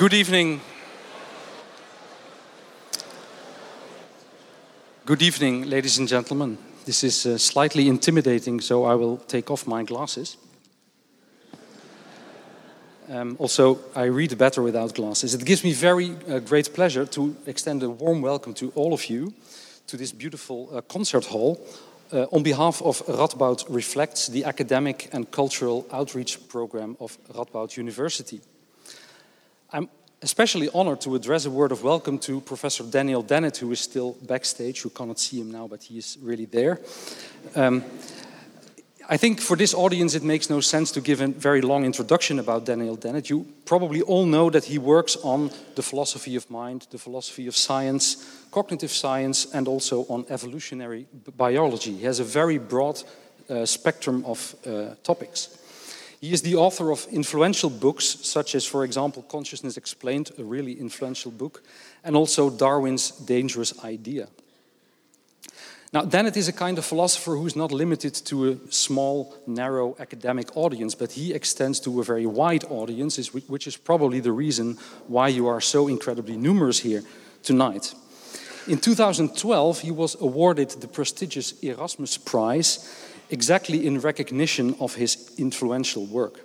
Good 0.00 0.14
evening. 0.14 0.62
Good 5.04 5.20
evening, 5.20 5.68
ladies 5.68 5.98
and 5.98 6.08
gentlemen. 6.08 6.56
This 6.86 7.04
is 7.04 7.26
uh, 7.26 7.36
slightly 7.36 7.86
intimidating, 7.86 8.62
so 8.62 8.84
I 8.84 8.94
will 8.94 9.18
take 9.18 9.50
off 9.50 9.66
my 9.66 9.82
glasses. 9.82 10.38
Um, 13.10 13.36
also, 13.38 13.78
I 13.94 14.04
read 14.04 14.38
better 14.38 14.62
without 14.62 14.94
glasses. 14.94 15.34
It 15.34 15.44
gives 15.44 15.62
me 15.64 15.74
very 15.74 16.16
uh, 16.26 16.38
great 16.38 16.72
pleasure 16.72 17.04
to 17.04 17.36
extend 17.44 17.82
a 17.82 17.90
warm 17.90 18.22
welcome 18.22 18.54
to 18.54 18.72
all 18.74 18.94
of 18.94 19.04
you 19.10 19.34
to 19.86 19.98
this 19.98 20.12
beautiful 20.12 20.70
uh, 20.72 20.80
concert 20.80 21.26
hall 21.26 21.60
uh, 22.10 22.24
on 22.32 22.42
behalf 22.42 22.80
of 22.80 23.04
Radboud 23.06 23.66
Reflects, 23.68 24.28
the 24.28 24.46
academic 24.46 25.10
and 25.12 25.30
cultural 25.30 25.86
outreach 25.92 26.48
program 26.48 26.96
of 27.00 27.18
Radboud 27.34 27.76
University. 27.76 28.40
I'm 29.72 29.88
especially 30.20 30.68
honored 30.74 31.00
to 31.02 31.14
address 31.14 31.46
a 31.46 31.50
word 31.50 31.70
of 31.70 31.84
welcome 31.84 32.18
to 32.18 32.40
Professor 32.40 32.82
Daniel 32.82 33.22
Dennett, 33.22 33.58
who 33.58 33.70
is 33.70 33.78
still 33.78 34.16
backstage. 34.22 34.82
You 34.82 34.90
cannot 34.90 35.20
see 35.20 35.40
him 35.40 35.52
now, 35.52 35.68
but 35.68 35.84
he 35.84 35.98
is 35.98 36.18
really 36.20 36.46
there. 36.46 36.80
Um, 37.54 37.84
I 39.08 39.16
think 39.16 39.40
for 39.40 39.56
this 39.56 39.72
audience, 39.72 40.14
it 40.14 40.24
makes 40.24 40.50
no 40.50 40.60
sense 40.60 40.90
to 40.92 41.00
give 41.00 41.20
a 41.20 41.28
very 41.28 41.60
long 41.60 41.84
introduction 41.84 42.38
about 42.40 42.66
Daniel 42.66 42.96
Dennett. 42.96 43.30
You 43.30 43.46
probably 43.64 44.02
all 44.02 44.26
know 44.26 44.50
that 44.50 44.64
he 44.64 44.78
works 44.78 45.16
on 45.22 45.50
the 45.76 45.82
philosophy 45.82 46.36
of 46.36 46.50
mind, 46.50 46.88
the 46.90 46.98
philosophy 46.98 47.46
of 47.46 47.56
science, 47.56 48.44
cognitive 48.50 48.90
science, 48.90 49.46
and 49.54 49.68
also 49.68 50.04
on 50.08 50.26
evolutionary 50.30 51.06
biology. 51.36 51.96
He 51.96 52.04
has 52.06 52.18
a 52.18 52.24
very 52.24 52.58
broad 52.58 53.02
uh, 53.48 53.66
spectrum 53.66 54.24
of 54.26 54.54
uh, 54.66 54.94
topics. 55.04 55.59
He 56.20 56.32
is 56.32 56.42
the 56.42 56.56
author 56.56 56.90
of 56.90 57.06
influential 57.10 57.70
books, 57.70 58.04
such 58.04 58.54
as, 58.54 58.66
for 58.66 58.84
example, 58.84 59.22
Consciousness 59.22 59.78
Explained, 59.78 60.30
a 60.38 60.44
really 60.44 60.78
influential 60.78 61.30
book, 61.30 61.62
and 62.04 62.14
also 62.14 62.50
Darwin's 62.50 63.10
Dangerous 63.10 63.72
Idea. 63.82 64.28
Now, 65.92 66.02
Dennett 66.02 66.36
is 66.36 66.46
a 66.46 66.52
kind 66.52 66.78
of 66.78 66.84
philosopher 66.84 67.36
who's 67.36 67.56
not 67.56 67.72
limited 67.72 68.14
to 68.26 68.50
a 68.50 68.58
small, 68.70 69.34
narrow 69.46 69.96
academic 69.98 70.56
audience, 70.56 70.94
but 70.94 71.12
he 71.12 71.32
extends 71.32 71.80
to 71.80 72.00
a 72.00 72.04
very 72.04 72.26
wide 72.26 72.64
audience, 72.64 73.32
which 73.32 73.66
is 73.66 73.76
probably 73.76 74.20
the 74.20 74.30
reason 74.30 74.76
why 75.08 75.28
you 75.28 75.48
are 75.48 75.60
so 75.60 75.88
incredibly 75.88 76.36
numerous 76.36 76.80
here 76.80 77.02
tonight. 77.42 77.94
In 78.68 78.78
2012, 78.78 79.80
he 79.80 79.90
was 79.90 80.20
awarded 80.20 80.68
the 80.70 80.86
prestigious 80.86 81.58
Erasmus 81.60 82.18
Prize 82.18 83.09
exactly 83.30 83.86
in 83.86 84.00
recognition 84.00 84.74
of 84.80 84.94
his 84.94 85.32
influential 85.38 86.06
work. 86.06 86.40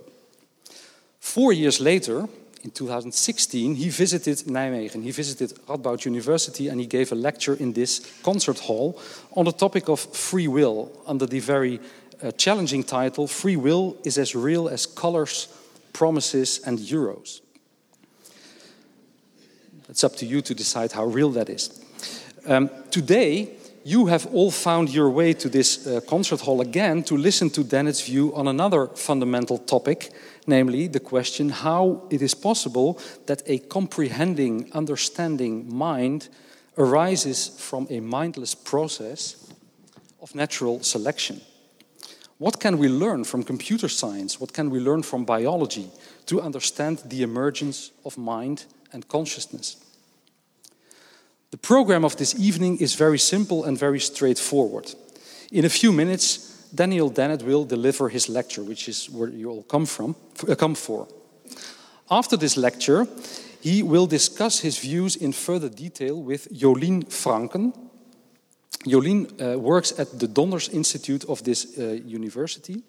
Four 1.20 1.54
years 1.54 1.80
later, 1.80 2.28
in 2.64 2.72
2016, 2.72 3.76
he 3.76 3.90
visited 3.90 4.38
Nijmegen. 4.48 5.04
He 5.04 5.12
visited 5.12 5.52
Radboud 5.68 6.06
University 6.06 6.68
and 6.68 6.80
he 6.80 6.88
gave 6.88 7.12
a 7.12 7.16
lecture 7.16 7.54
in 7.54 7.74
this 7.74 8.00
concert 8.24 8.60
hall 8.60 9.00
on 9.36 9.46
the 9.46 9.52
topic 9.52 9.90
of 9.90 10.00
free 10.00 10.48
will 10.48 10.92
under 11.06 11.28
the 11.28 11.40
very 11.40 11.80
uh, 12.24 12.32
challenging 12.32 12.84
title 12.84 13.28
Free 13.28 13.56
Will 13.56 13.98
is 14.04 14.18
as 14.18 14.36
Real 14.36 14.68
as 14.68 14.86
Colors, 14.86 15.48
Promises, 15.94 16.60
and 16.66 16.80
Euros. 16.80 17.42
It's 19.90 20.04
up 20.04 20.16
to 20.16 20.26
you 20.26 20.42
to 20.42 20.56
decide 20.56 20.92
how 20.92 21.06
real 21.06 21.30
that 21.32 21.50
is. 21.50 21.84
Um, 22.48 22.70
today, 22.90 23.52
you 23.88 24.08
have 24.08 24.26
all 24.34 24.50
found 24.50 24.90
your 24.90 25.12
way 25.12 25.32
to 25.32 25.48
this 25.48 25.86
uh, 25.86 26.02
concert 26.02 26.42
hall 26.42 26.60
again 26.60 27.04
to 27.04 27.16
listen 27.16 27.50
to 27.52 27.64
Dennett's 27.64 28.02
view 28.02 28.34
on 28.36 28.48
another 28.48 28.88
fundamental 28.88 29.60
topic 29.60 30.12
namely 30.48 30.88
the 30.88 31.00
question 31.00 31.50
how 31.50 32.02
it 32.10 32.22
is 32.22 32.34
possible 32.34 33.00
that 33.26 33.42
a 33.46 33.60
comprehending, 33.60 34.72
understanding 34.74 35.74
mind 35.74 36.30
arises 36.78 37.50
from 37.60 37.88
a 37.90 38.00
mindless 38.00 38.56
process 38.56 39.52
of 40.22 40.36
natural 40.36 40.82
selection. 40.84 41.42
What 42.38 42.60
can 42.60 42.78
we 42.78 42.90
learn 42.90 43.24
from 43.24 43.44
computer 43.44 43.88
science? 43.88 44.40
What 44.42 44.52
can 44.52 44.70
we 44.70 44.80
learn 44.80 45.04
from 45.04 45.24
biology 45.24 45.90
to 46.26 46.42
understand 46.42 47.04
the 47.06 47.22
emergence 47.22 47.92
of 48.04 48.18
mind 48.18 48.66
and 48.92 49.08
consciousness? 49.08 49.85
The 51.52 51.58
program 51.58 52.04
of 52.04 52.16
this 52.18 52.36
evening 52.36 52.78
is 52.78 52.96
very 52.96 53.20
simple 53.20 53.64
and 53.64 53.78
very 53.78 54.00
straightforward. 54.00 54.94
In 55.52 55.66
a 55.66 55.70
few 55.70 55.92
minutes, 55.92 56.68
Daniel 56.74 57.10
Dennett 57.10 57.44
will 57.44 57.66
deliver 57.66 58.10
his 58.10 58.28
lecture, 58.28 58.64
which 58.64 58.90
is 58.90 59.10
where 59.10 59.30
you 59.30 59.50
all 59.50 59.64
come 59.64 59.86
from, 59.86 60.16
uh, 60.48 60.56
come 60.56 60.76
for. 60.76 61.08
After 62.10 62.38
this 62.38 62.58
lecture, 62.58 63.08
he 63.62 63.84
will 63.84 64.08
discuss 64.08 64.60
his 64.60 64.78
views 64.78 65.16
in 65.16 65.32
further 65.32 65.70
detail 65.70 66.22
with 66.22 66.52
Jolien 66.52 67.06
Francken. 67.06 67.74
Jolien 68.86 69.26
uh, 69.42 69.58
works 69.58 70.00
at 70.00 70.20
the 70.20 70.28
Donders 70.28 70.74
Institute 70.74 71.26
of 71.26 71.44
this 71.44 71.78
uh, 71.78 72.00
university. 72.06 72.84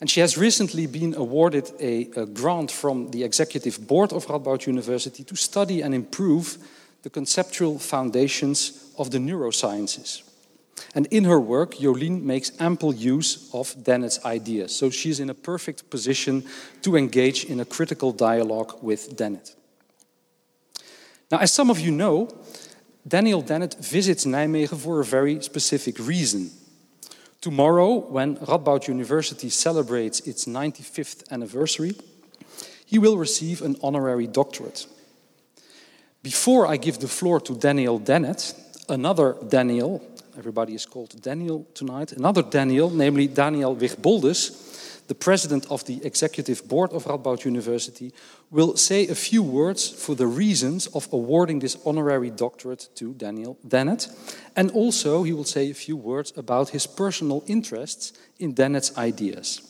And 0.00 0.08
she 0.08 0.20
has 0.20 0.38
recently 0.38 0.86
been 0.86 1.14
awarded 1.14 1.72
a, 1.80 2.08
a, 2.16 2.26
grant 2.26 2.70
from 2.70 3.10
the 3.10 3.24
executive 3.24 3.86
board 3.86 4.12
of 4.12 4.26
Radboud 4.26 4.66
University 4.66 5.24
to 5.24 5.34
study 5.34 5.82
and 5.82 5.92
improve 5.92 6.56
the 7.02 7.10
conceptual 7.10 7.78
foundations 7.78 8.92
of 8.98 9.10
the 9.10 9.18
neurosciences. 9.18 10.22
And 10.94 11.06
in 11.06 11.24
her 11.24 11.40
work, 11.40 11.74
Jolien 11.74 12.22
makes 12.22 12.52
ample 12.60 12.94
use 12.94 13.50
of 13.52 13.74
Dennett's 13.84 14.24
ideas. 14.24 14.74
So 14.74 14.90
she's 14.90 15.20
in 15.20 15.30
a 15.30 15.34
perfect 15.34 15.90
position 15.90 16.44
to 16.82 16.96
engage 16.96 17.44
in 17.44 17.60
a 17.60 17.64
critical 17.64 18.12
dialogue 18.12 18.78
with 18.82 19.16
Dennett. 19.16 19.54
Now, 21.30 21.38
as 21.38 21.52
some 21.52 21.70
of 21.70 21.78
you 21.78 21.90
know, 21.90 22.28
Daniel 23.06 23.42
Dennett 23.42 23.74
visits 23.74 24.24
Nijmegen 24.24 24.78
for 24.78 25.00
a 25.00 25.04
very 25.04 25.42
specific 25.42 25.98
reason. 25.98 26.50
Tomorrow, 27.40 27.94
when 28.10 28.36
Radboud 28.36 28.88
University 28.88 29.50
celebrates 29.50 30.20
its 30.20 30.46
95th 30.46 31.30
anniversary, 31.30 31.94
he 32.84 32.98
will 32.98 33.18
receive 33.18 33.62
an 33.62 33.76
honorary 33.82 34.26
doctorate. 34.26 34.86
Before 36.22 36.66
I 36.66 36.76
give 36.76 36.98
the 36.98 37.08
floor 37.08 37.40
to 37.40 37.54
Daniel 37.54 37.98
Dennett, 37.98 38.54
another 38.88 39.36
Daniel 39.48 40.02
Everybody 40.38 40.74
is 40.74 40.86
called 40.86 41.20
Daniel 41.20 41.66
tonight. 41.74 42.12
Another 42.12 42.42
Daniel, 42.42 42.90
namely 42.90 43.26
Daniel 43.26 43.74
Wigboldus, 43.74 45.02
the 45.08 45.14
president 45.16 45.66
of 45.68 45.84
the 45.86 46.00
executive 46.04 46.68
board 46.68 46.92
of 46.92 47.06
Radboud 47.06 47.44
University, 47.44 48.12
will 48.48 48.76
say 48.76 49.08
a 49.08 49.16
few 49.16 49.42
words 49.42 49.90
for 49.90 50.14
the 50.14 50.28
reasons 50.28 50.86
of 50.94 51.08
awarding 51.12 51.58
this 51.58 51.76
honorary 51.84 52.30
doctorate 52.30 52.88
to 52.94 53.14
Daniel 53.14 53.58
Dennett. 53.66 54.06
And 54.54 54.70
also, 54.70 55.24
he 55.24 55.32
will 55.32 55.44
say 55.44 55.70
a 55.70 55.74
few 55.74 55.96
words 55.96 56.32
about 56.36 56.68
his 56.68 56.86
personal 56.86 57.42
interests 57.48 58.12
in 58.38 58.54
Dennett's 58.54 58.96
ideas. 58.96 59.60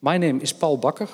My 0.00 0.16
name 0.16 0.40
is 0.40 0.54
Paul 0.54 0.78
Bakker. 0.78 1.10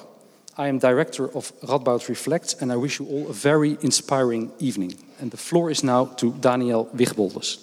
I 0.61 0.67
am 0.67 0.81
director 0.81 1.29
of 1.37 1.53
Radboud 1.61 2.09
Reflect, 2.09 2.57
and 2.61 2.73
I 2.73 2.77
wish 2.77 2.99
you 2.99 3.07
all 3.07 3.31
a 3.31 3.33
very 3.33 3.79
inspiring 3.81 4.51
evening. 4.59 4.93
And 5.21 5.31
the 5.31 5.37
floor 5.37 5.71
is 5.71 5.85
now 5.85 6.07
to 6.17 6.33
Daniel 6.33 6.87
Wigboldus. 6.87 7.59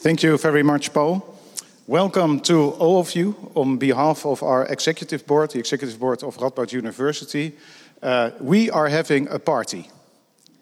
Thank 0.00 0.22
you 0.22 0.36
very 0.36 0.62
much, 0.62 0.92
Paul. 0.92 1.22
Welcome 1.86 2.40
to 2.40 2.72
all 2.72 3.00
of 3.00 3.14
you 3.14 3.34
on 3.54 3.78
behalf 3.78 4.26
of 4.26 4.42
our 4.42 4.66
executive 4.66 5.26
board, 5.26 5.52
the 5.52 5.60
executive 5.60 5.98
board 5.98 6.22
of 6.22 6.36
Radboud 6.36 6.72
University. 6.72 7.54
Uh, 8.02 8.32
we 8.38 8.68
are 8.68 8.88
having 8.88 9.28
a 9.28 9.38
party, 9.38 9.88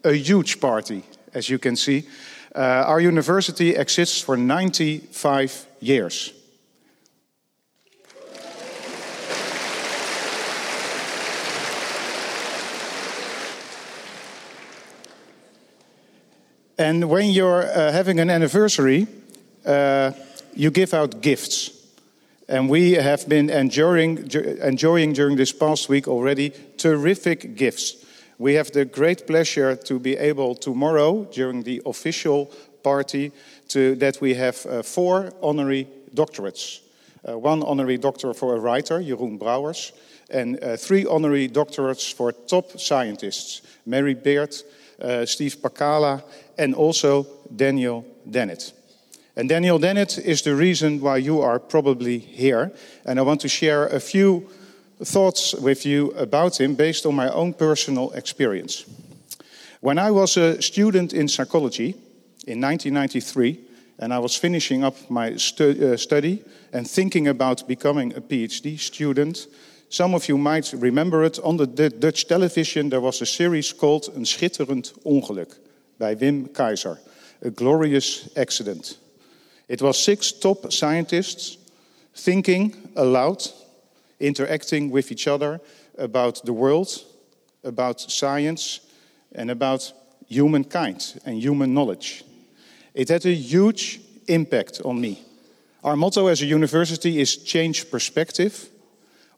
a 0.05 0.13
huge 0.13 0.61
party, 0.61 1.03
as 1.33 1.49
you 1.49 1.59
can 1.59 1.75
see. 1.75 2.05
Uh, 2.53 2.83
our 2.85 2.99
university 2.99 3.75
exists 3.75 4.19
for 4.19 4.35
95 4.35 5.67
years. 5.79 6.33
And 16.77 17.09
when 17.09 17.29
you're 17.29 17.63
uh, 17.63 17.91
having 17.91 18.19
an 18.19 18.29
anniversary, 18.29 19.07
uh, 19.65 20.11
you 20.55 20.71
give 20.71 20.93
out 20.93 21.21
gifts. 21.21 21.69
And 22.49 22.69
we 22.69 22.93
have 22.93 23.29
been 23.29 23.49
enjoying, 23.49 24.29
enjoying 24.61 25.13
during 25.13 25.37
this 25.37 25.53
past 25.53 25.87
week 25.89 26.07
already 26.07 26.51
terrific 26.77 27.55
gifts. 27.55 28.00
We 28.41 28.55
have 28.55 28.71
the 28.71 28.85
great 28.85 29.27
pleasure 29.27 29.75
to 29.75 29.99
be 29.99 30.17
able 30.17 30.55
tomorrow, 30.55 31.25
during 31.25 31.61
the 31.61 31.79
official 31.85 32.51
party, 32.81 33.31
to, 33.67 33.93
that 33.97 34.19
we 34.19 34.33
have 34.33 34.65
uh, 34.65 34.81
four 34.81 35.31
honorary 35.43 35.87
doctorates. 36.15 36.79
Uh, 37.23 37.37
one 37.37 37.61
honorary 37.61 37.99
doctor 37.99 38.33
for 38.33 38.55
a 38.55 38.59
writer, 38.59 38.99
Jeroen 38.99 39.37
Brouwers, 39.37 39.91
and 40.31 40.57
uh, 40.63 40.75
three 40.75 41.05
honorary 41.05 41.49
doctorates 41.49 42.11
for 42.11 42.31
top 42.31 42.79
scientists, 42.79 43.61
Mary 43.85 44.15
Beard, 44.15 44.55
uh, 44.99 45.23
Steve 45.27 45.57
Pacala, 45.61 46.23
and 46.57 46.73
also 46.73 47.27
Daniel 47.55 48.03
Dennett. 48.27 48.73
And 49.35 49.49
Daniel 49.49 49.77
Dennett 49.77 50.17
is 50.17 50.41
the 50.41 50.55
reason 50.55 50.99
why 50.99 51.17
you 51.17 51.41
are 51.41 51.59
probably 51.59 52.17
here. 52.17 52.71
And 53.05 53.19
I 53.19 53.21
want 53.21 53.41
to 53.41 53.47
share 53.47 53.85
a 53.85 53.99
few 53.99 54.49
thoughts 55.03 55.53
with 55.55 55.85
you 55.85 56.11
about 56.11 56.59
him 56.59 56.75
based 56.75 57.05
on 57.05 57.15
my 57.15 57.29
own 57.29 57.53
personal 57.53 58.11
experience. 58.11 58.85
When 59.81 59.97
I 59.97 60.11
was 60.11 60.37
a 60.37 60.61
student 60.61 61.13
in 61.13 61.27
psychology 61.27 61.95
in 62.45 62.61
1993, 62.61 63.59
and 63.99 64.13
I 64.13 64.19
was 64.19 64.35
finishing 64.35 64.83
up 64.83 64.95
my 65.09 65.37
stu 65.37 65.93
uh, 65.93 65.97
study 65.97 66.43
and 66.73 66.89
thinking 66.89 67.27
about 67.27 67.67
becoming 67.67 68.13
a 68.15 68.21
PhD 68.21 68.79
student, 68.79 69.47
some 69.89 70.15
of 70.15 70.27
you 70.27 70.37
might 70.37 70.73
remember 70.73 71.23
it. 71.23 71.39
On 71.43 71.57
the 71.57 71.67
Dutch 71.89 72.27
television, 72.27 72.89
there 72.89 73.01
was 73.01 73.21
a 73.21 73.25
series 73.25 73.75
called 73.75 74.09
Een 74.15 74.25
schitterend 74.25 74.93
ongeluk 75.03 75.59
by 75.99 76.15
Wim 76.15 76.49
Kayzer, 76.49 76.97
a 77.41 77.49
glorious 77.49 78.29
accident. 78.35 78.97
It 79.67 79.81
was 79.81 80.03
six 80.03 80.31
top 80.31 80.71
scientists 80.71 81.57
thinking 82.13 82.75
aloud, 82.95 83.51
interacting 84.21 84.91
with 84.91 85.11
each 85.11 85.27
other 85.27 85.59
about 85.97 86.45
the 86.45 86.53
world, 86.53 87.03
about 87.63 87.99
science, 87.99 88.81
and 89.33 89.51
about 89.51 89.91
humankind 90.27 91.19
and 91.25 91.41
human 91.41 91.73
knowledge. 91.73 92.23
It 92.93 93.09
had 93.09 93.25
a 93.25 93.33
huge 93.33 93.99
impact 94.27 94.81
on 94.85 94.99
me. 94.99 95.21
Our 95.83 95.95
motto 95.95 96.27
as 96.27 96.41
a 96.41 96.45
university 96.45 97.19
is 97.19 97.37
change 97.37 97.89
perspective. 97.89 98.69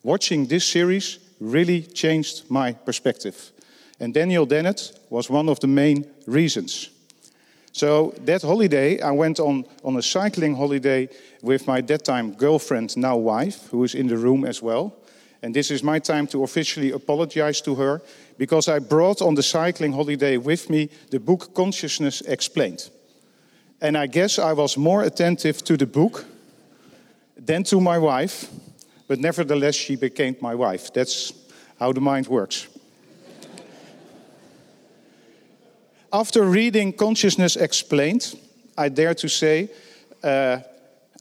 Watching 0.03 0.47
this 0.47 0.65
series 0.65 1.19
really 1.39 1.81
changed 1.81 2.49
my 2.49 2.73
perspective. 2.73 3.51
And 3.99 4.13
Daniel 4.13 4.45
Dennett 4.45 4.91
was 5.09 5.29
one 5.29 5.49
of 5.49 5.59
the 5.59 5.67
main 5.67 6.05
reasons. 6.27 6.89
So 7.73 8.13
that 8.25 8.43
holiday, 8.43 9.01
I 9.01 9.09
went 9.11 9.39
on, 9.39 9.65
on 9.83 9.97
a 9.97 10.01
cycling 10.01 10.55
holiday 10.55 11.09
with 11.41 11.65
my 11.67 11.81
that 11.81 12.05
time 12.05 12.33
girlfriend, 12.33 12.95
now 12.95 13.17
wife, 13.17 13.67
who 13.71 13.83
is 13.83 13.95
in 13.95 14.07
the 14.07 14.17
room 14.17 14.45
as 14.45 14.61
well. 14.61 14.93
And 15.41 15.55
this 15.55 15.71
is 15.71 15.83
my 15.83 15.97
time 15.99 16.27
to 16.27 16.43
officially 16.43 16.91
apologize 16.91 17.61
to 17.61 17.75
her 17.75 18.01
because 18.37 18.67
I 18.67 18.77
brought 18.77 19.23
on 19.23 19.33
the 19.33 19.41
cycling 19.41 19.91
holiday 19.91 20.37
with 20.37 20.69
me 20.69 20.89
the 21.09 21.19
book 21.19 21.55
Consciousness 21.55 22.21
Explained. 22.21 22.89
And 23.81 23.97
I 23.97 24.05
guess 24.05 24.37
I 24.37 24.53
was 24.53 24.77
more 24.77 25.01
attentive 25.01 25.63
to 25.63 25.75
the 25.75 25.87
book 25.87 26.25
than 27.35 27.63
to 27.63 27.81
my 27.81 27.97
wife, 27.97 28.49
but 29.07 29.19
nevertheless, 29.19 29.75
she 29.75 29.95
became 29.95 30.35
my 30.41 30.53
wife. 30.53 30.93
That's 30.93 31.33
how 31.79 31.91
the 31.91 32.01
mind 32.01 32.27
works. 32.27 32.67
After 36.13 36.43
reading 36.43 36.93
Consciousness 36.93 37.55
Explained, 37.55 38.35
I 38.77 38.89
dare 38.89 39.15
to 39.15 39.27
say, 39.27 39.71
uh, 40.23 40.59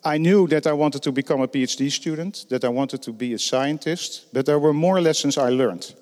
I 0.04 0.18
knew 0.18 0.46
that 0.48 0.66
I 0.66 0.74
wanted 0.74 1.02
to 1.04 1.12
become 1.12 1.40
a 1.40 1.48
PhD 1.48 1.90
student, 1.90 2.44
that 2.50 2.62
I 2.62 2.68
wanted 2.68 3.00
to 3.04 3.12
be 3.12 3.32
a 3.32 3.38
scientist, 3.38 4.26
but 4.34 4.44
there 4.44 4.58
were 4.58 4.74
more 4.74 5.00
lessons 5.00 5.38
I 5.38 5.48
learned. 5.48 5.94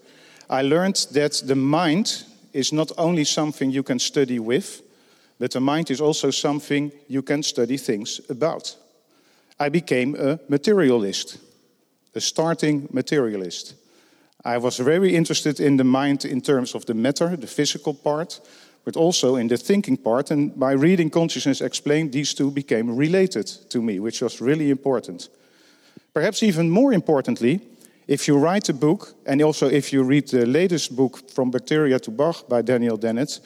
I 0.49 0.63
learned 0.63 1.07
that 1.13 1.41
the 1.47 1.55
mind 1.55 2.25
is 2.53 2.73
not 2.73 2.91
only 2.99 3.23
something 3.23 3.71
you 3.71 3.85
can 3.85 4.01
study 4.01 4.41
with, 4.41 4.83
but 5.39 5.53
the 5.53 5.61
mind 5.61 5.93
is 5.93 6.01
also 6.01 6.33
something 6.33 6.91
you 7.07 7.23
can 7.23 7.45
study 7.45 7.77
things 7.77 8.21
about. 8.29 8.77
I 9.61 9.69
became 9.69 10.17
a 10.19 10.41
materialist, 10.49 11.39
a 12.17 12.21
starting 12.21 12.89
materialist. 12.93 13.75
I 14.45 14.59
was 14.59 14.79
very 14.79 15.15
interested 15.15 15.61
in 15.61 15.77
the 15.77 15.85
mind 15.85 16.25
in 16.25 16.41
terms 16.41 16.75
of 16.75 16.87
the 16.87 16.95
matter, 16.95 17.37
the 17.37 17.47
physical 17.47 17.95
part, 17.95 18.41
but 18.85 18.97
also 18.97 19.37
in 19.37 19.49
the 19.49 19.56
thinking 19.56 19.97
part. 19.97 20.31
And 20.31 20.59
by 20.59 20.73
reading 20.73 21.11
Consciousness 21.11 21.61
Explained, 21.61 22.12
these 22.12 22.35
two 22.35 22.50
became 22.50 22.97
related 22.97 23.47
to 23.71 23.82
me, 23.82 23.99
which 23.99 24.23
was 24.23 24.41
really 24.41 24.71
important. 24.71 25.29
Perhaps 26.12 26.43
even 26.43 26.71
more 26.71 26.93
importantly, 26.93 27.61
if 28.09 28.27
you 28.27 28.38
write 28.38 28.69
a 28.69 28.75
book, 28.75 29.15
and 29.27 29.41
also 29.43 29.69
if 29.69 29.93
you 29.93 30.03
read 30.03 30.29
the 30.29 30.47
latest 30.47 30.97
book, 30.97 31.31
From 31.31 31.50
Bacteria 31.50 31.99
to 32.00 32.11
Bach 32.11 32.49
by 32.49 32.62
Daniel 32.62 32.97
Dennett, 32.97 33.41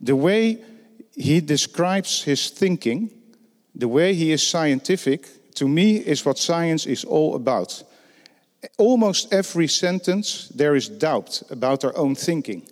the 0.00 0.16
way 0.16 0.58
he 1.16 1.40
describes 1.40 2.22
his 2.22 2.50
thinking, 2.50 3.10
the 3.74 3.88
way 3.88 4.14
he 4.14 4.32
is 4.32 4.46
scientific, 4.46 5.26
to 5.54 5.66
me 5.66 5.96
is 5.96 6.24
what 6.24 6.38
science 6.38 6.86
is 6.86 7.04
all 7.04 7.34
about. 7.34 7.82
Almost 8.78 9.32
every 9.32 9.68
sentence, 9.68 10.48
there 10.54 10.76
is 10.76 10.88
doubt 10.88 11.42
about 11.50 11.84
our 11.84 11.96
own 11.96 12.14
thinking. 12.14 12.62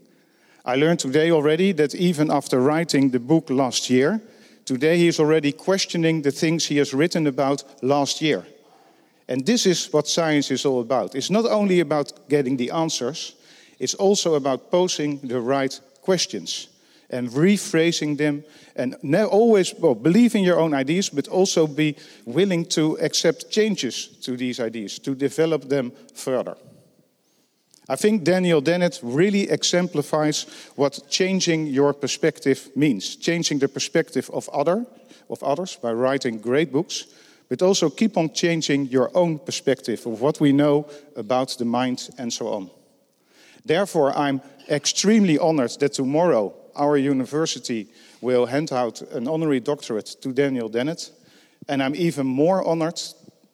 I 0.65 0.77
learned 0.77 0.99
today 0.99 1.31
already 1.31 1.73
that 1.73 1.95
even 1.95 2.31
after 2.31 2.61
writing 2.61 3.11
the 3.11 3.21
book 3.21 3.49
last 3.49 3.89
year, 3.89 4.21
today 4.65 4.99
he 4.99 5.09
is 5.09 5.19
already 5.19 5.53
questioning 5.53 6.23
the 6.23 6.31
things 6.31 6.67
he 6.67 6.77
has 6.77 6.93
written 6.93 7.27
about 7.27 7.65
last 7.83 8.21
year. 8.21 8.45
And 9.27 9.47
this 9.47 9.65
is 9.65 9.93
what 9.93 10.09
science 10.09 10.51
is 10.51 10.67
all 10.67 10.81
about. 10.81 11.15
It's 11.15 11.31
not 11.31 11.47
only 11.47 11.81
about 11.81 12.29
getting 12.29 12.57
the 12.57 12.71
answers, 12.73 13.37
it's 13.79 13.95
also 13.95 14.35
about 14.35 14.71
posing 14.71 15.19
the 15.21 15.41
right 15.41 15.81
questions 16.03 16.69
and 17.09 17.29
rephrasing 17.31 18.19
them 18.19 18.45
and 18.77 18.97
always 19.15 19.75
well, 19.75 19.95
believe 19.95 20.35
in 20.35 20.45
your 20.45 20.61
own 20.61 20.75
ideas, 20.75 21.09
but 21.09 21.29
also 21.29 21.67
be 21.67 21.97
willing 22.25 22.65
to 22.67 22.99
accept 23.01 23.51
changes 23.51 24.09
to 24.23 24.37
these 24.37 24.61
ideas, 24.61 24.99
to 24.99 25.15
develop 25.15 25.69
them 25.69 25.93
further. 26.15 26.57
I 27.91 27.97
think 27.97 28.23
Daniel 28.23 28.61
Dennett 28.61 29.01
really 29.03 29.51
exemplifies 29.51 30.47
what 30.77 31.01
changing 31.11 31.67
your 31.67 31.93
perspective 31.93 32.71
means. 32.77 33.17
Changing 33.17 33.59
the 33.59 33.67
perspective 33.67 34.31
of 34.33 34.49
other, 34.51 34.87
of 35.29 35.43
others 35.43 35.75
by 35.75 35.93
writing 35.93 36.39
great 36.39 36.71
books, 36.71 37.07
but 37.49 37.63
also 37.63 37.91
keep 37.91 38.17
on 38.17 38.33
changing 38.33 38.87
your 38.87 39.11
own 39.17 39.41
perspective 39.41 40.07
of 40.07 40.21
what 40.21 40.39
we 40.39 40.53
know 40.53 40.89
about 41.17 41.57
the 41.59 41.65
mind 41.65 42.09
and 42.17 42.33
so 42.33 42.47
on. 42.47 42.71
Therefore, 43.65 44.17
I'm 44.17 44.41
extremely 44.69 45.37
honored 45.37 45.77
that 45.81 45.95
tomorrow 45.95 46.55
our 46.77 46.97
university 46.97 47.89
will 48.21 48.47
hand 48.47 48.71
out 48.71 49.03
an 49.03 49.27
honorary 49.27 49.59
doctorate 49.59 50.15
to 50.23 50.33
Daniel 50.33 50.69
Dennett. 50.69 51.11
And 51.69 51.83
I'm 51.83 51.97
even 51.97 52.29
more 52.29 52.65
honored 52.65 53.01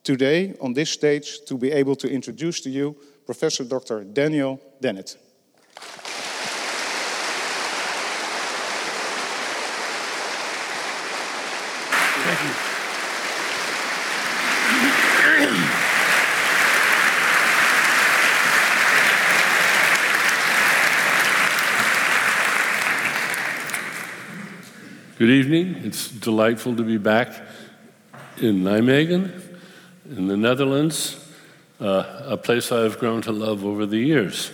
today 0.04 0.54
on 0.60 0.74
this 0.74 0.90
stage 0.90 1.40
to 1.46 1.56
be 1.56 1.72
able 1.72 1.96
to 1.96 2.08
introduce 2.08 2.60
to 2.60 2.70
you 2.70 2.96
Professor 3.26 3.64
Dr. 3.64 4.04
Daniel 4.04 4.60
Dennett. 4.80 5.16
Thank 12.24 12.42
you. 12.42 12.66
Good 25.18 25.30
evening. 25.30 25.76
It's 25.82 26.10
delightful 26.10 26.76
to 26.76 26.82
be 26.82 26.98
back 26.98 27.28
in 28.36 28.62
Nijmegen, 28.62 29.32
in 30.10 30.28
the 30.28 30.36
Netherlands 30.36 31.25
uh, 31.80 32.22
a 32.24 32.36
place 32.36 32.72
I've 32.72 32.98
grown 32.98 33.22
to 33.22 33.32
love 33.32 33.64
over 33.64 33.86
the 33.86 33.98
years. 33.98 34.50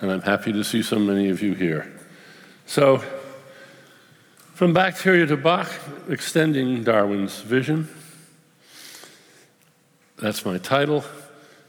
And 0.00 0.10
I'm 0.10 0.22
happy 0.22 0.52
to 0.52 0.64
see 0.64 0.82
so 0.82 0.98
many 0.98 1.28
of 1.28 1.42
you 1.42 1.54
here. 1.54 1.92
So, 2.66 3.02
from 4.54 4.72
bacteria 4.72 5.26
to 5.26 5.36
Bach, 5.36 5.70
extending 6.08 6.82
Darwin's 6.82 7.40
vision. 7.40 7.88
That's 10.16 10.44
my 10.44 10.58
title. 10.58 11.04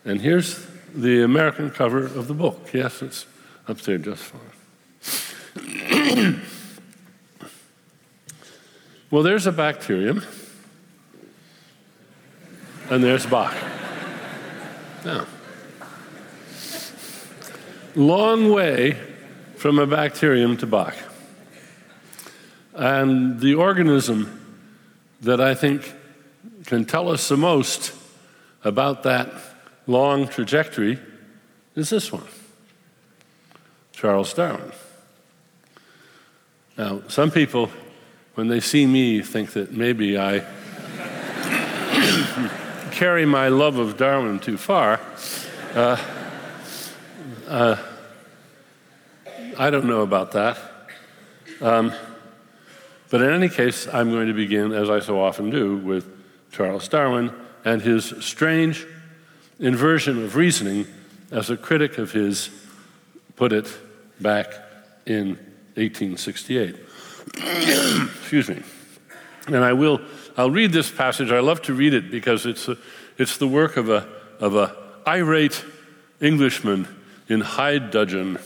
And 0.05 0.21
here's 0.21 0.65
the 0.95 1.21
American 1.23 1.69
cover 1.69 2.05
of 2.05 2.27
the 2.27 2.33
book. 2.33 2.69
Yes, 2.73 3.01
it's 3.01 3.25
up 3.67 3.79
there 3.81 3.97
just 3.97 4.23
fine. 4.23 4.41
well, 9.11 9.23
there's 9.23 9.47
a 9.47 9.51
bacterium, 9.51 10.23
and 12.89 13.03
there's 13.03 13.25
Bach. 13.25 13.55
Now, 15.07 15.25
long 17.95 18.51
way 18.51 18.99
from 19.55 19.79
a 19.79 19.87
bacterium 19.87 20.57
to 20.57 20.65
Bach. 20.67 20.95
And 22.73 23.39
the 23.39 23.53
organism 23.53 24.59
that 25.21 25.39
I 25.39 25.55
think 25.55 25.93
can 26.65 26.83
tell 26.83 27.07
us 27.07 27.29
the 27.29 27.37
most 27.37 27.93
about 28.65 29.03
that 29.03 29.31
long 29.87 30.27
trajectory 30.27 30.99
is 31.77 31.89
this 31.89 32.11
one 32.11 32.27
Charles 33.93 34.33
Darwin. 34.33 34.73
Now, 36.77 37.01
some 37.07 37.31
people, 37.31 37.71
when 38.35 38.49
they 38.49 38.59
see 38.59 38.85
me, 38.85 39.21
think 39.21 39.51
that 39.53 39.71
maybe 39.71 40.17
I 40.17 40.43
carry 42.97 43.27
my 43.27 43.47
love 43.47 43.77
of 43.77 43.95
Darwin 43.95 44.39
too 44.39 44.57
far. 44.57 44.99
Uh, 45.75 46.03
uh, 47.47 47.77
I 49.55 49.69
don't 49.69 49.85
know 49.85 50.01
about 50.01 50.31
that. 50.31 50.57
Um, 51.61 51.93
But 53.09 53.21
in 53.21 53.29
any 53.29 53.49
case, 53.49 53.87
I'm 53.87 54.09
going 54.09 54.27
to 54.27 54.33
begin, 54.33 54.73
as 54.73 54.89
I 54.89 54.99
so 54.99 55.21
often 55.21 55.51
do, 55.51 55.77
with 55.77 56.05
Charles 56.51 56.87
Darwin 56.87 57.31
and 57.63 57.81
his 57.81 58.13
strange 58.19 58.85
inversion 59.59 60.23
of 60.23 60.35
reasoning 60.35 60.87
as 61.31 61.49
a 61.51 61.55
critic 61.55 61.99
of 61.99 62.11
his 62.11 62.49
put 63.35 63.53
it 63.53 63.71
back 64.19 64.47
in 65.05 65.37
1868. 65.75 66.75
Excuse 67.37 68.49
me. 68.49 68.63
And 69.45 69.63
I 69.63 69.73
will, 69.73 70.01
I'll 70.37 70.51
read 70.51 70.71
this 70.71 70.91
passage. 70.91 71.31
I 71.31 71.39
love 71.39 71.63
to 71.63 71.73
read 71.73 71.95
it 71.95 72.11
because 72.11 72.45
it's, 72.45 72.67
a, 72.67 72.77
it's 73.17 73.37
the 73.37 73.47
work 73.47 73.75
of 73.75 73.89
a, 73.89 74.07
of 74.39 74.55
a 74.55 74.75
irate 75.07 75.65
Englishman 76.21 76.87
in 77.27 77.41
Hyde 77.41 77.89
Dudgeon. 77.89 78.37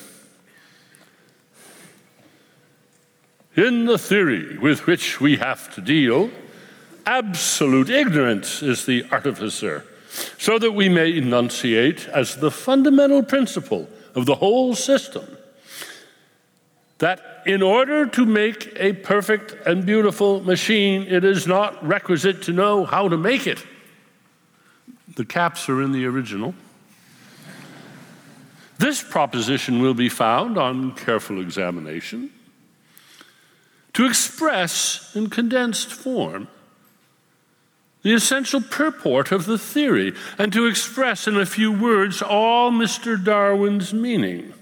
In 3.58 3.86
the 3.86 3.98
theory 3.98 4.58
with 4.58 4.88
which 4.88 5.20
we 5.20 5.36
have 5.36 5.74
to 5.76 5.82
deal, 5.82 6.32
absolute 7.06 7.90
ignorance 7.90 8.64
is 8.64 8.86
the 8.86 9.06
artificer, 9.12 9.86
so 10.38 10.58
that 10.60 10.72
we 10.72 10.88
may 10.88 11.18
enunciate 11.18 12.08
as 12.08 12.38
the 12.38 12.52
fundamental 12.52 13.22
principle 13.22 13.90
of 14.16 14.26
the 14.26 14.36
whole 14.36 14.76
system 14.76 15.26
that 17.02 17.42
in 17.48 17.64
order 17.64 18.06
to 18.06 18.26
make 18.28 18.72
a 18.76 18.94
perfect 18.94 19.54
and 19.66 19.86
beautiful 19.86 20.40
machine, 20.42 21.02
it 21.08 21.24
is 21.24 21.48
not 21.48 21.84
requisite 21.86 22.44
to 22.44 22.54
know 22.54 22.86
how 22.86 23.10
to 23.10 23.18
make 23.18 23.48
it. 23.48 23.66
The 25.16 25.26
caps 25.26 25.68
are 25.68 25.82
in 25.82 25.92
the 25.92 26.06
original. 26.06 26.54
This 28.78 29.04
proposition 29.04 29.82
will 29.82 29.96
be 29.96 30.10
found 30.10 30.60
on 30.60 30.96
careful 30.96 31.42
examination 31.42 32.30
to 33.94 34.06
express 34.06 35.12
in 35.16 35.30
condensed 35.30 35.92
form 35.92 36.48
the 38.04 38.14
essential 38.14 38.62
purport 38.62 39.32
of 39.32 39.46
the 39.46 39.58
theory 39.58 40.14
and 40.38 40.54
to 40.54 40.68
express 40.68 41.28
in 41.28 41.36
a 41.36 41.46
few 41.48 41.72
words 41.72 42.22
all 42.22 42.72
Mr. 42.72 43.22
Darwin's 43.22 43.92
meaning, 43.92 44.54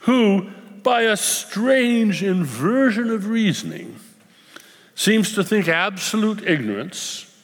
who, 0.00 0.50
by 0.84 1.02
a 1.02 1.16
strange 1.16 2.22
inversion 2.22 3.10
of 3.10 3.26
reasoning, 3.26 3.96
seems 4.94 5.34
to 5.34 5.42
think 5.42 5.66
absolute 5.66 6.46
ignorance 6.46 7.34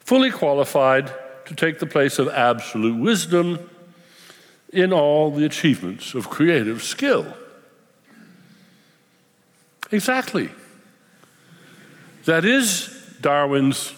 fully 0.00 0.30
qualified 0.30 1.12
to 1.44 1.54
take 1.54 1.78
the 1.78 1.86
place 1.86 2.18
of 2.18 2.28
absolute 2.28 2.96
wisdom 3.00 3.70
in 4.72 4.92
all 4.92 5.30
the 5.30 5.44
achievements 5.44 6.14
of 6.14 6.28
creative 6.28 6.82
skill. 6.82 7.36
Exactly. 9.92 10.50
That 12.24 12.44
is 12.44 12.88
Darwin's 13.20 13.92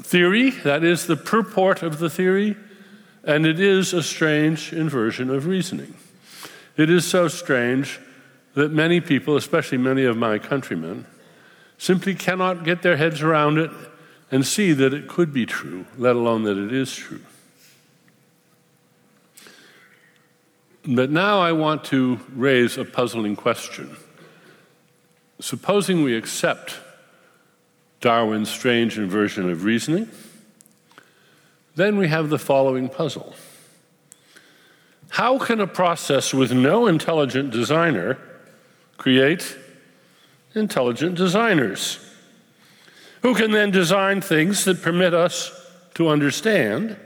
theory, 0.00 0.50
that 0.50 0.82
is 0.84 1.06
the 1.06 1.16
purport 1.16 1.82
of 1.82 1.98
the 1.98 2.08
theory, 2.08 2.56
and 3.24 3.46
it 3.46 3.60
is 3.60 3.92
a 3.92 4.02
strange 4.02 4.72
inversion 4.72 5.28
of 5.28 5.46
reasoning. 5.46 5.94
It 6.76 6.90
is 6.90 7.04
so 7.04 7.28
strange 7.28 8.00
that 8.54 8.72
many 8.72 9.00
people, 9.00 9.36
especially 9.36 9.78
many 9.78 10.04
of 10.04 10.16
my 10.16 10.38
countrymen, 10.38 11.06
simply 11.78 12.14
cannot 12.14 12.64
get 12.64 12.82
their 12.82 12.96
heads 12.96 13.22
around 13.22 13.58
it 13.58 13.70
and 14.30 14.46
see 14.46 14.72
that 14.72 14.94
it 14.94 15.08
could 15.08 15.32
be 15.32 15.44
true, 15.44 15.84
let 15.98 16.16
alone 16.16 16.44
that 16.44 16.56
it 16.56 16.72
is 16.72 16.94
true. 16.94 17.20
But 20.86 21.10
now 21.10 21.40
I 21.40 21.52
want 21.52 21.84
to 21.84 22.20
raise 22.34 22.76
a 22.76 22.84
puzzling 22.84 23.36
question. 23.36 23.96
Supposing 25.40 26.02
we 26.02 26.16
accept 26.16 26.78
Darwin's 28.00 28.50
strange 28.50 28.98
inversion 28.98 29.48
of 29.50 29.64
reasoning, 29.64 30.08
then 31.76 31.96
we 31.96 32.08
have 32.08 32.30
the 32.30 32.38
following 32.38 32.88
puzzle. 32.88 33.34
How 35.12 35.36
can 35.36 35.60
a 35.60 35.66
process 35.66 36.32
with 36.32 36.52
no 36.52 36.86
intelligent 36.86 37.50
designer 37.50 38.16
create 38.96 39.58
intelligent 40.54 41.16
designers? 41.16 41.98
Who 43.20 43.34
can 43.34 43.50
then 43.50 43.70
design 43.70 44.22
things 44.22 44.64
that 44.64 44.80
permit 44.80 45.12
us 45.12 45.52
to 45.96 46.08
understand 46.08 46.96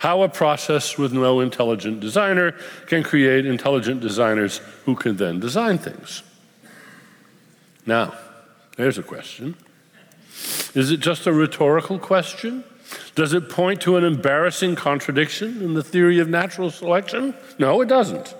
how 0.00 0.22
a 0.22 0.28
process 0.28 0.98
with 0.98 1.12
no 1.12 1.38
intelligent 1.38 2.00
designer 2.00 2.50
can 2.88 3.04
create 3.04 3.46
intelligent 3.46 4.00
designers 4.00 4.58
who 4.84 4.96
can 4.96 5.16
then 5.16 5.38
design 5.38 5.78
things? 5.78 6.24
Now, 7.86 8.12
there's 8.76 8.98
a 8.98 9.04
question. 9.04 9.54
Is 10.74 10.90
it 10.90 10.98
just 10.98 11.28
a 11.28 11.32
rhetorical 11.32 12.00
question? 12.00 12.64
Does 13.14 13.32
it 13.32 13.48
point 13.48 13.80
to 13.82 13.96
an 13.96 14.04
embarrassing 14.04 14.76
contradiction 14.76 15.62
in 15.62 15.74
the 15.74 15.82
theory 15.82 16.18
of 16.18 16.28
natural 16.28 16.70
selection? 16.70 17.34
No, 17.58 17.80
it 17.80 17.88
doesn't. 17.88 18.34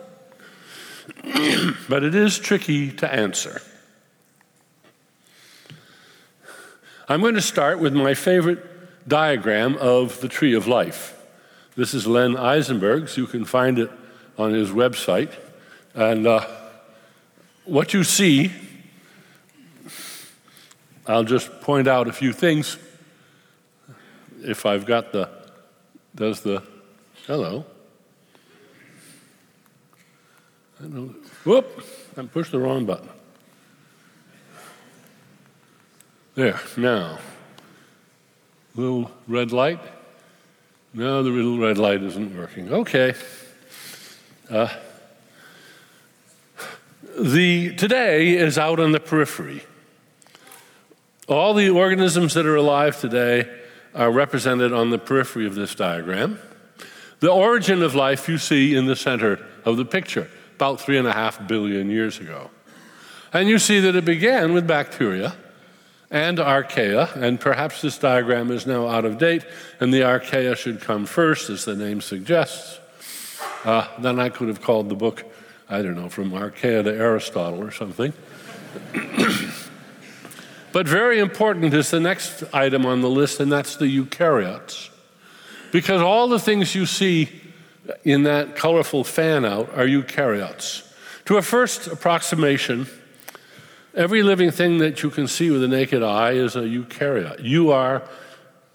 but 1.89 2.05
it 2.05 2.15
is 2.15 2.39
tricky 2.39 2.91
to 2.93 3.13
answer. 3.13 3.61
I'm 7.09 7.21
going 7.21 7.35
to 7.35 7.43
start 7.43 7.79
with 7.79 7.95
my 7.95 8.15
favorite 8.15 9.09
diagram 9.09 9.77
of 9.77 10.21
the 10.21 10.29
tree 10.29 10.55
of 10.55 10.67
life. 10.67 11.15
This 11.77 11.95
is 11.95 12.07
Len 12.07 12.37
Eisenberg's. 12.37 13.17
You 13.17 13.27
can 13.27 13.45
find 13.45 13.79
it 13.79 13.91
on 14.37 14.53
his 14.53 14.71
website. 14.71 15.33
And 15.95 16.27
uh, 16.27 16.47
what 17.65 17.95
you 17.95 18.05
see 18.05 18.51
I'll 21.09 21.25
just 21.25 21.61
point 21.61 21.87
out 21.87 22.09
a 22.09 22.13
few 22.13 22.33
things. 22.33 22.79
If 24.47 24.65
I've 24.65 24.87
got 24.87 25.11
the, 25.11 25.29
does 26.15 26.41
the, 26.43 26.63
hello. 27.27 27.67
I 30.79 30.85
don't, 30.85 31.17
whoop, 31.45 31.85
I 32.17 32.23
pushed 32.23 32.53
the 32.53 32.61
wrong 32.61 32.85
button. 32.85 33.09
There, 36.37 36.61
now. 36.77 37.19
Little 38.77 39.11
red 39.27 39.51
light. 39.51 39.81
No, 40.95 41.25
the 41.25 41.31
little 41.31 41.59
red 41.59 41.77
light 41.77 42.05
isn't 42.05 42.37
working. 42.37 42.73
Okay. 42.73 43.15
Uh, 44.49 44.69
the 47.19 47.75
today 47.75 48.37
is 48.37 48.59
out 48.59 48.79
on 48.79 48.93
the 48.93 49.01
periphery. 49.01 49.65
All 51.27 51.53
the 51.53 51.69
organisms 51.69 52.35
that 52.35 52.47
are 52.47 52.55
alive 52.55 53.01
today 53.01 53.65
are 53.97 54.11
represented 54.11 54.73
on 54.73 54.91
the 54.91 54.99
periphery 54.99 55.47
of 55.47 55.55
this 55.55 55.75
diagram. 55.75 56.39
The 57.21 57.33
origin 57.33 57.83
of 57.83 57.95
life 57.95 58.29
you 58.29 58.37
see 58.37 58.77
in 58.77 58.87
the 58.87 58.95
center 58.95 59.45
of 59.65 59.79
the 59.79 59.87
picture, 59.87 60.31
about 60.55 60.81
three 60.81 60.99
and 60.99 61.09
a 61.09 61.13
half 61.13 61.49
billion 61.49 61.91
years 61.91 62.21
ago. 62.21 62.51
And 63.33 63.49
you 63.49 63.59
see 63.59 63.81
that 63.81 63.97
it 63.97 64.05
began 64.05 64.53
with 64.53 64.67
bacteria 64.67 65.35
and 66.11 66.39
archaea, 66.39 67.17
and 67.17 67.41
perhaps 67.41 67.81
this 67.81 67.99
diagram 67.99 68.51
is 68.51 68.67
now 68.67 68.87
out 68.87 69.05
of 69.05 69.19
date, 69.19 69.45
and 69.81 69.93
the 69.93 70.03
archaea 70.03 70.57
should 70.57 70.81
come 70.81 71.07
first, 71.07 71.51
as 71.51 71.65
the 71.65 71.75
name 71.75 72.01
suggests. 72.01 72.79
Uh, 73.65 73.89
then 73.99 74.21
I 74.21 74.29
could 74.29 74.49
have 74.49 74.61
called 74.61 74.89
the 74.89 74.95
book, 74.95 75.25
I 75.69 75.83
don't 75.83 75.97
know, 75.97 76.09
from 76.09 76.31
archaea 76.31 76.85
to 76.85 76.95
Aristotle 76.95 77.61
or 77.61 77.71
something. 77.71 78.13
But 80.77 80.87
very 80.87 81.21
important 81.21 81.73
is 81.73 81.91
the 81.91 82.01
next 82.01 82.45
item 82.53 82.85
on 82.85 83.01
the 83.01 83.09
list, 83.09 83.41
and 83.41 83.51
that's 83.51 83.77
the 83.77 83.87
eukaryotes. 83.87 84.91
Because 85.73 86.03
all 86.03 86.29
the 86.29 86.39
things 86.39 86.75
you 86.75 86.85
see 86.85 87.31
in 88.05 88.25
that 88.25 88.57
colorful 88.57 89.03
fan 89.03 89.47
out 89.47 89.71
are 89.71 89.87
eukaryotes. 89.87 90.87
To 91.25 91.39
a 91.39 91.41
first 91.41 91.87
approximation, 91.87 92.89
every 93.95 94.23
living 94.23 94.51
thing 94.51 94.77
that 94.77 95.03
you 95.03 95.09
can 95.09 95.27
see 95.29 95.51
with 95.51 95.63
the 95.63 95.69
naked 95.69 96.03
eye 96.03 96.33
is 96.33 96.57
a 96.57 96.65
eukaryote. 96.65 97.43
You 97.43 97.71
are, 97.71 98.03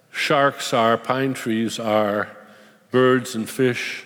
sharks 0.09 0.73
are, 0.73 0.97
pine 0.97 1.35
trees 1.35 1.77
are, 1.77 2.35
birds 2.89 3.35
and 3.35 3.47
fish, 3.47 4.05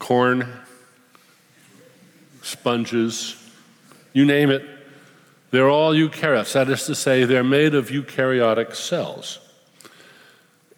corn, 0.00 0.52
sponges, 2.42 3.36
you 4.12 4.24
name 4.24 4.50
it, 4.50 4.64
they're 5.50 5.68
all 5.68 5.92
eukaryotes. 5.92 6.52
That 6.52 6.68
is 6.68 6.86
to 6.86 6.94
say, 6.94 7.24
they're 7.24 7.44
made 7.44 7.74
of 7.74 7.88
eukaryotic 7.88 8.74
cells. 8.74 9.38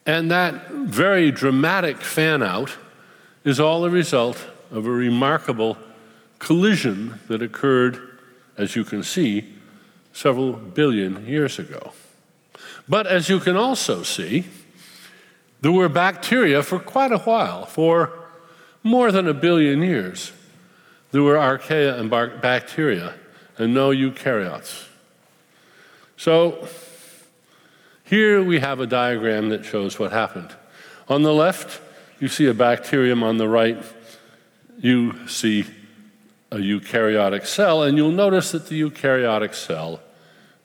And 0.07 0.31
that 0.31 0.71
very 0.71 1.31
dramatic 1.31 2.01
fan 2.01 2.43
out 2.43 2.77
is 3.45 3.61
all 3.61 3.85
a 3.85 3.91
result 3.91 4.47
of 4.71 4.87
a 4.87 4.91
remarkable 4.91 5.79
collision 6.39 7.21
that 7.29 7.43
occurred, 7.43 8.19
as 8.57 8.77
you 8.77 8.85
can 8.85 9.03
see, 9.03 9.55
several 10.13 10.53
billion 10.53 11.27
years 11.27 11.59
ago. 11.59 11.93
But 12.89 13.07
as 13.07 13.29
you 13.29 13.41
can 13.41 13.57
also 13.57 14.03
see, 14.03 14.45
there 15.61 15.73
were 15.73 15.89
bacteria 15.89 16.63
for 16.63 16.79
quite 16.79 17.13
a 17.13 17.19
while, 17.19 17.65
for 17.65 18.13
more 18.83 19.11
than 19.11 19.27
a 19.27 19.35
billion 19.35 19.83
years 19.83 20.33
there 21.15 21.23
were 21.23 21.37
archaea 21.37 21.97
and 22.01 22.11
bacteria 22.11 23.15
and 23.59 23.75
no 23.75 23.91
eukaryotes. 23.91 24.89
So 26.17 26.69
here 28.05 28.43
we 28.43 28.61
have 28.61 28.81
a 28.81 28.87
diagram 28.87 29.49
that 29.49 29.65
shows 29.65 29.99
what 29.99 30.13
happened. 30.13 30.55
On 31.09 31.23
the 31.23 31.33
left, 31.33 31.81
you 32.21 32.29
see 32.29 32.47
a 32.47 32.55
bacterium. 32.55 33.23
On 33.23 33.37
the 33.37 33.49
right, 33.49 33.83
you 34.79 35.27
see 35.29 35.67
a 36.51 36.57
eukaryotic 36.57 37.47
cell, 37.47 37.83
and 37.83 37.97
you'll 37.97 38.13
notice 38.13 38.53
that 38.53 38.69
the 38.69 38.81
eukaryotic 38.81 39.55
cell 39.55 40.01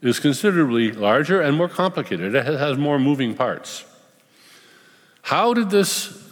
is 0.02 0.20
considerably 0.20 0.92
larger 0.92 1.42
and 1.42 1.58
more 1.58 1.68
complicated. 1.68 2.36
It 2.36 2.46
has 2.46 2.78
more 2.78 3.00
moving 3.00 3.34
parts. 3.34 3.86
How 5.24 5.54
did 5.54 5.70
this 5.70 6.24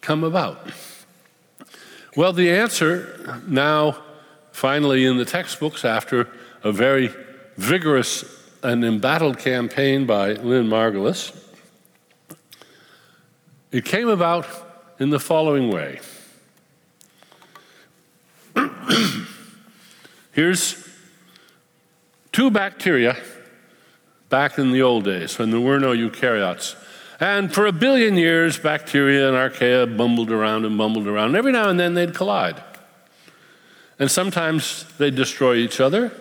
come 0.00 0.24
about? 0.24 0.70
Well, 2.16 2.32
the 2.32 2.50
answer 2.50 3.42
now, 3.46 3.98
finally, 4.58 5.04
in 5.04 5.16
the 5.16 5.24
textbooks, 5.24 5.84
after 5.84 6.28
a 6.64 6.72
very 6.72 7.14
vigorous 7.56 8.24
and 8.62 8.84
embattled 8.84 9.38
campaign 9.38 10.04
by 10.04 10.32
Lynn 10.32 10.66
Margulis, 10.66 11.32
it 13.70 13.84
came 13.84 14.08
about 14.08 14.46
in 14.98 15.10
the 15.10 15.20
following 15.20 15.70
way. 15.70 16.00
Here's 20.32 20.88
two 22.32 22.50
bacteria 22.50 23.16
back 24.28 24.58
in 24.58 24.72
the 24.72 24.82
old 24.82 25.04
days 25.04 25.38
when 25.38 25.52
there 25.52 25.60
were 25.60 25.78
no 25.78 25.92
eukaryotes. 25.92 26.74
And 27.20 27.54
for 27.54 27.66
a 27.66 27.72
billion 27.72 28.16
years, 28.16 28.58
bacteria 28.58 29.28
and 29.28 29.36
archaea 29.36 29.96
bumbled 29.96 30.32
around 30.32 30.64
and 30.64 30.76
bumbled 30.76 31.06
around. 31.06 31.36
Every 31.36 31.52
now 31.52 31.68
and 31.68 31.78
then 31.78 31.94
they'd 31.94 32.14
collide. 32.14 32.60
And 33.98 34.10
sometimes 34.10 34.84
they'd 34.98 35.14
destroy 35.14 35.56
each 35.56 35.80
other. 35.80 36.12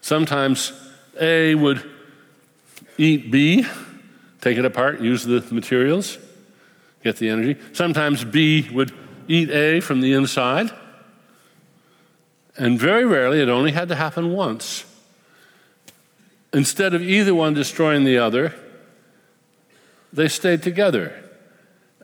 Sometimes 0.00 0.72
A 1.20 1.54
would 1.54 1.88
eat 2.96 3.30
B, 3.30 3.66
take 4.40 4.58
it 4.58 4.64
apart, 4.64 5.00
use 5.00 5.24
the 5.24 5.44
materials, 5.50 6.18
get 7.02 7.16
the 7.16 7.28
energy. 7.28 7.60
Sometimes 7.72 8.24
B 8.24 8.68
would 8.72 8.92
eat 9.28 9.50
A 9.50 9.80
from 9.80 10.00
the 10.00 10.12
inside. 10.12 10.70
And 12.56 12.78
very 12.78 13.04
rarely, 13.04 13.40
it 13.40 13.48
only 13.48 13.72
had 13.72 13.88
to 13.88 13.94
happen 13.94 14.32
once. 14.32 14.84
Instead 16.52 16.92
of 16.92 17.02
either 17.02 17.34
one 17.34 17.54
destroying 17.54 18.04
the 18.04 18.18
other, 18.18 18.54
they 20.12 20.28
stayed 20.28 20.62
together 20.62 21.18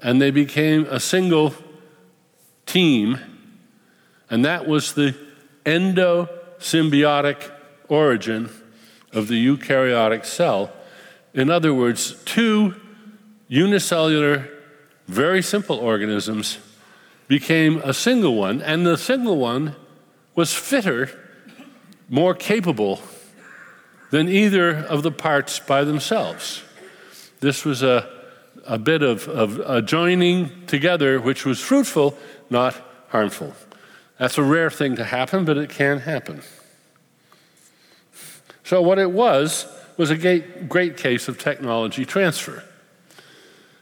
and 0.03 0.23
they 0.23 0.31
became 0.31 0.87
a 0.87 0.99
single 0.99 1.55
team. 2.65 3.19
And 4.31 4.45
that 4.45 4.67
was 4.67 4.93
the 4.93 5.17
endosymbiotic 5.65 7.51
origin 7.89 8.51
of 9.13 9.29
the 9.29 9.47
eukaryotic 9.47 10.25
cell. 10.25 10.73
In 11.35 11.51
other 11.51 11.73
words, 11.73 12.15
two 12.25 12.75
unicellular, 13.49 14.49
very 15.07 15.43
simple 15.43 15.77
organisms 15.79 16.59
became 17.27 17.81
a 17.85 17.93
single 17.93 18.35
one, 18.35 18.63
and 18.63 18.87
the 18.87 18.97
single 18.97 19.37
one 19.37 19.77
was 20.35 20.55
fitter, 20.55 21.11
more 22.09 22.35
capable 22.35 23.01
than 24.11 24.29
either 24.29 24.77
of 24.77 25.03
the 25.03 25.11
parts 25.11 25.59
by 25.59 25.85
themselves. 25.85 26.63
This 27.41 27.65
was 27.65 27.83
a, 27.83 28.09
a 28.67 28.79
bit 28.79 29.03
of, 29.03 29.29
of 29.29 29.61
a 29.61 29.83
joining 29.83 30.67
together 30.67 31.21
which 31.21 31.45
was 31.45 31.61
fruitful, 31.61 32.17
not 32.49 32.75
harmful. 33.09 33.55
That's 34.19 34.37
a 34.37 34.43
rare 34.43 34.71
thing 34.71 34.97
to 34.97 35.05
happen, 35.05 35.45
but 35.45 35.57
it 35.57 35.71
can 35.71 36.01
happen. 36.01 36.43
So, 38.65 38.83
what 38.83 38.99
it 38.99 39.11
was 39.11 39.67
was 39.97 40.11
a 40.11 40.17
great, 40.69 40.97
case 40.97 41.29
of 41.29 41.39
technology 41.39 42.05
transfer. 42.05 42.65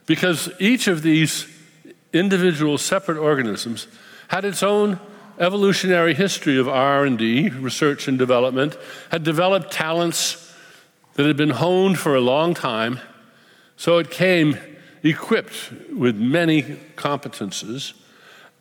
Because 0.06 0.50
each 0.58 0.86
of 0.86 1.02
these 1.02 1.46
individual 2.12 2.78
separate 2.78 3.18
organisms 3.18 3.86
had 4.28 4.44
its 4.44 4.62
own 4.62 4.98
evolutionary 5.38 6.14
history 6.14 6.58
of 6.58 6.68
R&D, 6.68 7.50
research 7.50 8.08
and 8.08 8.18
development, 8.18 8.76
had 9.10 9.24
developed 9.24 9.70
talents 9.72 10.54
that 11.14 11.26
had 11.26 11.36
been 11.36 11.50
honed 11.50 11.98
for 11.98 12.14
a 12.14 12.20
long 12.20 12.54
time, 12.54 13.00
so 13.76 13.98
it 13.98 14.10
came 14.10 14.58
equipped 15.02 15.72
with 15.92 16.16
many 16.16 16.62
competences. 16.96 17.92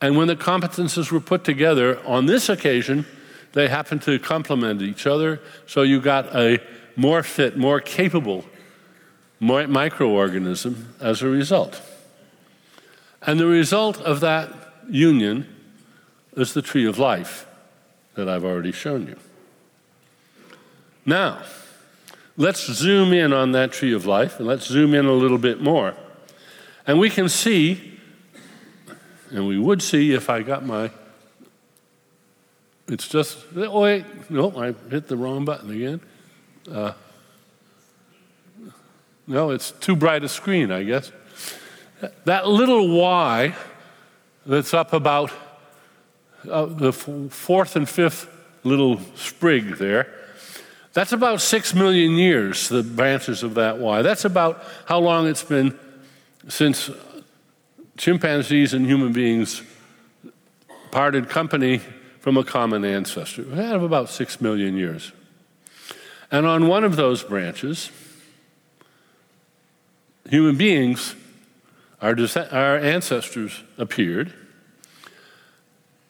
And 0.02 0.18
when 0.18 0.28
the 0.28 0.36
competences 0.36 1.12
were 1.12 1.20
put 1.20 1.44
together 1.44 2.04
on 2.06 2.26
this 2.26 2.50
occasion, 2.50 3.06
they 3.54 3.68
happened 3.70 4.02
to 4.04 4.20
complement 4.20 4.82
each 4.82 5.08
other, 5.08 5.40
so 5.66 5.82
you 5.82 6.02
got 6.02 6.36
a 6.36 6.60
more 6.96 7.24
fit, 7.24 7.58
more 7.58 7.80
capable 7.80 8.46
microorganism 9.42 10.86
as 11.00 11.22
a 11.22 11.28
result. 11.28 11.82
And 13.22 13.40
the 13.40 13.48
result 13.48 14.00
of 14.02 14.20
that 14.20 14.50
union 14.90 15.48
is 16.36 16.54
the 16.54 16.62
tree 16.62 16.86
of 16.86 17.00
life 17.00 17.48
that 18.16 18.30
I've 18.30 18.46
already 18.46 18.72
shown 18.72 19.08
you. 19.08 19.18
Now, 21.06 21.42
let's 22.38 22.66
zoom 22.66 23.14
in 23.14 23.34
on 23.34 23.52
that 23.54 23.72
tree 23.72 23.94
of 23.94 24.06
life 24.06 24.40
and 24.40 24.48
let's 24.48 24.66
zoom 24.66 24.94
in 24.94 25.06
a 25.06 25.14
little 25.14 25.38
bit 25.38 25.62
more. 25.62 25.96
And 26.88 27.00
we 27.00 27.10
can 27.10 27.30
see, 27.30 27.95
and 29.32 29.48
we 29.48 29.58
would 29.58 29.82
see 29.82 30.14
if 30.14 30.30
I 30.30 30.42
got 30.42 30.66
my. 30.66 30.92
It's 32.88 33.08
just, 33.08 33.40
oh 33.56 33.82
wait, 33.82 34.30
no, 34.30 34.56
I 34.56 34.74
hit 34.90 35.08
the 35.08 35.18
wrong 35.18 35.44
button 35.46 35.72
again. 35.72 36.02
Uh, 36.72 36.94
no, 39.28 39.50
it's 39.50 39.72
too 39.72 39.96
bright 39.96 40.24
a 40.24 40.30
screen, 40.30 40.72
I 40.72 40.84
guess. 40.84 41.12
That 42.26 42.48
little 42.48 42.96
Y 42.96 43.56
that's 44.46 44.74
up 44.74 44.94
about 44.94 45.32
uh, 46.50 46.66
the 46.66 46.94
fourth 46.94 47.76
and 47.76 47.90
fifth 47.90 48.30
little 48.64 49.00
sprig 49.16 49.78
there, 49.78 50.14
that's 50.94 51.12
about 51.12 51.42
six 51.42 51.74
million 51.74 52.14
years, 52.14 52.70
the 52.70 52.84
branches 52.84 53.44
of 53.44 53.56
that 53.56 53.80
Y. 53.80 54.02
That's 54.02 54.26
about 54.26 54.64
how 54.86 55.00
long 55.00 55.28
it's 55.28 55.44
been 55.44 55.78
since 56.48 56.90
chimpanzees 57.98 58.74
and 58.74 58.86
human 58.86 59.14
beings 59.14 59.62
parted 60.92 61.30
company 61.30 61.82
from 62.20 62.38
a 62.38 62.44
common 62.44 62.84
ancestor. 62.84 63.44
Eh, 63.44 63.56
we 63.56 63.64
have 63.64 63.84
about 63.84 64.10
six 64.10 64.42
million 64.42 64.76
years. 64.76 65.12
And 66.32 66.46
on 66.46 66.68
one 66.68 66.84
of 66.84 66.96
those 66.96 67.24
branches, 67.24 67.92
human 70.30 70.58
beings, 70.58 71.16
our, 72.02 72.16
our 72.52 72.78
ancestors, 72.78 73.64
appeared. 73.78 74.34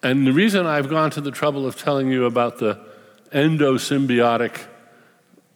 And 0.02 0.26
the 0.26 0.34
reason 0.34 0.66
I've 0.66 0.90
gone 0.90 1.12
to 1.12 1.22
the 1.22 1.32
trouble 1.32 1.66
of 1.66 1.76
telling 1.76 2.10
you 2.10 2.26
about 2.26 2.60
the 2.60 2.80
endosymbiotic 3.32 4.62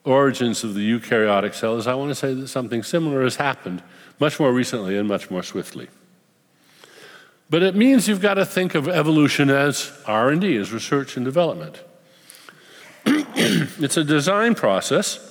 origins 0.04 0.64
of 0.64 0.74
the 0.74 0.92
eukaryotic 0.92 1.54
cell 1.54 1.78
is 1.78 1.88
I 1.88 1.94
want 1.94 2.10
to 2.10 2.16
say 2.16 2.34
that 2.34 2.48
something 2.48 2.84
similar 2.84 3.24
has 3.24 3.36
happened 3.36 3.84
much 4.20 4.40
more 4.40 4.52
recently 4.52 4.98
and 4.98 5.08
much 5.08 5.30
more 5.30 5.44
swiftly. 5.44 5.88
But 7.50 7.64
it 7.64 7.76
means 7.76 8.08
you've 8.08 8.22
got 8.22 8.36
to 8.36 8.46
think 8.46 8.76
of 8.76 8.88
evolution 8.88 9.50
as 9.50 9.92
R&D, 10.06 10.56
as 10.58 10.72
research 10.72 11.18
and 11.18 11.26
development. 11.26 11.82
it's 13.06 13.98
a 13.98 14.04
design 14.04 14.54
process 14.54 15.26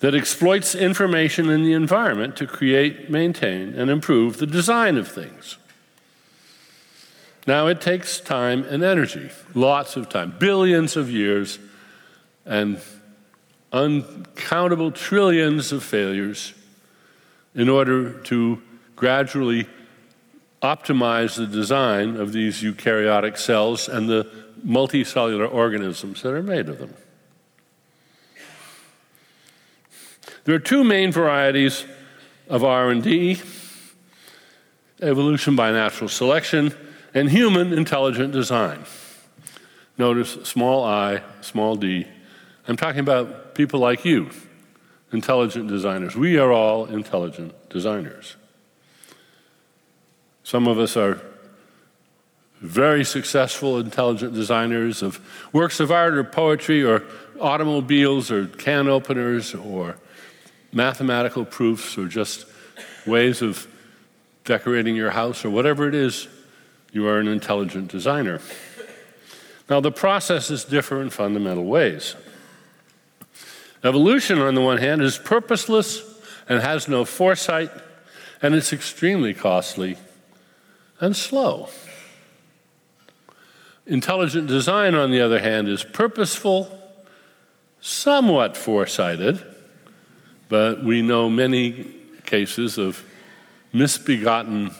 that 0.00 0.14
exploits 0.14 0.74
information 0.74 1.48
in 1.48 1.62
the 1.62 1.72
environment 1.72 2.36
to 2.36 2.46
create, 2.46 3.08
maintain, 3.08 3.74
and 3.74 3.88
improve 3.88 4.38
the 4.38 4.46
design 4.46 4.96
of 4.98 5.06
things. 5.06 5.58
Now, 7.46 7.68
it 7.68 7.80
takes 7.80 8.18
time 8.18 8.64
and 8.64 8.82
energy, 8.82 9.30
lots 9.54 9.96
of 9.96 10.08
time, 10.08 10.34
billions 10.38 10.96
of 10.96 11.08
years, 11.08 11.60
and 12.44 12.80
uncountable 13.72 14.90
trillions 14.90 15.70
of 15.70 15.84
failures 15.84 16.54
in 17.54 17.68
order 17.68 18.12
to 18.22 18.60
gradually 18.96 19.68
optimize 20.62 21.36
the 21.36 21.46
design 21.46 22.16
of 22.16 22.32
these 22.32 22.62
eukaryotic 22.62 23.36
cells 23.36 23.88
and 23.88 24.08
the 24.08 24.30
multicellular 24.64 25.52
organisms 25.52 26.22
that 26.22 26.32
are 26.32 26.42
made 26.42 26.68
of 26.68 26.78
them. 26.78 26.94
There 30.44 30.54
are 30.54 30.60
two 30.60 30.84
main 30.84 31.12
varieties 31.12 31.84
of 32.48 32.64
R&D: 32.64 33.40
evolution 35.00 35.56
by 35.56 35.72
natural 35.72 36.08
selection 36.08 36.74
and 37.14 37.30
human 37.30 37.72
intelligent 37.72 38.32
design. 38.32 38.84
Notice 39.98 40.38
small 40.44 40.84
i, 40.84 41.22
small 41.40 41.76
d. 41.76 42.06
I'm 42.66 42.76
talking 42.76 43.00
about 43.00 43.54
people 43.54 43.80
like 43.80 44.04
you, 44.04 44.30
intelligent 45.12 45.68
designers. 45.68 46.16
We 46.16 46.38
are 46.38 46.52
all 46.52 46.86
intelligent 46.86 47.52
designers. 47.68 48.36
Some 50.44 50.66
of 50.66 50.78
us 50.78 50.96
are 50.96 51.20
very 52.60 53.04
successful, 53.04 53.78
intelligent 53.78 54.34
designers 54.34 55.02
of 55.02 55.20
works 55.52 55.80
of 55.80 55.90
art 55.90 56.14
or 56.14 56.24
poetry 56.24 56.84
or 56.84 57.02
automobiles 57.40 58.30
or 58.30 58.46
can 58.46 58.88
openers 58.88 59.54
or 59.54 59.96
mathematical 60.72 61.44
proofs 61.44 61.98
or 61.98 62.06
just 62.06 62.46
ways 63.06 63.42
of 63.42 63.66
decorating 64.44 64.96
your 64.96 65.10
house 65.10 65.44
or 65.44 65.50
whatever 65.50 65.88
it 65.88 65.94
is, 65.94 66.28
you 66.92 67.06
are 67.06 67.18
an 67.18 67.28
intelligent 67.28 67.90
designer. 67.90 68.40
Now, 69.68 69.80
the 69.80 69.92
processes 69.92 70.64
differ 70.64 71.00
in 71.00 71.10
fundamental 71.10 71.64
ways. 71.64 72.14
Evolution, 73.84 74.38
on 74.38 74.54
the 74.54 74.60
one 74.60 74.78
hand, 74.78 75.02
is 75.02 75.18
purposeless 75.18 76.02
and 76.48 76.60
has 76.60 76.88
no 76.88 77.04
foresight, 77.04 77.70
and 78.40 78.54
it's 78.54 78.72
extremely 78.72 79.34
costly 79.34 79.96
and 81.02 81.16
slow. 81.16 81.68
Intelligent 83.86 84.46
design, 84.46 84.94
on 84.94 85.10
the 85.10 85.20
other 85.20 85.40
hand, 85.40 85.68
is 85.68 85.82
purposeful, 85.82 86.78
somewhat 87.80 88.56
foresighted, 88.56 89.42
but 90.48 90.84
we 90.84 91.02
know 91.02 91.28
many 91.28 91.92
cases 92.24 92.78
of 92.78 93.04
misbegotten 93.72 94.70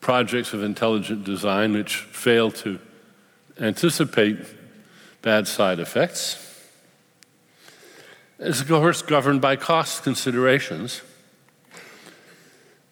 projects 0.00 0.54
of 0.54 0.62
intelligent 0.62 1.24
design 1.24 1.72
which 1.72 1.96
fail 1.96 2.52
to 2.52 2.78
anticipate 3.60 4.38
bad 5.20 5.48
side 5.48 5.80
effects. 5.80 6.46
It's, 8.38 8.60
of 8.60 8.68
course, 8.68 9.02
governed 9.02 9.40
by 9.40 9.56
cost 9.56 10.04
considerations, 10.04 11.02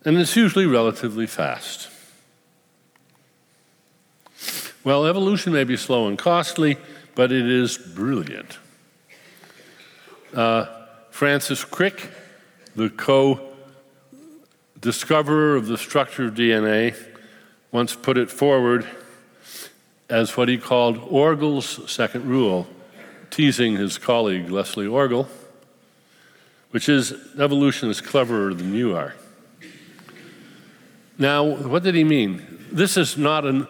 and 0.04 0.16
it's 0.16 0.36
usually 0.36 0.66
relatively 0.66 1.26
fast. 1.26 1.88
Well, 4.84 5.06
evolution 5.06 5.52
may 5.52 5.64
be 5.64 5.76
slow 5.76 6.06
and 6.06 6.16
costly, 6.16 6.78
but 7.14 7.32
it 7.32 7.46
is 7.46 7.76
brilliant. 7.76 8.58
Uh, 10.32 10.66
Francis 11.10 11.64
Crick, 11.64 12.10
the 12.76 12.88
co 12.90 13.40
discoverer 14.80 15.56
of 15.56 15.66
the 15.66 15.76
structure 15.76 16.26
of 16.26 16.34
DNA, 16.34 16.96
once 17.72 17.94
put 17.94 18.16
it 18.16 18.30
forward 18.30 18.86
as 20.08 20.36
what 20.36 20.48
he 20.48 20.56
called 20.56 20.96
Orgel's 21.10 21.90
second 21.90 22.24
rule, 22.26 22.66
teasing 23.30 23.76
his 23.76 23.98
colleague 23.98 24.48
Leslie 24.48 24.86
Orgel, 24.86 25.26
which 26.70 26.88
is 26.88 27.12
evolution 27.38 27.90
is 27.90 28.00
cleverer 28.00 28.54
than 28.54 28.74
you 28.74 28.96
are. 28.96 29.14
Now, 31.18 31.44
what 31.44 31.82
did 31.82 31.94
he 31.94 32.04
mean? 32.04 32.42
This 32.70 32.96
is 32.96 33.18
not 33.18 33.44
an 33.44 33.66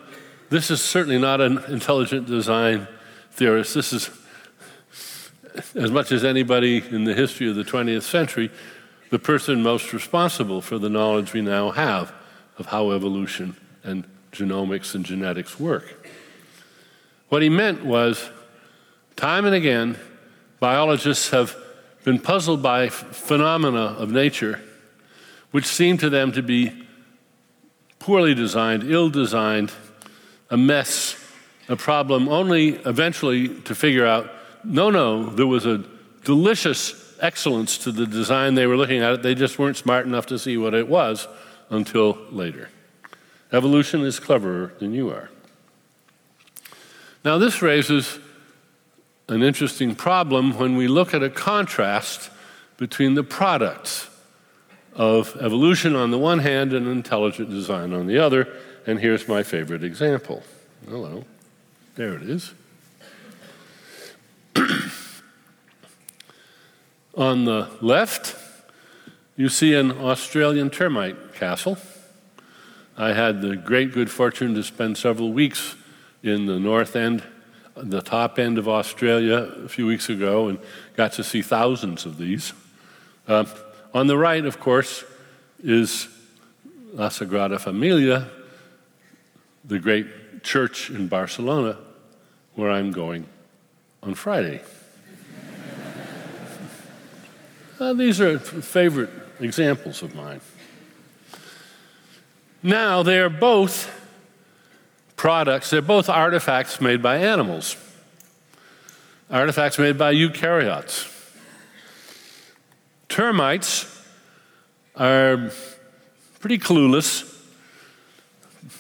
this 0.51 0.71
is 0.71 0.81
certainly 0.81 1.19
not 1.19 1.43
an 1.43 1.59
intelligent 1.69 2.27
design 2.27 2.89
theorist. 3.33 3.75
This 3.75 3.93
is 3.93 4.11
as 5.75 5.91
much 5.91 6.11
as 6.13 6.25
anybody 6.25 6.83
in 6.91 7.05
the 7.05 7.15
history 7.15 7.49
of 7.51 7.57
the 7.57 7.65
20th 7.65 8.03
century, 8.03 8.51
the 9.11 9.19
person 9.19 9.63
most 9.63 9.93
responsible 9.93 10.63
for 10.63 10.79
the 10.79 10.89
knowledge 10.89 11.33
we 11.33 11.43
now 11.43 11.71
have 11.71 12.13
of 12.59 12.67
how 12.67 12.93
evolution 12.93 13.57
and 13.83 14.05
genomics 14.33 14.95
and 14.95 15.05
genetics 15.05 15.61
work. 15.61 16.09
What 17.29 17.43
he 17.43 17.49
meant 17.49 17.85
was 17.85 18.31
time 19.17 19.45
and 19.45 19.55
again, 19.55 19.99
biologists 20.61 21.31
have 21.31 21.57
been 22.05 22.21
puzzled 22.21 22.63
by 22.63 22.89
phenomena 22.89 23.97
of 23.99 24.11
nature 24.11 24.61
which 25.51 25.67
seem 25.67 25.99
to 25.99 26.11
them 26.11 26.33
to 26.33 26.43
be 26.43 26.88
poorly 27.99 28.35
designed, 28.35 28.85
ill 28.85 29.11
designed, 29.11 29.73
a 30.51 30.57
mess, 30.57 31.17
a 31.69 31.77
problem, 31.77 32.29
only 32.29 32.77
eventually 32.87 33.49
to 33.63 33.75
figure 33.75 34.07
out 34.07 34.31
no, 34.65 34.91
no, 34.91 35.31
there 35.31 35.47
was 35.47 35.67
a 35.67 35.85
delicious 36.25 37.17
excellence 37.21 37.79
to 37.79 37.93
the 37.93 38.07
design 38.07 38.55
they 38.55 38.67
were 38.67 38.77
looking 38.77 39.01
at. 39.01 39.23
They 39.23 39.35
just 39.35 39.59
weren't 39.59 39.77
smart 39.77 40.07
enough 40.07 40.27
to 40.27 40.39
see 40.39 40.57
what 40.57 40.75
it 40.75 40.89
was 40.89 41.29
until 41.71 42.19
later. 42.31 42.69
Evolution 43.53 44.03
is 44.03 44.21
cleverer 44.21 44.75
than 44.79 44.93
you 44.93 45.11
are. 45.11 45.31
Now, 47.25 47.39
this 47.39 47.63
raises 47.63 48.19
an 49.29 49.43
interesting 49.43 49.95
problem 49.95 50.57
when 50.59 50.77
we 50.77 50.89
look 50.89 51.15
at 51.15 51.23
a 51.23 51.31
contrast 51.31 52.31
between 52.77 53.15
the 53.15 53.25
products 53.25 54.09
of 54.99 55.35
evolution 55.41 55.97
on 55.97 56.11
the 56.11 56.19
one 56.19 56.41
hand 56.41 56.75
and 56.75 56.89
intelligent 56.89 57.49
design 57.49 57.95
on 57.95 58.09
the 58.09 58.19
other. 58.19 58.49
And 58.85 58.99
here's 58.99 59.29
my 59.29 59.45
favorite 59.45 59.85
example. 59.85 60.43
Hello. 60.89 61.25
There 61.95 62.15
it 62.15 62.23
is. 62.23 62.53
On 67.15 67.45
the 67.45 67.69
left, 67.81 68.37
you 69.37 69.49
see 69.49 69.75
an 69.75 69.93
Australian 69.93 70.71
termite 70.71 71.35
castle. 71.35 71.79
I 72.97 73.13
had 73.13 73.43
the 73.43 73.57
great 73.57 73.93
good 73.93 74.11
fortune 74.11 74.55
to 74.55 74.63
spend 74.63 74.97
several 74.97 75.33
weeks 75.33 75.77
in 76.23 76.47
the 76.47 76.59
north 76.59 76.97
end, 76.97 77.23
the 77.77 78.01
top 78.01 78.39
end 78.39 78.59
of 78.59 78.69
Australia 78.69 79.53
a 79.65 79.69
few 79.69 79.87
weeks 79.87 80.09
ago, 80.09 80.49
and 80.49 80.59
got 80.97 81.13
to 81.15 81.25
see 81.25 81.43
thousands 81.43 82.07
of 82.07 82.19
these. 82.19 82.53
Uh, 83.27 83.45
on 83.99 84.07
the 84.07 84.17
right, 84.17 84.45
of 84.45 84.61
course, 84.61 85.05
is 85.61 86.07
La 86.93 87.09
Sagrada 87.09 87.61
Familia, 87.61 88.29
the 89.65 89.81
great 89.81 90.45
church 90.45 90.89
in 90.89 91.09
Barcelona, 91.09 91.77
where 92.55 92.71
I'm 92.71 92.93
going 92.93 93.27
on 94.03 94.15
Friday. 94.15 94.61
Uh, 97.81 97.93
these 97.93 98.21
are 98.21 98.41
favorite 98.41 99.09
examples 99.39 100.03
of 100.03 100.13
mine. 100.13 100.41
Now, 102.61 103.05
they 103.05 103.21
are 103.21 103.29
both 103.29 103.89
products, 105.15 105.71
they're 105.71 105.81
both 105.81 106.09
artifacts 106.09 106.81
made 106.81 107.01
by 107.01 107.19
animals, 107.19 107.77
artifacts 109.31 109.79
made 109.79 109.97
by 109.97 110.13
eukaryotes. 110.13 111.18
Termites 113.09 114.03
are 114.95 115.51
pretty 116.41 116.59
clueless, 116.59 117.25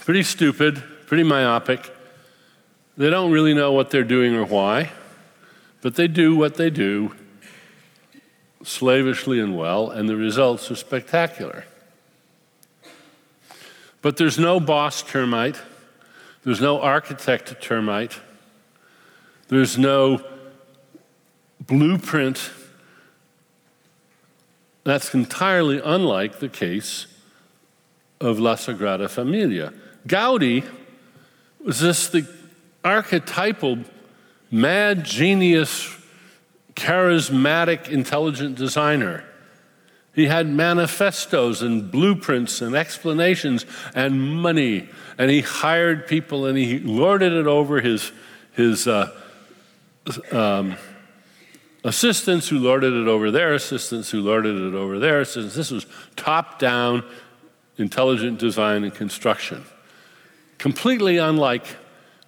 pretty 0.01 0.23
stupid, 0.23 0.83
pretty 1.07 1.23
myopic. 1.23 1.93
They 2.97 3.11
don't 3.11 3.31
really 3.31 3.55
know 3.55 3.73
what 3.73 3.91
they're 3.91 4.05
doing 4.05 4.35
or 4.35 4.45
why, 4.45 4.91
but 5.81 5.95
they 5.95 6.09
do 6.09 6.37
what 6.37 6.57
they 6.57 6.71
do 6.71 7.15
slavishly 8.63 9.41
and 9.41 9.57
well, 9.57 9.91
and 9.91 10.09
the 10.09 10.17
results 10.17 10.71
are 10.71 10.77
spectacular. 10.77 11.65
But 14.03 14.17
there's 14.17 14.39
no 14.39 14.61
boss 14.61 15.03
termite, 15.03 15.61
there's 16.45 16.61
no 16.61 16.81
architect 16.81 17.61
termite, 17.63 18.21
there's 19.49 19.79
no 19.79 20.23
blueprint. 21.61 22.51
That's 24.89 25.13
entirely 25.13 25.83
unlike 25.85 26.39
the 26.39 26.49
case 26.49 27.09
of 28.23 28.39
La 28.39 28.55
Sagrada 28.55 29.07
Familia. 29.11 29.75
Gaudi 30.07 30.65
was 31.63 31.81
just 31.81 32.13
the 32.13 32.27
archetypal 32.83 33.81
mad 34.51 35.05
genius 35.05 35.95
charismatic, 36.75 37.91
intelligent 37.91 38.57
designer. 38.57 39.25
He 40.15 40.25
had 40.25 40.49
manifestos 40.49 41.61
and 41.61 41.91
blueprints 41.91 42.63
and 42.63 42.75
explanations 42.75 43.67
and 43.95 44.41
money, 44.41 44.89
and 45.19 45.31
he 45.31 45.43
hired 45.43 46.07
people 46.07 46.47
and 46.47 46.57
he 46.57 46.79
lorded 46.79 47.35
it 47.35 47.47
over 47.47 47.83
his, 47.83 48.11
his 48.53 48.89
uh, 48.89 49.13
um, 50.33 50.79
assistants 51.85 52.49
who 52.49 52.59
lorded 52.59 52.93
it 52.93 53.09
over 53.09 53.31
their 53.31 53.55
assistants 53.55 54.11
who 54.11 54.21
lorded 54.21 54.57
it 54.57 54.75
over 54.75 54.99
their 54.99 55.21
assistants. 55.21 55.55
This 55.55 55.71
was 55.71 55.87
top 56.17 56.59
down 56.59 57.05
intelligent 57.77 58.39
design 58.39 58.85
and 58.85 58.95
construction. 58.95 59.65
Completely 60.59 61.19
unlike 61.19 61.65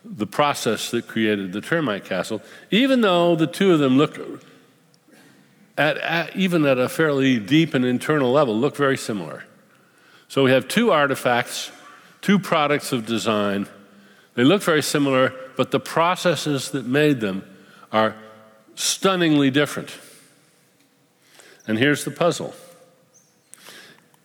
the 0.05 0.27
process 0.27 0.91
that 0.93 1.07
created 1.09 1.53
the 1.53 1.61
termite 1.61 2.05
castle, 2.05 2.41
even 2.71 3.01
though 3.01 3.35
the 3.35 3.47
two 3.47 3.73
of 3.73 3.81
them 3.81 3.99
look 3.99 4.19
at, 5.77 5.99
at, 5.99 6.37
even 6.37 6.65
at 6.65 6.79
a 6.79 6.89
fairly 6.89 7.39
deep 7.39 7.75
and 7.75 7.85
internal 7.85 8.31
level, 8.31 8.57
look 8.57 8.77
very 8.77 8.97
similar. 8.97 9.45
So 10.29 10.45
we 10.45 10.53
have 10.53 10.69
two 10.69 10.93
artifacts, 10.93 11.73
two 12.21 12.39
products 12.39 12.93
of 12.93 13.05
design. 13.05 13.67
They 14.35 14.45
look 14.45 14.63
very 14.63 14.83
similar, 14.83 15.35
but 15.57 15.73
the 15.73 15.81
processes 15.81 16.71
that 16.71 16.87
made 16.87 17.21
them 17.21 17.45
are 17.93 18.15
stunningly 18.81 19.51
different. 19.51 19.91
And 21.67 21.79
here's 21.79 22.05
the 22.05 22.11
puzzle 22.11 22.55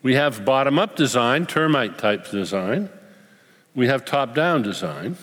we 0.02 0.16
have 0.16 0.46
bottom 0.46 0.80
up 0.80 0.96
design, 0.96 1.46
termite 1.46 1.98
type 1.98 2.30
design. 2.30 2.90
we 3.74 3.88
have 3.88 4.06
top 4.06 4.34
down 4.34 4.62
design. 4.62 5.18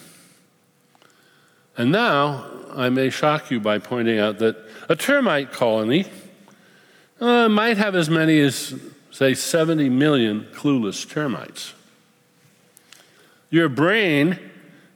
And 1.76 1.90
now 1.90 2.44
I 2.74 2.90
may 2.90 3.08
shock 3.08 3.50
you 3.50 3.60
by 3.60 3.78
pointing 3.78 4.18
out 4.18 4.38
that 4.40 4.56
a 4.88 4.96
termite 4.96 5.52
colony 5.52 6.04
uh, 7.20 7.48
might 7.48 7.78
have 7.78 7.94
as 7.94 8.10
many 8.10 8.40
as, 8.40 8.74
say, 9.10 9.32
70 9.32 9.88
million 9.88 10.46
clueless 10.52 11.08
termites. 11.08 11.72
Your 13.48 13.68
brain 13.68 14.38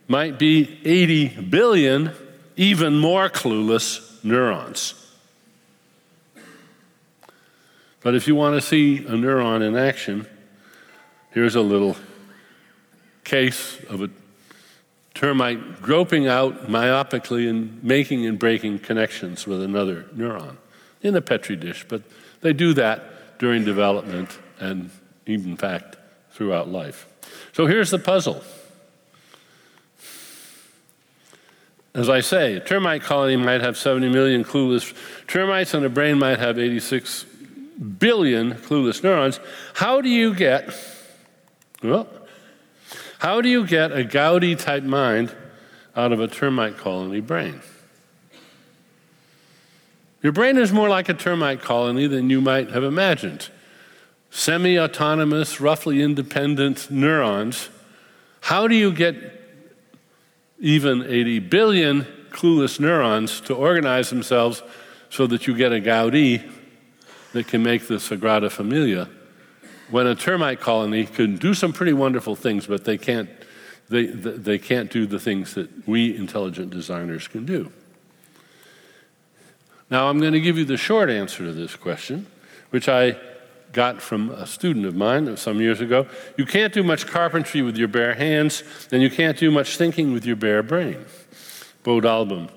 might 0.09 0.39
be 0.39 0.81
80 0.85 1.43
billion 1.43 2.13
even 2.57 2.99
more 2.99 3.31
clueless 3.31 4.06
neurons. 4.27 4.95
But 8.01 8.15
if 8.15 8.29
you 8.29 8.35
want 8.35 8.55
to 8.55 8.61
see 8.61 8.99
a 8.99 9.13
neuron 9.13 9.67
in 9.67 9.77
action, 9.77 10.27
here's 11.31 11.55
a 11.55 11.61
little 11.61 11.97
case 13.25 13.81
of 13.89 14.03
a 14.03 14.11
termite 15.15 15.83
groping 15.83 16.29
out 16.29 16.69
myopically 16.69 17.49
and 17.49 17.83
making 17.83 18.27
and 18.27 18.39
breaking 18.39 18.79
connections 18.79 19.47
with 19.47 19.63
another 19.63 20.05
neuron 20.15 20.57
in 21.03 21.17
a 21.17 21.21
petri 21.21 21.57
dish. 21.57 21.85
But 21.89 22.03
they 22.43 22.53
do 22.53 22.75
that 22.75 23.39
during 23.39 23.65
development 23.65 24.39
and, 24.61 24.91
in 25.25 25.57
fact, 25.57 25.97
throughout 26.31 26.69
life. 26.69 27.07
So 27.53 27.67
here's 27.67 27.91
the 27.91 27.99
puzzle. 27.99 28.43
As 31.97 32.11
I 32.11 32.21
say, 32.21 32.57
a 32.57 32.61
termite 32.61 33.01
colony 33.01 33.37
might 33.37 33.63
have 33.63 33.79
70 33.79 34.11
million 34.11 34.45
clueless 34.45 34.95
termites, 35.27 35.73
and 35.73 35.83
a 35.83 35.89
brain 35.89 36.19
might 36.19 36.39
have 36.39 36.59
86 36.59 37.25
billion 37.99 38.53
clueless 38.53 39.03
neurons. 39.03 39.41
How 39.73 40.03
do 40.03 40.11
you 40.11 40.35
get, 40.35 40.77
well, 41.83 42.07
how 43.21 43.41
do 43.41 43.49
you 43.49 43.67
get 43.67 43.93
a 43.93 44.05
Gaudi 44.05 44.59
type 44.59 44.83
mind 44.83 45.35
out 45.97 46.13
of 46.13 46.21
a 46.21 46.29
termite 46.29 46.77
colony 46.77 47.23
brain? 47.23 47.63
Your 50.23 50.33
brain 50.33 50.59
is 50.59 50.73
more 50.73 50.91
like 50.91 51.09
a 51.09 51.15
termite 51.15 51.63
colony 51.63 52.07
than 52.09 52.29
you 52.29 52.43
might 52.43 52.73
have 52.73 52.85
imagined. 52.85 53.49
Semi 54.29 54.79
autonomous, 54.79 55.63
roughly 55.63 56.03
independent 56.03 56.91
neurons. 56.91 57.71
How 58.43 58.69
do 58.69 58.75
you 58.75 58.93
get 58.93 59.36
even 60.59 61.03
80 61.03 61.41
billion 61.41 62.07
clueless 62.31 62.81
neurons 62.81 63.41
to 63.43 63.55
organize 63.55 64.11
themselves 64.11 64.63
so 65.11 65.27
that 65.27 65.47
you 65.47 65.57
get 65.57 65.73
a 65.73 65.81
Gaudi 65.81 66.51
that 67.33 67.47
can 67.49 67.63
make 67.63 67.87
the 67.87 67.95
Sagrada 67.95 68.51
Familia 68.51 69.09
when 69.91 70.07
a 70.07 70.15
termite 70.15 70.61
colony 70.61 71.05
can 71.05 71.37
do 71.37 71.55
some 71.55 71.73
pretty 71.73 71.93
wonderful 71.93 72.35
things, 72.35 72.67
but 72.67 72.85
they 72.85 72.99
can't, 72.99 73.31
they, 73.89 74.07
they 74.07 74.59
can't 74.59 74.91
do 74.91 75.07
the 75.07 75.21
things 75.21 75.55
that 75.55 75.87
we 75.87 76.17
intelligent 76.17 76.71
designers 76.71 77.29
can 77.29 77.45
do. 77.45 77.71
Now, 79.89 80.09
I'm 80.09 80.19
going 80.19 80.33
to 80.33 80.41
give 80.41 80.59
you 80.59 80.65
the 80.65 80.77
short 80.77 81.11
answer 81.11 81.45
to 81.45 81.53
this 81.53 81.77
question, 81.77 82.27
which 82.71 82.89
I 82.89 83.17
got 83.77 84.01
from 84.01 84.31
a 84.31 84.47
student 84.47 84.87
of 84.87 84.97
mine 84.97 85.37
some 85.37 85.61
years 85.61 85.83
ago. 85.83 86.07
You 86.39 86.47
can't 86.47 86.73
do 86.73 86.83
much 86.83 87.07
carpentry 87.07 87.61
with 87.61 87.77
your 87.77 87.89
bare 87.89 88.15
hands, 88.15 88.65
and 88.91 89.03
you 89.03 89.11
can't 89.11 89.37
do 89.37 89.51
much 89.51 89.77
thinking 89.77 90.15
with 90.15 90.25
your 90.25 90.35
bare 90.35 90.63
brain. 90.63 91.05
Bo 91.85 92.01
Dahlbom 92.01 92.49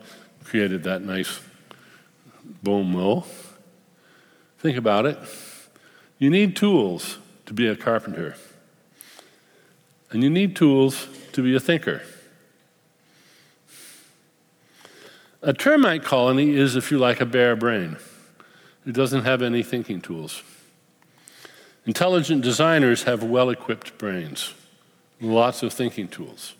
created 0.45 0.83
that 0.85 1.01
nice 1.01 1.41
bon 2.63 2.93
mot. 2.93 3.27
Think 4.59 4.77
about 4.77 5.05
it. 5.05 5.19
You 6.19 6.29
need 6.29 6.55
tools 6.55 7.17
to 7.47 7.53
be 7.53 7.67
a 7.67 7.75
carpenter, 7.75 8.35
and 10.11 10.23
you 10.23 10.29
need 10.29 10.55
tools 10.55 11.09
to 11.33 11.43
be 11.43 11.53
a 11.53 11.59
thinker. 11.59 12.01
A 15.41 15.51
termite 15.51 16.03
colony 16.03 16.55
is, 16.55 16.77
if 16.77 16.91
you 16.91 16.97
like, 16.97 17.19
a 17.19 17.25
bare 17.25 17.57
brain. 17.57 17.97
It 18.85 18.93
doesn't 18.93 19.23
have 19.23 19.41
any 19.41 19.63
thinking 19.63 19.99
tools. 19.99 20.43
Intelligent 21.89 22.43
designers 22.43 23.01
have 23.01 23.23
well 23.23 23.49
equipped 23.49 23.97
brains, 23.97 24.53
lots 25.19 25.63
of 25.63 25.73
thinking 25.73 26.07
tools, 26.07 26.53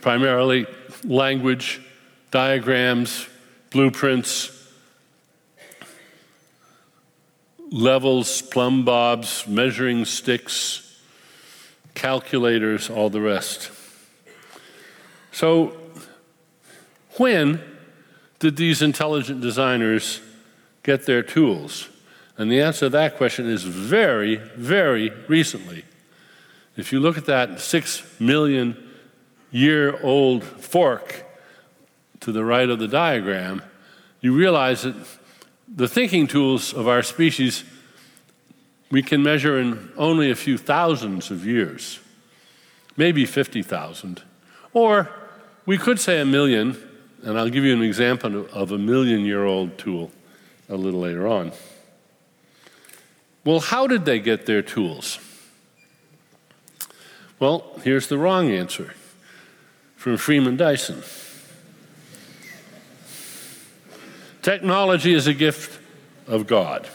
primarily 0.00 0.64
language, 1.04 1.82
diagrams, 2.30 3.28
blueprints, 3.68 4.72
levels, 7.70 8.40
plumb 8.40 8.86
bobs, 8.86 9.46
measuring 9.46 10.06
sticks, 10.06 10.98
calculators, 11.92 12.88
all 12.88 13.10
the 13.10 13.20
rest. 13.20 13.70
So, 15.30 15.76
when 17.18 17.60
did 18.38 18.56
these 18.56 18.80
intelligent 18.80 19.42
designers 19.42 20.22
get 20.82 21.04
their 21.04 21.22
tools? 21.22 21.89
And 22.40 22.50
the 22.50 22.62
answer 22.62 22.86
to 22.86 22.88
that 22.88 23.18
question 23.18 23.46
is 23.46 23.64
very, 23.64 24.36
very 24.56 25.10
recently. 25.28 25.84
If 26.74 26.90
you 26.90 26.98
look 26.98 27.18
at 27.18 27.26
that 27.26 27.60
six 27.60 28.02
million 28.18 28.82
year 29.50 30.02
old 30.02 30.42
fork 30.42 31.26
to 32.20 32.32
the 32.32 32.42
right 32.42 32.70
of 32.70 32.78
the 32.78 32.88
diagram, 32.88 33.60
you 34.22 34.34
realize 34.34 34.84
that 34.84 34.94
the 35.68 35.86
thinking 35.86 36.26
tools 36.26 36.72
of 36.72 36.88
our 36.88 37.02
species 37.02 37.62
we 38.90 39.02
can 39.02 39.22
measure 39.22 39.58
in 39.58 39.92
only 39.98 40.30
a 40.30 40.34
few 40.34 40.56
thousands 40.56 41.30
of 41.30 41.44
years, 41.44 42.00
maybe 42.96 43.26
50,000. 43.26 44.22
Or 44.72 45.10
we 45.66 45.76
could 45.76 46.00
say 46.00 46.22
a 46.22 46.24
million, 46.24 46.74
and 47.22 47.38
I'll 47.38 47.50
give 47.50 47.64
you 47.64 47.74
an 47.74 47.82
example 47.82 48.46
of 48.50 48.72
a 48.72 48.78
million 48.78 49.26
year 49.26 49.44
old 49.44 49.76
tool 49.76 50.10
a 50.70 50.74
little 50.74 51.00
later 51.00 51.28
on. 51.28 51.52
Well, 53.44 53.60
how 53.60 53.86
did 53.86 54.04
they 54.04 54.18
get 54.20 54.46
their 54.46 54.62
tools? 54.62 55.18
Well, 57.38 57.64
here's 57.82 58.08
the 58.08 58.18
wrong 58.18 58.50
answer 58.50 58.94
from 59.96 60.18
Freeman 60.18 60.56
Dyson. 60.56 61.02
Technology 64.42 65.14
is 65.14 65.26
a 65.26 65.34
gift 65.34 65.80
of 66.26 66.46
God. 66.46 66.88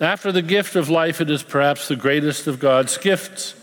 After 0.00 0.32
the 0.32 0.42
gift 0.42 0.76
of 0.76 0.88
life, 0.88 1.20
it 1.20 1.30
is 1.30 1.42
perhaps 1.42 1.88
the 1.88 1.96
greatest 1.96 2.46
of 2.46 2.58
God's 2.58 2.96
gifts. 2.96 3.54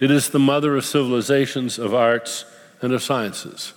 It 0.00 0.10
is 0.10 0.28
the 0.30 0.38
mother 0.38 0.76
of 0.76 0.84
civilizations, 0.84 1.78
of 1.78 1.94
arts, 1.94 2.44
and 2.82 2.92
of 2.92 3.02
sciences. 3.02 3.72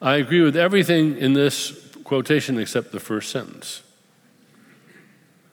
I 0.00 0.16
agree 0.16 0.40
with 0.40 0.56
everything 0.56 1.16
in 1.16 1.32
this 1.32 1.72
quotation 2.04 2.58
except 2.58 2.92
the 2.92 3.00
first 3.00 3.30
sentence. 3.30 3.82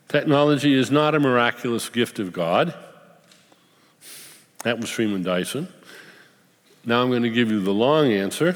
Technology 0.07 0.73
is 0.73 0.91
not 0.91 1.15
a 1.15 1.19
miraculous 1.19 1.89
gift 1.89 2.19
of 2.19 2.31
God. 2.31 2.73
That 4.63 4.79
was 4.79 4.89
Freeman 4.89 5.23
Dyson. 5.23 5.67
Now 6.85 7.01
I'm 7.01 7.09
going 7.09 7.23
to 7.23 7.29
give 7.29 7.51
you 7.51 7.61
the 7.61 7.73
long 7.73 8.11
answer. 8.11 8.55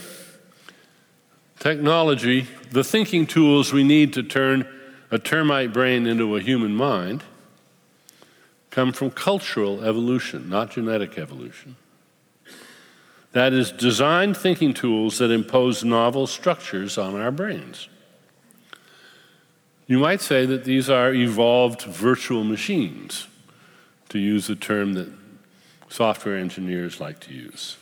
Technology, 1.59 2.47
the 2.71 2.83
thinking 2.83 3.27
tools 3.27 3.73
we 3.73 3.83
need 3.83 4.13
to 4.13 4.23
turn 4.23 4.67
a 5.11 5.19
termite 5.19 5.73
brain 5.73 6.05
into 6.05 6.35
a 6.35 6.41
human 6.41 6.75
mind, 6.75 7.23
come 8.69 8.93
from 8.93 9.11
cultural 9.11 9.83
evolution, 9.83 10.49
not 10.49 10.71
genetic 10.71 11.17
evolution. 11.17 11.75
That 13.31 13.53
is, 13.53 13.71
design 13.71 14.33
thinking 14.33 14.73
tools 14.73 15.17
that 15.17 15.31
impose 15.31 15.83
novel 15.83 16.27
structures 16.27 16.97
on 16.97 17.19
our 17.19 17.31
brains. 17.31 17.89
You 19.89 19.97
might 19.97 20.21
say 20.21 20.45
that 20.45 20.65
these 20.65 20.87
are 20.87 21.11
evolved 21.11 21.81
virtual 21.81 22.43
machines, 22.43 23.27
to 24.09 24.19
use 24.19 24.47
a 24.47 24.55
term 24.55 24.93
that 24.93 25.11
software 25.89 26.37
engineers 26.37 26.99
like 26.99 27.19
to 27.21 27.33
use. 27.33 27.75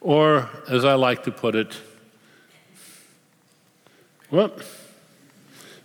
Or, 0.00 0.48
as 0.70 0.86
I 0.86 0.94
like 0.94 1.24
to 1.24 1.32
put 1.32 1.54
it, 1.54 1.76
well, 4.30 4.52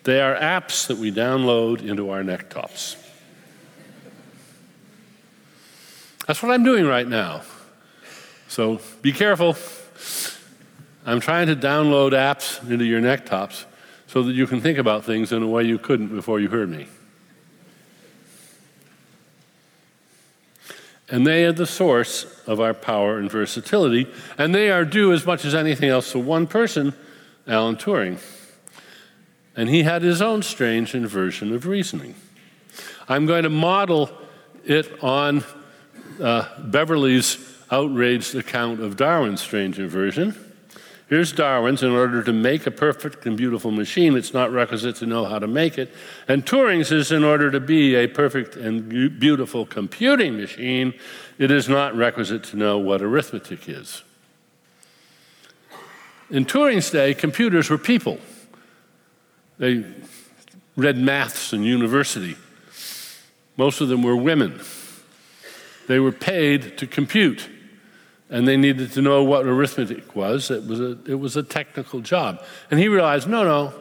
they 0.05 0.21
are 0.21 0.33
apps 0.33 0.87
that 0.87 0.97
we 0.97 1.11
download 1.11 1.85
into 1.85 2.09
our 2.09 2.23
necktops. 2.23 2.95
That's 6.25 6.41
what 6.41 6.53
I'm 6.53 6.63
doing 6.63 6.87
right 6.87 7.07
now. 7.07 7.41
So 8.47 8.79
be 9.01 9.11
careful. 9.11 9.57
I'm 11.05 11.19
trying 11.19 11.47
to 11.47 11.55
download 11.57 12.11
apps 12.11 12.61
into 12.69 12.85
your 12.85 13.01
necktops 13.01 13.65
so 14.15 14.23
that 14.23 14.31
you 14.31 14.47
can 14.47 14.61
think 14.61 14.77
about 14.77 15.03
things 15.03 15.33
in 15.33 15.43
a 15.43 15.47
way 15.47 15.63
you 15.63 15.77
couldn't 15.77 16.07
before 16.07 16.39
you 16.39 16.47
heard 16.47 16.69
me. 16.69 16.87
And 21.09 21.27
they 21.27 21.43
are 21.43 21.51
the 21.51 21.67
source 21.67 22.41
of 22.47 22.61
our 22.61 22.73
power 22.73 23.19
and 23.19 23.29
versatility, 23.29 24.07
and 24.37 24.55
they 24.55 24.71
are 24.71 24.85
due 24.85 25.11
as 25.11 25.25
much 25.25 25.43
as 25.43 25.53
anything 25.53 25.89
else 25.89 26.13
to 26.13 26.19
one 26.19 26.47
person, 26.47 26.93
Alan 27.45 27.75
Turing 27.75 28.17
and 29.55 29.69
he 29.69 29.83
had 29.83 30.01
his 30.01 30.21
own 30.21 30.43
strange 30.43 30.93
inversion 30.93 31.53
of 31.53 31.65
reasoning. 31.65 32.15
I'm 33.07 33.25
going 33.25 33.43
to 33.43 33.49
model 33.49 34.09
it 34.65 35.01
on 35.01 35.43
uh, 36.21 36.47
Beverley's 36.61 37.37
outraged 37.71 38.35
account 38.35 38.81
of 38.81 38.97
Darwin's 38.97 39.41
strange 39.41 39.79
inversion. 39.79 40.44
Here's 41.07 41.31
Darwin's 41.31 41.83
in 41.83 41.91
order 41.91 42.23
to 42.23 42.33
make 42.33 42.65
a 42.65 42.71
perfect 42.71 43.27
and 43.27 43.37
beautiful 43.37 43.69
machine, 43.69 44.17
it's 44.17 44.33
not 44.33 44.51
requisite 44.51 44.95
to 44.97 45.05
know 45.05 45.25
how 45.25 45.37
to 45.37 45.47
make 45.47 45.77
it. 45.77 45.93
And 46.27 46.43
Turing's 46.43 46.91
is 46.91 47.11
in 47.11 47.23
order 47.23 47.51
to 47.51 47.59
be 47.59 47.93
a 47.93 48.07
perfect 48.07 48.55
and 48.55 49.19
beautiful 49.19 49.67
computing 49.67 50.37
machine, 50.37 50.95
it 51.37 51.51
is 51.51 51.69
not 51.69 51.95
requisite 51.95 52.43
to 52.45 52.57
know 52.57 52.79
what 52.79 53.03
arithmetic 53.03 53.69
is. 53.69 54.03
In 56.31 56.43
Turing's 56.43 56.89
day, 56.89 57.13
computers 57.13 57.69
were 57.69 57.77
people. 57.77 58.17
They 59.59 59.85
read 60.75 60.97
maths 60.97 61.53
in 61.53 61.63
university. 61.63 62.35
Most 63.57 63.79
of 63.79 63.89
them 63.89 64.01
were 64.01 64.15
women. 64.15 64.59
They 65.87 65.99
were 65.99 66.11
paid 66.11 66.79
to 66.79 66.87
compute 66.87 67.47
and 68.29 68.47
they 68.47 68.57
needed 68.57 68.91
to 68.93 69.01
know 69.01 69.23
what 69.23 69.45
arithmetic 69.45 70.15
was. 70.15 70.49
It 70.49 70.65
was 70.65 70.79
a, 70.79 70.97
it 71.05 71.19
was 71.19 71.37
a 71.37 71.43
technical 71.43 72.01
job. 72.01 72.43
And 72.71 72.79
he 72.79 72.87
realized 72.87 73.27
no, 73.27 73.43
no, 73.43 73.73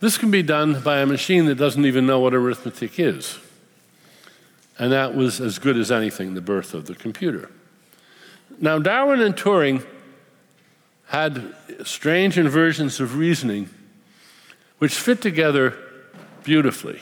this 0.00 0.18
can 0.18 0.30
be 0.30 0.42
done 0.42 0.80
by 0.80 0.98
a 0.98 1.06
machine 1.06 1.46
that 1.46 1.54
doesn't 1.54 1.86
even 1.86 2.06
know 2.06 2.20
what 2.20 2.34
arithmetic 2.34 2.98
is. 2.98 3.38
And 4.78 4.92
that 4.92 5.14
was 5.14 5.40
as 5.40 5.58
good 5.58 5.76
as 5.76 5.92
anything, 5.92 6.34
the 6.34 6.40
birth 6.40 6.74
of 6.74 6.86
the 6.86 6.94
computer. 6.94 7.50
Now, 8.58 8.78
Darwin 8.78 9.20
and 9.20 9.34
Turing 9.36 9.86
had 11.06 11.54
strange 11.84 12.38
inversions 12.38 13.00
of 13.00 13.16
reasoning 13.16 13.68
which 14.78 14.94
fit 14.94 15.20
together 15.20 15.76
beautifully. 16.42 17.00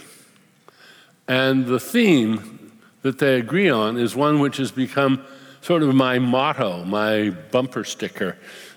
And 1.27 1.67
the 1.67 1.81
theme 1.81 2.73
that 3.03 3.19
they 3.19 3.39
agree 3.39 3.71
on 3.71 3.97
is 3.97 4.15
one 4.15 4.41
which 4.41 4.59
has 4.59 4.71
become 4.71 5.25
sort 5.61 5.83
of 5.83 5.95
my 5.95 6.19
motto, 6.19 6.85
my 6.85 7.31
bumper 7.51 7.85
sticker, 7.85 8.37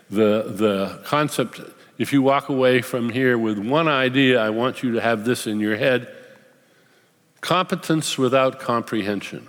the, 0.10 0.44
the 0.56 1.02
concept. 1.06 1.62
If 1.98 2.12
you 2.12 2.22
walk 2.22 2.50
away 2.50 2.82
from 2.82 3.10
here 3.10 3.38
with 3.38 3.58
one 3.58 3.88
idea, 3.88 4.42
I 4.42 4.50
want 4.50 4.84
you 4.84 4.94
to 4.94 5.02
have 5.02 5.26
this 5.26 5.48
in 5.48 5.60
your 5.60 5.78
head 5.78 6.14
competence 7.42 8.18
without 8.18 8.60
comprehension. 8.60 9.46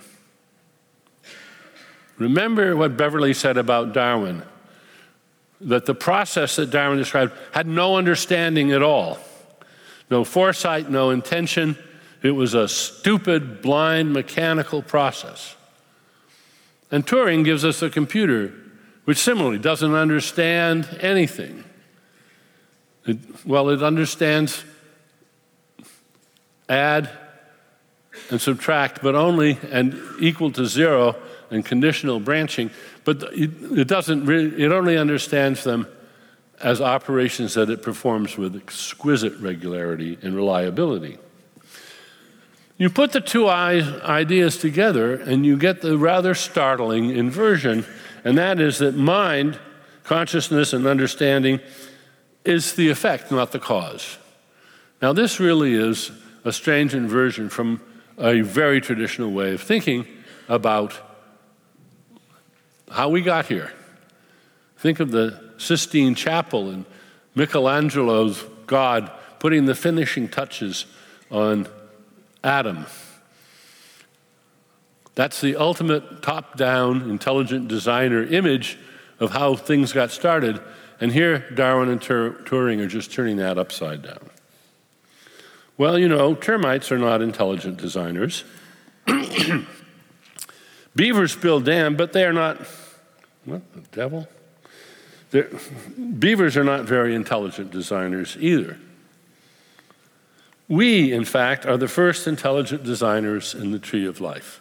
Remember 2.18 2.76
what 2.76 2.96
Beverly 2.96 3.34
said 3.34 3.56
about 3.56 3.92
Darwin 3.92 4.42
that 5.60 5.86
the 5.86 5.94
process 5.94 6.56
that 6.56 6.70
Darwin 6.70 6.98
described 6.98 7.32
had 7.52 7.66
no 7.66 7.96
understanding 7.96 8.72
at 8.72 8.82
all, 8.82 9.18
no 10.10 10.24
foresight, 10.24 10.90
no 10.90 11.10
intention. 11.10 11.76
It 12.22 12.32
was 12.32 12.54
a 12.54 12.68
stupid, 12.68 13.62
blind, 13.62 14.12
mechanical 14.12 14.82
process. 14.82 15.56
And 16.94 17.04
Turing 17.04 17.44
gives 17.44 17.64
us 17.64 17.82
a 17.82 17.90
computer 17.90 18.54
which 19.04 19.18
similarly 19.18 19.58
doesn't 19.58 19.94
understand 19.96 20.88
anything. 21.00 21.64
It, 23.04 23.18
well, 23.44 23.68
it 23.70 23.82
understands 23.82 24.62
add 26.68 27.10
and 28.30 28.40
subtract, 28.40 29.02
but 29.02 29.16
only 29.16 29.58
and 29.72 30.00
equal 30.20 30.52
to 30.52 30.66
zero 30.66 31.16
and 31.50 31.64
conditional 31.64 32.20
branching, 32.20 32.70
but 33.02 33.24
it, 33.32 33.50
it 33.76 33.88
doesn't 33.88 34.24
really, 34.24 34.62
it 34.62 34.70
only 34.70 34.96
understands 34.96 35.64
them 35.64 35.88
as 36.62 36.80
operations 36.80 37.54
that 37.54 37.70
it 37.70 37.82
performs 37.82 38.38
with 38.38 38.54
exquisite 38.54 39.36
regularity 39.40 40.16
and 40.22 40.36
reliability. 40.36 41.18
You 42.76 42.90
put 42.90 43.12
the 43.12 43.20
two 43.20 43.48
ideas 43.48 44.58
together 44.58 45.14
and 45.14 45.46
you 45.46 45.56
get 45.56 45.80
the 45.80 45.96
rather 45.96 46.34
startling 46.34 47.10
inversion, 47.10 47.86
and 48.24 48.36
that 48.36 48.60
is 48.60 48.78
that 48.78 48.96
mind, 48.96 49.58
consciousness, 50.02 50.72
and 50.72 50.86
understanding 50.86 51.60
is 52.44 52.74
the 52.74 52.90
effect, 52.90 53.30
not 53.30 53.52
the 53.52 53.60
cause. 53.60 54.18
Now, 55.00 55.12
this 55.12 55.38
really 55.38 55.74
is 55.74 56.10
a 56.44 56.52
strange 56.52 56.94
inversion 56.94 57.48
from 57.48 57.80
a 58.18 58.40
very 58.40 58.80
traditional 58.80 59.30
way 59.30 59.54
of 59.54 59.62
thinking 59.62 60.06
about 60.48 60.94
how 62.90 63.08
we 63.08 63.22
got 63.22 63.46
here. 63.46 63.72
Think 64.78 65.00
of 65.00 65.10
the 65.10 65.52
Sistine 65.58 66.14
Chapel 66.14 66.70
and 66.70 66.84
Michelangelo's 67.34 68.44
God 68.66 69.10
putting 69.38 69.66
the 69.66 69.74
finishing 69.74 70.28
touches 70.28 70.86
on 71.30 71.66
Adam. 72.44 72.86
That's 75.14 75.40
the 75.40 75.56
ultimate 75.56 76.22
top 76.22 76.56
down 76.56 77.08
intelligent 77.10 77.68
designer 77.68 78.22
image 78.22 78.78
of 79.18 79.30
how 79.30 79.56
things 79.56 79.92
got 79.92 80.10
started. 80.10 80.60
And 81.00 81.12
here, 81.12 81.50
Darwin 81.54 81.88
and 81.88 82.02
Tur- 82.02 82.42
Turing 82.44 82.80
are 82.80 82.86
just 82.86 83.12
turning 83.12 83.36
that 83.36 83.58
upside 83.58 84.02
down. 84.02 84.30
Well, 85.76 85.98
you 85.98 86.08
know, 86.08 86.34
termites 86.34 86.92
are 86.92 86.98
not 86.98 87.22
intelligent 87.22 87.78
designers. 87.78 88.44
Beavers 90.96 91.34
build 91.34 91.64
dams, 91.64 91.96
but 91.96 92.12
they 92.12 92.24
are 92.24 92.32
not. 92.32 92.58
What 93.44 93.62
the 93.74 93.80
devil? 93.92 94.28
They're, 95.30 95.50
beavers 96.18 96.56
are 96.56 96.62
not 96.62 96.84
very 96.84 97.14
intelligent 97.14 97.72
designers 97.72 98.36
either. 98.38 98.78
We, 100.68 101.12
in 101.12 101.24
fact, 101.24 101.66
are 101.66 101.76
the 101.76 101.88
first 101.88 102.26
intelligent 102.26 102.84
designers 102.84 103.54
in 103.54 103.70
the 103.70 103.78
tree 103.78 104.06
of 104.06 104.20
life. 104.20 104.60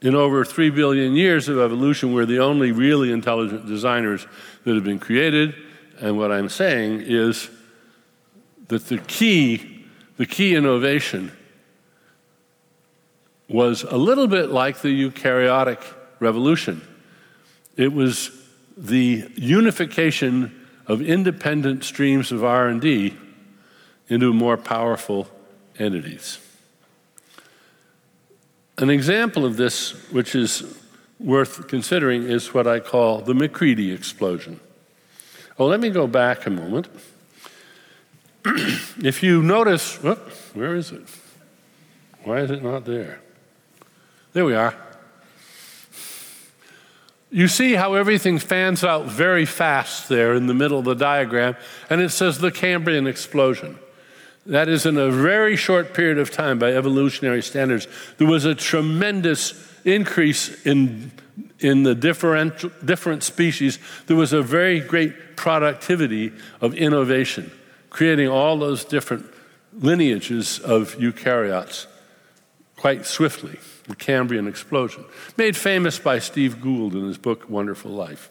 In 0.00 0.14
over 0.14 0.44
three 0.44 0.70
billion 0.70 1.14
years 1.14 1.48
of 1.48 1.58
evolution, 1.58 2.12
we're 2.12 2.26
the 2.26 2.40
only 2.40 2.72
really 2.72 3.10
intelligent 3.10 3.66
designers 3.66 4.26
that 4.64 4.74
have 4.74 4.84
been 4.84 4.98
created. 4.98 5.54
And 6.00 6.18
what 6.18 6.30
I'm 6.30 6.48
saying 6.48 7.02
is 7.06 7.48
that 8.68 8.86
the 8.86 8.98
key, 8.98 9.86
the 10.16 10.26
key 10.26 10.54
innovation 10.54 11.32
was 13.48 13.82
a 13.82 13.96
little 13.96 14.26
bit 14.26 14.50
like 14.50 14.80
the 14.80 14.88
eukaryotic 14.88 15.82
revolution. 16.20 16.80
It 17.76 17.92
was 17.92 18.30
the 18.76 19.30
unification 19.36 20.63
of 20.86 21.00
independent 21.00 21.84
streams 21.84 22.30
of 22.30 22.44
R&D 22.44 23.16
into 24.08 24.32
more 24.32 24.56
powerful 24.56 25.28
entities. 25.78 26.38
An 28.78 28.90
example 28.90 29.44
of 29.44 29.56
this, 29.56 29.92
which 30.10 30.34
is 30.34 30.78
worth 31.18 31.68
considering, 31.68 32.24
is 32.24 32.52
what 32.52 32.66
I 32.66 32.80
call 32.80 33.20
the 33.20 33.34
MacCready 33.34 33.92
explosion. 33.92 34.60
Oh, 35.58 35.66
let 35.66 35.80
me 35.80 35.90
go 35.90 36.06
back 36.06 36.46
a 36.46 36.50
moment. 36.50 36.88
if 38.44 39.22
you 39.22 39.42
notice, 39.42 40.02
whoop, 40.02 40.18
where 40.54 40.74
is 40.74 40.90
it? 40.90 41.02
Why 42.24 42.40
is 42.40 42.50
it 42.50 42.62
not 42.62 42.84
there? 42.84 43.20
There 44.32 44.44
we 44.44 44.54
are. 44.54 44.74
You 47.34 47.48
see 47.48 47.72
how 47.72 47.94
everything 47.94 48.38
fans 48.38 48.84
out 48.84 49.06
very 49.06 49.44
fast 49.44 50.08
there 50.08 50.34
in 50.34 50.46
the 50.46 50.54
middle 50.54 50.78
of 50.78 50.84
the 50.84 50.94
diagram, 50.94 51.56
and 51.90 52.00
it 52.00 52.10
says 52.10 52.38
the 52.38 52.52
Cambrian 52.52 53.08
explosion. 53.08 53.76
That 54.46 54.68
is, 54.68 54.86
in 54.86 54.96
a 54.96 55.10
very 55.10 55.56
short 55.56 55.94
period 55.94 56.18
of 56.18 56.30
time, 56.30 56.60
by 56.60 56.72
evolutionary 56.72 57.42
standards, 57.42 57.88
there 58.18 58.28
was 58.28 58.44
a 58.44 58.54
tremendous 58.54 59.52
increase 59.84 60.64
in, 60.64 61.10
in 61.58 61.82
the 61.82 61.96
different, 61.96 62.86
different 62.86 63.24
species. 63.24 63.80
There 64.06 64.16
was 64.16 64.32
a 64.32 64.40
very 64.40 64.78
great 64.78 65.34
productivity 65.34 66.32
of 66.60 66.72
innovation, 66.74 67.50
creating 67.90 68.28
all 68.28 68.56
those 68.58 68.84
different 68.84 69.26
lineages 69.72 70.60
of 70.60 70.94
eukaryotes 70.98 71.86
quite 72.76 73.06
swiftly 73.06 73.58
the 73.88 73.96
Cambrian 73.96 74.48
explosion, 74.48 75.04
made 75.36 75.56
famous 75.56 75.98
by 75.98 76.18
Steve 76.18 76.60
Gould 76.60 76.94
in 76.94 77.06
his 77.06 77.18
book 77.18 77.48
Wonderful 77.48 77.90
Life. 77.90 78.30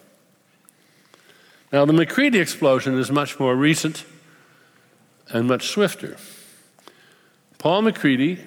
Now, 1.71 1.85
the 1.85 1.93
MacCready 1.93 2.39
explosion 2.39 2.97
is 2.97 3.11
much 3.11 3.39
more 3.39 3.55
recent 3.55 4.05
and 5.29 5.47
much 5.47 5.69
swifter. 5.69 6.17
Paul 7.57 7.83
MacCready, 7.83 8.39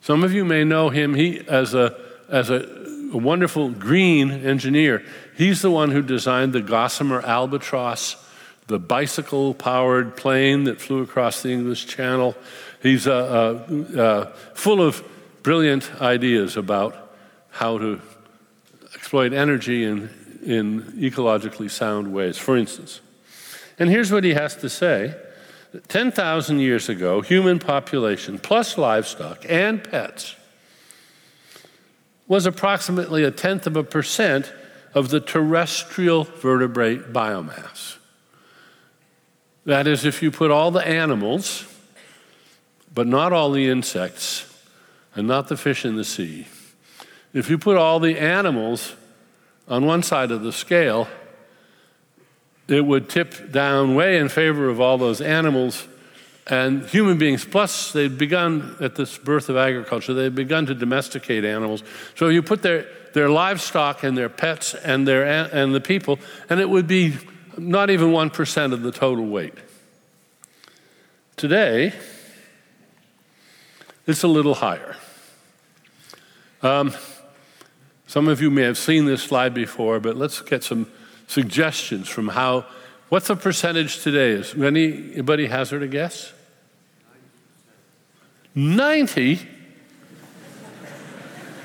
some 0.00 0.22
of 0.22 0.32
you 0.32 0.44
may 0.44 0.62
know 0.62 0.90
him 0.90 1.14
he, 1.14 1.40
as, 1.48 1.74
a, 1.74 1.98
as 2.28 2.50
a, 2.50 2.68
a 3.12 3.16
wonderful 3.16 3.70
green 3.70 4.30
engineer. 4.30 5.02
He's 5.36 5.62
the 5.62 5.70
one 5.70 5.90
who 5.90 6.02
designed 6.02 6.52
the 6.52 6.60
Gossamer 6.60 7.20
Albatross, 7.22 8.16
the 8.68 8.78
bicycle 8.78 9.54
powered 9.54 10.16
plane 10.16 10.64
that 10.64 10.80
flew 10.80 11.02
across 11.02 11.42
the 11.42 11.50
English 11.50 11.86
Channel. 11.86 12.36
He's 12.82 13.06
uh, 13.06 13.64
uh, 13.68 13.98
uh, 13.98 14.26
full 14.54 14.82
of 14.82 15.02
brilliant 15.46 16.02
ideas 16.02 16.56
about 16.56 17.12
how 17.50 17.78
to 17.78 18.00
exploit 18.96 19.32
energy 19.32 19.84
in, 19.84 20.10
in 20.44 20.82
ecologically 20.98 21.70
sound 21.70 22.12
ways, 22.12 22.36
for 22.36 22.56
instance. 22.56 23.00
And 23.78 23.88
here's 23.88 24.10
what 24.10 24.24
he 24.24 24.34
has 24.34 24.56
to 24.56 24.68
say 24.68 25.14
10,000 25.86 26.58
years 26.58 26.88
ago, 26.88 27.20
human 27.20 27.60
population 27.60 28.40
plus 28.40 28.76
livestock 28.76 29.46
and 29.48 29.84
pets 29.84 30.34
was 32.26 32.44
approximately 32.44 33.22
a 33.22 33.30
tenth 33.30 33.68
of 33.68 33.76
a 33.76 33.84
percent 33.84 34.52
of 34.94 35.10
the 35.10 35.20
terrestrial 35.20 36.24
vertebrate 36.24 37.12
biomass. 37.12 37.98
That 39.64 39.86
is, 39.86 40.04
if 40.04 40.24
you 40.24 40.32
put 40.32 40.50
all 40.50 40.72
the 40.72 40.84
animals, 40.84 41.72
but 42.92 43.06
not 43.06 43.32
all 43.32 43.52
the 43.52 43.68
insects, 43.68 44.52
and 45.16 45.26
not 45.26 45.48
the 45.48 45.56
fish 45.56 45.84
in 45.84 45.96
the 45.96 46.04
sea, 46.04 46.46
if 47.32 47.50
you 47.50 47.58
put 47.58 47.76
all 47.76 47.98
the 47.98 48.18
animals 48.18 48.94
on 49.66 49.84
one 49.84 50.02
side 50.02 50.30
of 50.30 50.42
the 50.42 50.52
scale, 50.52 51.08
it 52.68 52.84
would 52.84 53.08
tip 53.08 53.50
down 53.52 53.94
way 53.94 54.18
in 54.18 54.28
favor 54.28 54.68
of 54.68 54.80
all 54.80 54.98
those 54.98 55.20
animals 55.20 55.86
and 56.46 56.86
human 56.86 57.18
beings. 57.18 57.44
Plus, 57.44 57.92
they'd 57.92 58.18
begun 58.18 58.76
at 58.80 58.94
this 58.94 59.18
birth 59.18 59.48
of 59.48 59.56
agriculture, 59.56 60.14
they'd 60.14 60.34
begun 60.34 60.66
to 60.66 60.74
domesticate 60.74 61.44
animals. 61.44 61.82
So 62.14 62.28
you 62.28 62.42
put 62.42 62.62
their, 62.62 62.86
their 63.14 63.28
livestock 63.28 64.02
and 64.02 64.16
their 64.16 64.28
pets 64.28 64.74
and, 64.74 65.06
their, 65.06 65.24
and 65.24 65.74
the 65.74 65.80
people, 65.80 66.18
and 66.48 66.60
it 66.60 66.68
would 66.68 66.86
be 66.86 67.16
not 67.58 67.90
even 67.90 68.08
1% 68.08 68.72
of 68.72 68.82
the 68.82 68.92
total 68.92 69.26
weight. 69.26 69.54
Today, 71.36 71.92
it's 74.06 74.22
a 74.22 74.28
little 74.28 74.54
higher. 74.54 74.96
Um, 76.62 76.94
some 78.06 78.28
of 78.28 78.40
you 78.40 78.50
may 78.50 78.62
have 78.62 78.78
seen 78.78 79.04
this 79.04 79.22
slide 79.22 79.52
before, 79.52 80.00
but 80.00 80.16
let's 80.16 80.40
get 80.40 80.62
some 80.62 80.90
suggestions 81.26 82.08
from 82.08 82.28
how. 82.28 82.66
What's 83.08 83.28
the 83.28 83.36
percentage 83.36 84.02
today? 84.02 84.30
Is 84.30 84.54
anybody 84.54 85.46
hazard 85.46 85.82
a 85.82 85.88
guess? 85.88 86.32
90? 88.54 89.40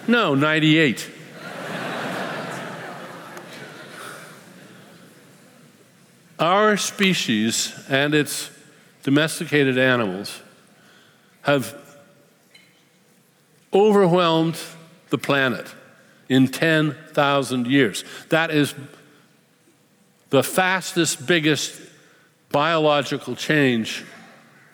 No, 0.07 0.35
98. 0.35 1.09
Our 6.37 6.75
species 6.75 7.73
and 7.87 8.15
its 8.15 8.49
domesticated 9.03 9.77
animals 9.77 10.41
have 11.43 11.75
overwhelmed 13.71 14.57
the 15.11 15.17
planet 15.17 15.67
in 16.27 16.47
10,000 16.47 17.67
years. 17.67 18.03
That 18.29 18.49
is 18.49 18.73
the 20.31 20.41
fastest, 20.41 21.27
biggest 21.27 21.79
biological 22.49 23.35
change 23.35 24.03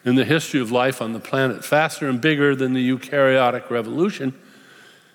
in 0.05 0.15
the 0.15 0.23
history 0.23 0.61
of 0.61 0.71
life 0.71 1.01
on 1.01 1.11
the 1.11 1.19
planet, 1.19 1.65
faster 1.65 2.07
and 2.07 2.21
bigger 2.21 2.55
than 2.55 2.73
the 2.73 2.89
eukaryotic 2.89 3.69
revolution. 3.69 4.33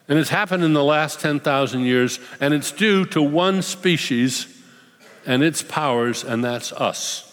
And 0.08 0.18
it's 0.18 0.30
happened 0.30 0.64
in 0.64 0.74
the 0.74 0.84
last 0.84 1.20
10,000 1.20 1.80
years, 1.80 2.18
and 2.40 2.52
it's 2.52 2.72
due 2.72 3.06
to 3.06 3.22
one 3.22 3.62
species 3.62 4.46
and 5.24 5.42
its 5.42 5.62
powers, 5.62 6.24
and 6.24 6.44
that's 6.44 6.72
us. 6.72 7.28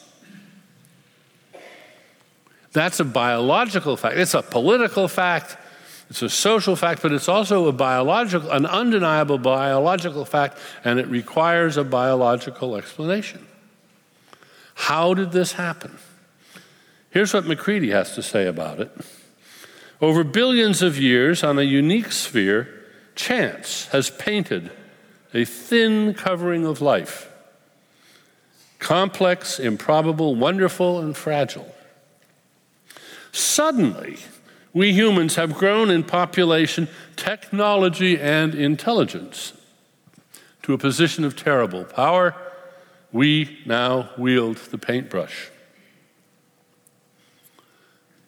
That's 2.71 2.99
a 2.99 3.05
biological 3.05 3.97
fact. 3.97 4.17
It's 4.17 4.35
a 4.35 4.43
political 4.43 5.07
fact. 5.07 5.57
It's 6.09 6.23
a 6.23 6.29
social 6.29 6.75
fact, 6.75 7.01
but 7.01 7.11
it's 7.11 7.29
also 7.29 7.67
a 7.67 7.71
biological, 7.71 8.49
an 8.49 8.65
undeniable 8.65 9.37
biological 9.37 10.25
fact, 10.25 10.57
and 10.83 10.99
it 10.99 11.07
requires 11.07 11.77
a 11.77 11.83
biological 11.83 12.75
explanation. 12.75 13.45
How 14.73 15.13
did 15.13 15.31
this 15.31 15.53
happen? 15.53 15.97
Here's 17.11 17.33
what 17.33 17.45
MacCready 17.45 17.91
has 17.91 18.15
to 18.15 18.23
say 18.23 18.47
about 18.47 18.79
it. 18.79 18.91
Over 20.01 20.23
billions 20.23 20.81
of 20.81 20.97
years, 20.97 21.43
on 21.43 21.59
a 21.59 21.63
unique 21.63 22.11
sphere, 22.11 22.69
chance 23.15 23.87
has 23.87 24.09
painted 24.09 24.71
a 25.33 25.45
thin 25.45 26.13
covering 26.13 26.65
of 26.65 26.81
life 26.81 27.27
complex, 28.79 29.59
improbable, 29.59 30.35
wonderful, 30.35 31.01
and 31.01 31.15
fragile. 31.15 31.75
Suddenly, 33.33 34.17
we 34.73 34.93
humans 34.93 35.35
have 35.35 35.55
grown 35.55 35.89
in 35.89 36.03
population, 36.03 36.87
technology, 37.15 38.19
and 38.19 38.53
intelligence 38.53 39.53
to 40.63 40.73
a 40.73 40.77
position 40.77 41.23
of 41.23 41.35
terrible 41.35 41.83
power. 41.83 42.35
We 43.11 43.59
now 43.65 44.09
wield 44.17 44.57
the 44.57 44.77
paintbrush. 44.77 45.49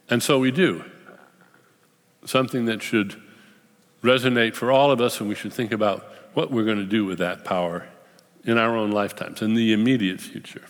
And 0.10 0.24
so 0.24 0.40
we 0.40 0.52
do. 0.52 0.84
Something 2.26 2.66
that 2.66 2.82
should 2.82 3.22
resonate 4.04 4.56
for 4.56 4.72
all 4.72 4.92
of 4.92 5.00
us, 5.00 5.20
and 5.20 5.30
we 5.30 5.36
should 5.36 5.54
think 5.54 5.72
about 5.72 6.06
what 6.34 6.52
we're 6.52 6.66
going 6.66 6.78
to 6.78 6.84
do 6.84 7.06
with 7.06 7.20
that 7.20 7.46
power 7.46 7.88
in 8.44 8.58
our 8.58 8.76
own 8.76 8.92
lifetimes, 8.92 9.42
in 9.42 9.54
the 9.54 9.74
immediate 9.74 10.20
future. 10.20 10.64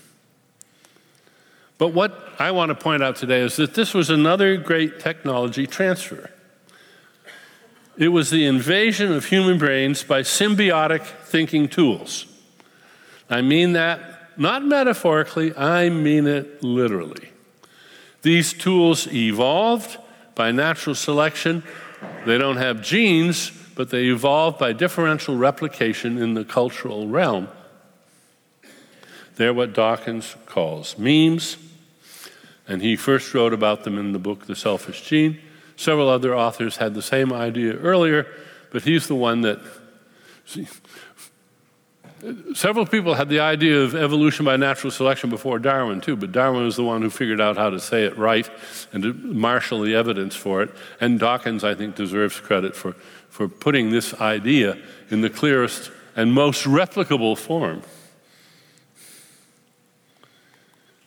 But 1.81 1.93
what 1.93 2.15
I 2.37 2.51
want 2.51 2.69
to 2.69 2.75
point 2.75 3.01
out 3.01 3.15
today 3.15 3.39
is 3.39 3.55
that 3.55 3.73
this 3.73 3.91
was 3.91 4.11
another 4.11 4.55
great 4.55 4.99
technology 4.99 5.65
transfer. 5.65 6.29
It 7.97 8.09
was 8.09 8.29
the 8.29 8.45
invasion 8.45 9.11
of 9.11 9.25
human 9.25 9.57
brains 9.57 10.03
by 10.03 10.21
symbiotic 10.21 11.03
thinking 11.03 11.67
tools. 11.67 12.27
I 13.31 13.41
mean 13.41 13.73
that 13.73 14.37
not 14.37 14.63
metaphorically, 14.63 15.57
I 15.57 15.89
mean 15.89 16.27
it 16.27 16.61
literally. 16.61 17.31
These 18.21 18.53
tools 18.53 19.11
evolved 19.11 19.97
by 20.35 20.51
natural 20.51 20.93
selection. 20.93 21.63
They 22.27 22.37
don't 22.37 22.57
have 22.57 22.83
genes, 22.83 23.51
but 23.73 23.89
they 23.89 24.03
evolved 24.03 24.59
by 24.59 24.73
differential 24.73 25.35
replication 25.35 26.19
in 26.19 26.35
the 26.35 26.45
cultural 26.45 27.07
realm. 27.07 27.47
They're 29.37 29.51
what 29.51 29.73
Dawkins 29.73 30.35
calls 30.45 30.95
memes 30.99 31.57
and 32.67 32.81
he 32.81 32.95
first 32.95 33.33
wrote 33.33 33.53
about 33.53 33.83
them 33.83 33.97
in 33.97 34.11
the 34.11 34.19
book 34.19 34.45
The 34.45 34.55
Selfish 34.55 35.01
Gene. 35.01 35.39
Several 35.75 36.09
other 36.09 36.35
authors 36.35 36.77
had 36.77 36.93
the 36.93 37.01
same 37.01 37.33
idea 37.33 37.75
earlier, 37.75 38.27
but 38.71 38.83
he's 38.83 39.07
the 39.07 39.15
one 39.15 39.41
that. 39.41 39.59
See, 40.45 40.67
several 42.53 42.85
people 42.85 43.15
had 43.15 43.29
the 43.29 43.39
idea 43.39 43.81
of 43.81 43.95
evolution 43.95 44.45
by 44.45 44.57
natural 44.57 44.91
selection 44.91 45.29
before 45.29 45.59
Darwin, 45.59 46.01
too, 46.01 46.15
but 46.15 46.31
Darwin 46.31 46.63
was 46.63 46.75
the 46.75 46.83
one 46.83 47.01
who 47.01 47.09
figured 47.09 47.41
out 47.41 47.57
how 47.57 47.69
to 47.69 47.79
say 47.79 48.03
it 48.03 48.17
right 48.17 48.49
and 48.93 49.03
to 49.03 49.13
marshal 49.13 49.81
the 49.81 49.95
evidence 49.95 50.35
for 50.35 50.61
it. 50.61 50.69
And 50.99 51.19
Dawkins, 51.19 51.63
I 51.63 51.73
think, 51.73 51.95
deserves 51.95 52.39
credit 52.39 52.75
for, 52.75 52.93
for 53.29 53.47
putting 53.47 53.89
this 53.89 54.13
idea 54.21 54.77
in 55.09 55.21
the 55.21 55.29
clearest 55.29 55.91
and 56.15 56.33
most 56.33 56.65
replicable 56.65 57.37
form. 57.37 57.81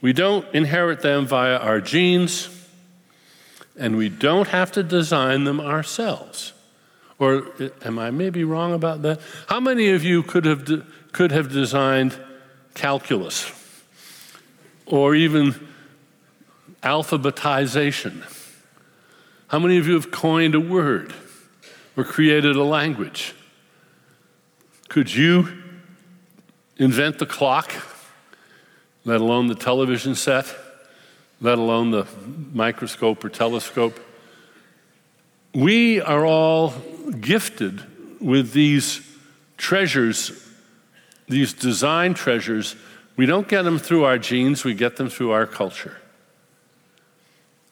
We 0.05 0.13
don't 0.13 0.47
inherit 0.55 1.01
them 1.01 1.25
via 1.25 1.57
our 1.57 1.81
genes, 1.81 2.51
and 3.75 3.97
we 3.97 4.11
don't 4.11 4.49
have 4.49 4.71
to 4.73 4.83
design 4.83 5.45
them 5.45 5.61
ourselves. 5.61 6.53
Or 7.19 7.47
eh, 7.59 7.71
am 7.87 7.99
I 7.99 8.11
maybe 8.11 8.45
wrong 8.45 8.75
about 8.75 9.01
that? 9.01 9.19
How 9.47 9.61
many 9.61 9.89
of 9.89 10.05
you 10.05 10.23
could 10.23 10.45
have, 10.45 10.67
de- 10.67 10.85
could 11.13 11.33
have 11.33 11.51
designed 11.51 12.21
calculus 12.75 13.51
or 14.85 15.15
even 15.15 15.55
alphabetization? 16.83 18.25
How 19.47 19.59
many 19.59 19.79
of 19.79 19.87
you 19.87 19.95
have 19.95 20.11
coined 20.11 20.55
a 20.55 20.61
word 20.61 21.15
or 21.97 22.05
created 22.05 22.57
a 22.57 22.63
language? 22.63 23.33
Could 24.91 25.15
you 25.15 25.63
invent 26.77 27.19
the 27.19 27.25
clock? 27.25 27.73
Let 29.05 29.21
alone 29.21 29.49
the 29.49 29.55
television 29.55 30.15
set, 30.15 30.47
let 31.41 31.59
alone 31.59 31.91
the 31.91 32.07
microscope 32.53 33.25
or 33.25 33.29
telescope. 33.29 34.01
We 35.55 36.01
are 36.01 36.25
all 36.25 36.75
gifted 37.21 37.83
with 38.21 38.53
these 38.53 39.07
treasures, 39.57 40.49
these 41.29 41.53
design 41.53 42.15
treasures. 42.15 42.77
We 43.17 43.27
don't 43.27 43.47
get 43.47 43.63
them 43.63 43.79
through 43.79 44.05
our 44.05 44.19
genes, 44.19 44.65
we 44.65 44.75
get 44.75 44.97
them 44.97 45.11
through 45.11 45.33
our 45.33 45.47
culture. 45.47 45.99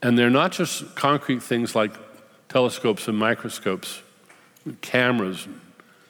And 0.02 0.18
they're 0.18 0.30
not 0.30 0.52
just 0.52 0.94
concrete 0.94 1.42
things 1.42 1.74
like 1.74 1.92
telescopes 2.48 3.08
and 3.08 3.16
microscopes, 3.16 4.02
cameras, 4.80 5.46
and 5.46 5.60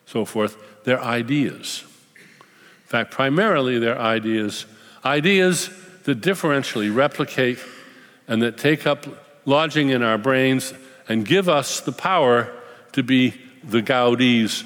so 0.07 0.25
forth. 0.25 0.57
They're 0.85 1.01
ideas. 1.01 1.85
In 2.17 2.89
fact, 2.89 3.13
primarily, 3.13 3.79
they're 3.79 3.99
ideas 3.99 4.67
Ideas 5.05 5.71
that 6.05 6.21
differentially 6.21 6.95
replicate 6.95 7.59
and 8.29 8.43
that 8.43 8.59
take 8.59 8.87
up 8.87 9.07
lodging 9.45 9.91
in 9.91 10.03
our 10.03 10.19
brains 10.19 10.73
and 11.09 11.27
give 11.27 11.49
us 11.49 11.81
the 11.81 11.93
power 11.93 12.53
to 12.93 13.03
be 13.03 13.35
the 13.65 13.83
Gaudis 13.83 14.65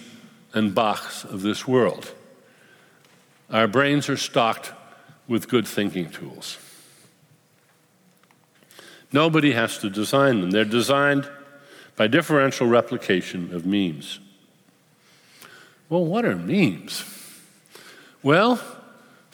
and 0.52 0.74
Bachs 0.74 1.24
of 1.24 1.42
this 1.42 1.66
world. 1.66 2.12
Our 3.50 3.68
brains 3.68 4.08
are 4.08 4.16
stocked 4.16 4.72
with 5.28 5.48
good 5.48 5.66
thinking 5.66 6.10
tools. 6.10 6.58
Nobody 9.12 9.52
has 9.52 9.78
to 9.78 9.90
design 9.90 10.40
them, 10.40 10.50
they're 10.50 10.64
designed 10.64 11.28
by 11.94 12.06
differential 12.06 12.66
replication 12.66 13.54
of 13.54 13.64
memes. 13.64 14.20
Well, 15.88 16.04
what 16.04 16.24
are 16.24 16.36
memes? 16.36 17.04
Well, 18.22 18.60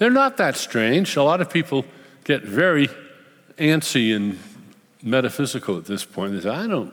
they're 0.02 0.10
not 0.10 0.38
that 0.38 0.56
strange. 0.56 1.14
A 1.14 1.22
lot 1.22 1.40
of 1.40 1.48
people 1.48 1.84
get 2.24 2.42
very 2.42 2.88
antsy 3.56 4.16
and 4.16 4.36
metaphysical 5.00 5.78
at 5.78 5.84
this 5.84 6.04
point. 6.04 6.32
They 6.32 6.40
say, 6.40 6.48
I 6.48 6.66
don't, 6.66 6.92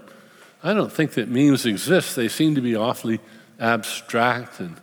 I 0.61 0.75
don't 0.75 0.93
think 0.93 1.13
that 1.13 1.27
memes 1.27 1.65
exist. 1.65 2.15
They 2.15 2.27
seem 2.27 2.53
to 2.53 2.61
be 2.61 2.75
awfully 2.75 3.19
abstract 3.59 4.59
and 4.59 4.79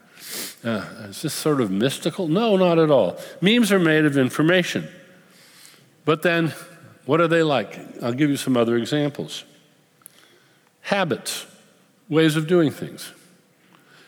uh, 0.65 0.85
is 1.05 1.23
this 1.23 1.35
sort 1.35 1.61
of 1.61 1.71
mystical? 1.71 2.27
No, 2.27 2.57
not 2.57 2.81
at 2.81 2.91
all. 2.91 3.17
Memes 3.41 3.71
are 3.71 3.79
made 3.79 4.05
of 4.05 4.19
information. 4.19 4.89
But 6.05 6.23
then, 6.23 6.53
what 7.05 7.21
are 7.21 7.29
they 7.29 7.45
like? 7.45 7.79
I'll 8.03 8.13
give 8.13 8.29
you 8.29 8.37
some 8.37 8.57
other 8.57 8.77
examples. 8.77 9.45
Habits, 10.81 11.47
ways 12.09 12.35
of 12.35 12.49
doing 12.49 12.73
things. 12.73 13.13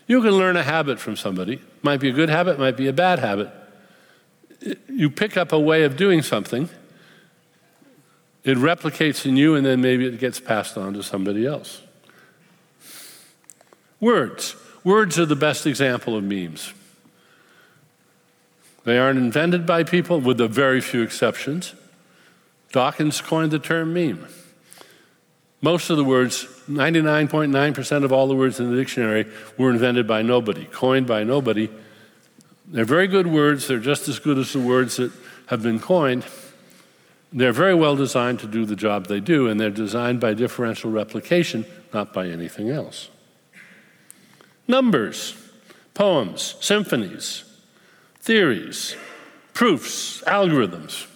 You 0.09 0.21
can 0.23 0.33
learn 0.33 0.57
a 0.57 0.65
habit 0.65 0.99
from 0.99 1.15
somebody. 1.15 1.63
Might 1.83 2.01
be 2.01 2.09
a 2.09 2.13
good 2.13 2.31
habit, 2.31 2.59
might 2.59 2.77
be 2.77 2.89
a 2.89 2.93
bad 2.93 3.21
habit. 3.21 3.53
You 4.89 5.11
pick 5.11 5.37
up 5.37 5.53
a 5.53 5.59
way 5.59 5.85
of 5.85 5.97
doing 5.97 6.23
something, 6.23 6.69
it 8.45 8.57
replicates 8.57 9.27
in 9.27 9.37
you, 9.37 9.55
and 9.55 9.65
then 9.65 9.81
maybe 9.81 10.07
it 10.07 10.19
gets 10.19 10.41
passed 10.41 10.77
on 10.77 10.95
to 10.95 11.03
somebody 11.03 11.47
else. 11.47 11.83
Words. 14.01 14.57
Words 14.85 15.19
are 15.19 15.27
the 15.27 15.37
best 15.37 15.67
example 15.67 16.17
of 16.17 16.25
memes. 16.25 16.73
They 18.85 18.99
aren't 18.99 19.19
invented 19.19 19.67
by 19.67 19.85
people, 19.85 20.21
with 20.21 20.41
a 20.41 20.49
very 20.49 20.81
few 20.81 21.03
exceptions. 21.03 21.75
Dawkins 22.73 23.21
coined 23.21 23.51
the 23.51 23.59
term 23.59 23.93
meme. 23.93 24.27
Most 25.61 25.91
of 25.91 25.97
the 25.97 26.05
words, 26.05 26.45
99.9% 26.71 28.05
of 28.05 28.13
all 28.13 28.29
the 28.29 28.37
words 28.37 28.61
in 28.61 28.71
the 28.71 28.77
dictionary, 28.77 29.27
were 29.57 29.71
invented 29.71 30.07
by 30.07 30.23
nobody, 30.23 30.65
coined 30.67 31.07
by 31.07 31.25
nobody. 31.25 31.69
They're 32.71 32.85
very 32.85 33.09
good 33.09 33.27
words. 33.27 33.67
They're 33.67 33.79
just 33.79 34.09
as 34.09 34.19
good 34.19 34.37
as 34.37 34.53
the 34.53 34.61
words 34.61 34.97
that 34.97 35.11
have 35.47 35.63
been 35.63 35.81
coined. 35.81 36.27
They're 37.33 37.53
very 37.53 37.75
well 37.75 37.97
designed 37.97 38.41
to 38.41 38.47
do 38.47 38.65
the 38.65 38.77
job 38.77 39.07
they 39.07 39.21
do, 39.21 39.49
and 39.49 39.59
they're 39.59 39.71
designed 39.71 40.21
by 40.21 40.35
differential 40.35 40.91
replication, 40.91 41.65
not 41.93 42.13
by 42.13 42.29
anything 42.29 42.69
else. 42.69 43.09
Numbers, 44.67 45.35
poems, 45.95 46.57
symphonies, 46.61 47.45
theories, 48.21 48.97
proofs, 49.55 50.23
algorithms. 50.23 51.07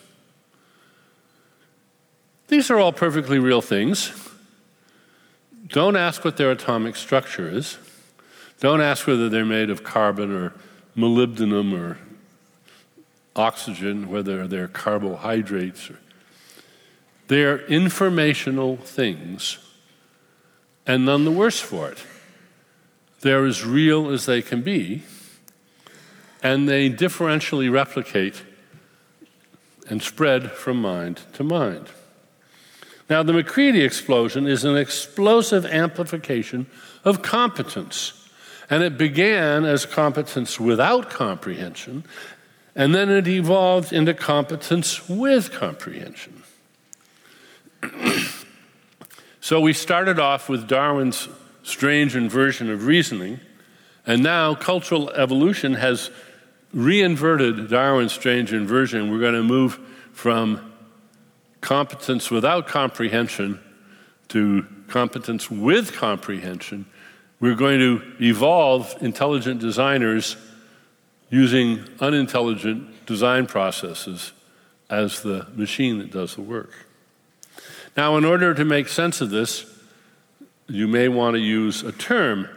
These 2.49 2.71
are 2.71 2.79
all 2.79 2.93
perfectly 2.93 3.39
real 3.39 3.63
things. 3.63 4.13
Don't 5.69 5.97
ask 5.97 6.25
what 6.25 6.39
their 6.39 6.51
atomic 6.51 6.97
structure 6.97 7.49
is. 7.49 7.79
Don't 8.61 8.81
ask 8.81 9.07
whether 9.07 9.29
they're 9.29 9.45
made 9.45 9.71
of 9.71 9.83
carbon 9.83 10.35
or 10.35 10.53
molybdenum 10.97 11.79
or 11.79 11.99
oxygen, 13.35 14.09
whether 14.11 14.47
they're 14.47 14.69
carbohydrates. 14.69 15.91
They're 17.29 17.65
informational 17.67 18.77
things, 18.77 19.59
and 20.87 21.07
none 21.07 21.25
the 21.25 21.31
worse 21.31 21.61
for 21.61 21.91
it. 21.91 21.99
They're 23.21 23.47
as 23.47 23.65
real 23.65 24.11
as 24.11 24.27
they 24.27 24.43
can 24.43 24.63
be, 24.63 25.03
and 26.43 26.69
they 26.69 26.91
differentially 26.91 27.73
replicate 27.73 28.43
and 29.89 30.03
spread 30.03 30.51
from 30.53 30.81
mind 30.81 31.21
to 31.35 31.45
mind. 31.45 31.87
Now, 33.09 33.23
the 33.23 33.33
MacCready 33.33 33.85
explosion 33.85 34.47
is 34.47 34.65
an 34.65 34.77
explosive 34.77 35.67
amplification 35.67 36.67
of 37.05 37.23
competence. 37.23 38.22
And 38.73 38.83
it 38.83 38.97
began 38.97 39.67
as 39.67 39.85
competence 39.85 40.59
without 40.59 41.11
comprehension, 41.11 42.05
and 42.75 42.95
then 42.95 43.11
it 43.11 43.29
evolved 43.29 43.93
into 43.93 44.15
competence 44.15 45.11
with 45.11 45.53
comprehension. 45.53 46.43
so 49.43 49.61
we 49.61 49.75
started 49.75 50.19
off 50.19 50.49
with 50.49 50.67
Darwin's 50.67 51.29
strange 51.63 52.17
inversion 52.17 52.71
of 52.71 52.87
reasoning, 52.87 53.41
and 54.07 54.23
now 54.23 54.55
cultural 54.55 55.11
evolution 55.11 55.75
has 55.75 56.11
reinverted 56.73 57.69
Darwin's 57.69 58.15
strange 58.15 58.55
inversion. 58.55 59.13
We're 59.13 59.21
going 59.21 59.35
to 59.35 59.43
move 59.43 59.79
from 60.13 60.73
competence 61.61 62.31
without 62.31 62.69
comprehension 62.69 63.61
to 64.29 64.67
competence 64.89 65.51
with 65.51 65.93
comprehension, 65.93 66.87
we're 67.43 67.57
going 67.57 67.81
to 67.81 68.01
evolve 68.21 68.95
intelligent 69.01 69.61
designers 69.61 70.37
using 71.29 71.85
unintelligent 71.99 73.05
design 73.05 73.47
processes 73.47 74.33
as 74.89 75.23
the 75.23 75.45
machine 75.55 75.99
that 75.99 76.13
does 76.13 76.37
the 76.37 76.41
work. 76.41 76.71
Now, 77.97 78.17
in 78.17 78.25
order 78.25 78.55
to 78.55 78.65
make 78.65 78.87
sense 78.87 79.21
of 79.21 79.31
this, 79.31 79.67
you 80.69 80.87
may 80.87 81.09
want 81.09 81.35
to 81.35 81.41
use 81.41 81.83
a 81.83 81.91
term 81.91 82.49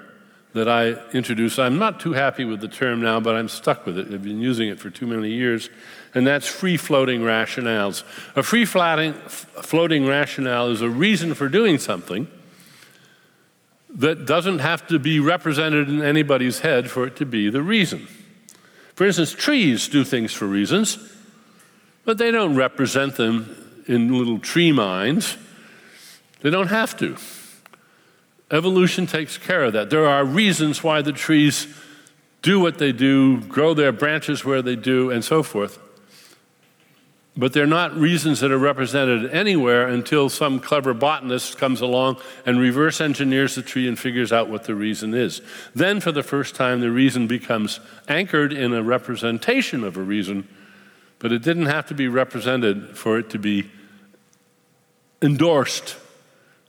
that 0.53 0.69
I 0.69 0.91
introduced. 1.13 1.57
I'm 1.57 1.79
not 1.79 1.99
too 1.99 2.13
happy 2.13 2.45
with 2.45 2.61
the 2.61 2.67
term 2.67 3.01
now, 3.01 3.19
but 3.19 3.35
I'm 3.35 3.49
stuck 3.49 3.87
with 3.87 3.97
it. 3.97 4.13
I've 4.13 4.23
been 4.23 4.39
using 4.39 4.69
it 4.69 4.79
for 4.79 4.91
too 4.91 5.07
many 5.07 5.31
years 5.31 5.71
and 6.13 6.27
that's 6.27 6.47
free 6.47 6.77
floating 6.77 7.21
rationales. 7.21 8.03
A 8.35 8.43
free 8.43 8.65
floating 8.65 10.05
rationale 10.05 10.69
is 10.69 10.81
a 10.81 10.89
reason 10.89 11.33
for 11.33 11.49
doing 11.49 11.79
something 11.79 12.27
that 13.95 14.25
doesn't 14.25 14.59
have 14.59 14.85
to 14.87 14.99
be 14.99 15.19
represented 15.19 15.89
in 15.89 16.01
anybody's 16.01 16.59
head 16.59 16.91
for 16.91 17.07
it 17.07 17.15
to 17.15 17.25
be 17.25 17.49
the 17.49 17.61
reason. 17.61 18.07
For 18.93 19.05
instance, 19.05 19.31
trees 19.31 19.87
do 19.87 20.03
things 20.03 20.33
for 20.33 20.45
reasons, 20.45 20.97
but 22.03 22.17
they 22.17 22.31
don't 22.31 22.55
represent 22.55 23.15
them 23.15 23.83
in 23.87 24.17
little 24.17 24.39
tree 24.39 24.71
minds. 24.71 25.37
They 26.41 26.49
don't 26.49 26.67
have 26.67 26.97
to. 26.99 27.17
Evolution 28.51 29.07
takes 29.07 29.37
care 29.37 29.63
of 29.63 29.73
that. 29.73 29.89
There 29.89 30.05
are 30.05 30.23
reasons 30.23 30.83
why 30.83 31.01
the 31.01 31.11
trees 31.11 31.67
do 32.41 32.59
what 32.59 32.77
they 32.77 32.91
do, 32.91 33.41
grow 33.41 33.73
their 33.73 33.91
branches 33.91 34.45
where 34.45 34.61
they 34.61 34.75
do, 34.75 35.09
and 35.09 35.23
so 35.23 35.41
forth. 35.41 35.79
But 37.37 37.51
they're 37.51 37.67
not 37.67 37.95
reasons 37.97 38.39
that 38.39 38.51
are 38.51 38.57
represented 38.57 39.29
anywhere 39.31 39.87
until 39.87 40.29
some 40.29 40.59
clever 40.61 40.93
botanist 40.93 41.57
comes 41.57 41.81
along 41.81 42.17
and 42.45 42.59
reverse 42.59 43.01
engineers 43.01 43.55
the 43.55 43.61
tree 43.61 43.89
and 43.89 43.99
figures 43.99 44.31
out 44.31 44.49
what 44.49 44.63
the 44.63 44.75
reason 44.75 45.13
is. 45.13 45.41
Then, 45.73 45.99
for 45.99 46.13
the 46.13 46.23
first 46.23 46.55
time, 46.55 46.79
the 46.79 46.91
reason 46.91 47.27
becomes 47.27 47.81
anchored 48.07 48.53
in 48.53 48.73
a 48.73 48.81
representation 48.81 49.83
of 49.83 49.97
a 49.97 50.01
reason, 50.01 50.47
but 51.19 51.33
it 51.33 51.41
didn't 51.41 51.65
have 51.65 51.87
to 51.87 51.93
be 51.93 52.07
represented 52.07 52.97
for 52.97 53.19
it 53.19 53.29
to 53.31 53.39
be 53.39 53.69
endorsed 55.21 55.97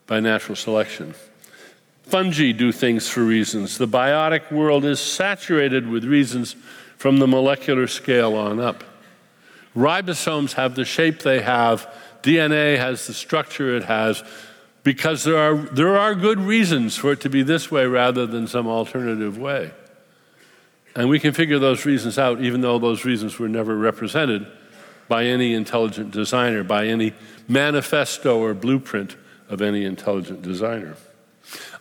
by 0.09 0.19
natural 0.19 0.57
selection. 0.57 1.15
Fungi 2.03 2.51
do 2.51 2.73
things 2.73 3.09
for 3.09 3.23
reasons. 3.23 3.79
The 3.79 3.87
biotic 3.89 4.51
world 4.51 4.85
is 4.85 4.99
saturated 4.99 5.89
with 5.89 6.05
reasons 6.05 6.57
from 6.97 7.19
the 7.19 7.27
molecular 7.29 7.87
scale 7.87 8.35
on 8.35 8.59
up. 8.59 8.83
Ribosomes 9.77 10.55
have 10.55 10.75
the 10.75 10.85
shape 10.85 11.21
they 11.21 11.43
have, 11.43 11.87
DNA 12.23 12.79
has 12.79 13.07
the 13.07 13.15
structure 13.15 13.77
it 13.77 13.85
has, 13.85 14.25
because 14.83 15.25
there 15.25 15.37
are, 15.37 15.55
there 15.55 15.99
are 15.99 16.15
good 16.15 16.41
reasons 16.41 16.97
for 16.97 17.13
it 17.13 17.21
to 17.21 17.29
be 17.29 17.43
this 17.43 17.71
way 17.71 17.87
rather 17.87 18.27
than 18.27 18.47
some 18.47 18.67
alternative 18.67 19.39
way. 19.39 19.71
And 20.95 21.11
we 21.11 21.21
can 21.21 21.35
figure 21.35 21.59
those 21.59 21.85
reasons 21.85 22.19
out, 22.19 22.41
even 22.41 22.63
though 22.63 22.79
those 22.79 23.05
reasons 23.05 23.39
were 23.39 23.49
never 23.49 23.77
represented 23.77 24.47
by 25.09 25.25
any 25.25 25.53
intelligent 25.53 26.11
designer, 26.11 26.65
by 26.65 26.87
any 26.87 27.13
manifesto 27.47 28.41
or 28.41 28.55
blueprint 28.55 29.15
of 29.49 29.61
any 29.61 29.85
intelligent 29.85 30.41
designer. 30.43 30.97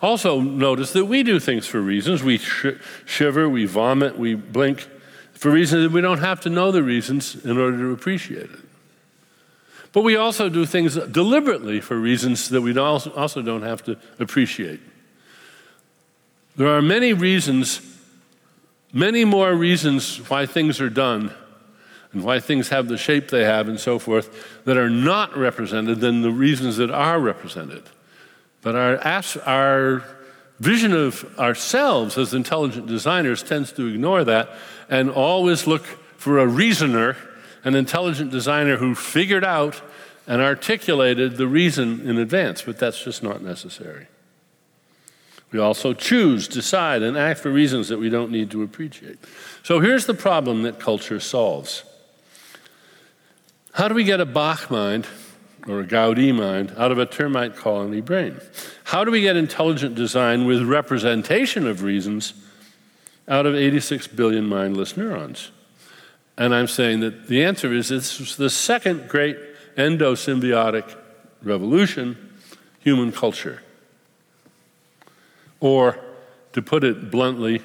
Also, 0.02 0.42
notice 0.42 0.92
that 0.92 1.06
we 1.06 1.24
do 1.24 1.40
things 1.40 1.66
for 1.66 1.80
reasons. 1.80 2.22
We 2.22 2.38
sh- 2.38 2.78
shiver, 3.06 3.48
we 3.48 3.66
vomit, 3.66 4.18
we 4.20 4.36
blink 4.36 4.88
for 5.36 5.52
reasons 5.52 5.84
that 5.84 5.92
we 5.92 6.02
don't 6.02 6.20
have 6.20 6.42
to 6.42 6.50
know 6.50 6.72
the 6.72 6.82
reasons 6.82 7.46
in 7.46 7.58
order 7.58 7.78
to 7.78 7.92
appreciate 7.92 8.50
it. 8.50 8.60
But 9.92 10.02
we 10.02 10.16
also 10.16 10.50
do 10.50 10.66
things 10.66 10.96
deliberately 10.96 11.80
for 11.80 11.98
reasons 11.98 12.50
that 12.50 12.62
we 12.62 12.78
also 12.78 13.42
don't 13.42 13.62
have 13.62 13.84
to 13.84 13.98
appreciate. 14.20 14.82
There 16.56 16.68
are 16.68 16.82
many 16.82 17.14
reasons, 17.14 17.82
many 18.92 19.24
more 19.24 19.54
reasons 19.54 20.18
why 20.30 20.46
things 20.46 20.82
are 20.82 20.90
done 20.90 21.34
and 22.12 22.24
why 22.24 22.40
things 22.40 22.70
have 22.70 22.88
the 22.88 22.98
shape 22.98 23.30
they 23.30 23.44
have 23.44 23.68
and 23.68 23.80
so 23.80 24.00
forth 24.00 24.64
that 24.64 24.78
are 24.78 24.90
not 24.90 25.36
represented 25.38 26.00
than 26.00 26.22
the 26.22 26.32
reasons 26.32 26.78
that 26.78 26.92
are 26.92 27.20
represented. 27.20 27.84
But 28.62 28.76
our, 28.76 28.98
our 29.46 30.04
vision 30.60 30.94
of 30.94 31.38
ourselves 31.38 32.18
as 32.18 32.34
intelligent 32.34 32.88
designers 32.88 33.44
tends 33.44 33.72
to 33.74 33.88
ignore 33.88 34.24
that 34.24 34.50
and 34.90 35.10
always 35.10 35.68
look 35.68 35.86
for 36.18 36.40
a 36.40 36.48
reasoner, 36.48 37.18
an 37.64 37.76
intelligent 37.76 38.32
designer 38.32 38.78
who 38.78 38.96
figured 38.96 39.44
out 39.44 39.82
and 40.28 40.42
articulated 40.42 41.38
the 41.38 41.48
reason 41.48 42.08
in 42.08 42.18
advance, 42.18 42.62
but 42.62 42.80
that's 42.80 43.04
just 43.04 43.22
not 43.22 43.42
necessary. 43.42 44.08
We 45.52 45.60
also 45.60 45.94
choose, 45.94 46.48
decide, 46.48 47.04
and 47.04 47.18
act 47.18 47.40
for 47.40 47.52
reasons 47.52 47.90
that 47.90 48.00
we 48.00 48.10
don't 48.10 48.32
need 48.32 48.52
to 48.52 48.64
appreciate. 48.64 49.20
So 49.64 49.80
here's 49.80 50.06
the 50.06 50.14
problem 50.14 50.64
that 50.64 50.80
culture 50.80 51.20
solves. 51.20 51.84
How 53.74 53.88
do 53.88 53.94
we 53.94 54.04
get 54.04 54.20
a 54.20 54.26
Bach 54.26 54.72
mind 54.72 55.06
or 55.68 55.80
a 55.80 55.84
Gaudi 55.84 56.34
mind 56.34 56.74
out 56.78 56.92
of 56.92 56.98
a 56.98 57.06
termite 57.06 57.56
colony 57.56 58.02
brain? 58.02 58.40
How 58.86 59.04
do 59.04 59.12
we 59.12 59.22
get 59.22 59.36
intelligent 59.36 59.96
design 59.96 60.46
with 60.46 60.62
representation 60.62 61.68
of 61.68 61.84
reasons 61.84 62.34
out 63.28 63.46
of 63.46 63.56
86 63.56 64.08
billion 64.08 64.46
mindless 64.46 64.96
neurons? 64.96 65.52
And 66.38 66.54
I'm 66.54 66.68
saying 66.68 67.00
that 67.00 67.28
the 67.28 67.44
answer 67.44 67.74
is 67.74 67.90
this 67.90 68.20
was 68.20 68.36
the 68.36 68.50
second 68.50 69.08
great 69.08 69.38
endosymbiotic 69.78 70.96
revolution, 71.42 72.34
human 72.80 73.12
culture. 73.12 73.62
Or, 75.60 75.98
to 76.54 76.62
put 76.62 76.84
it 76.84 77.10
bluntly, 77.10 77.62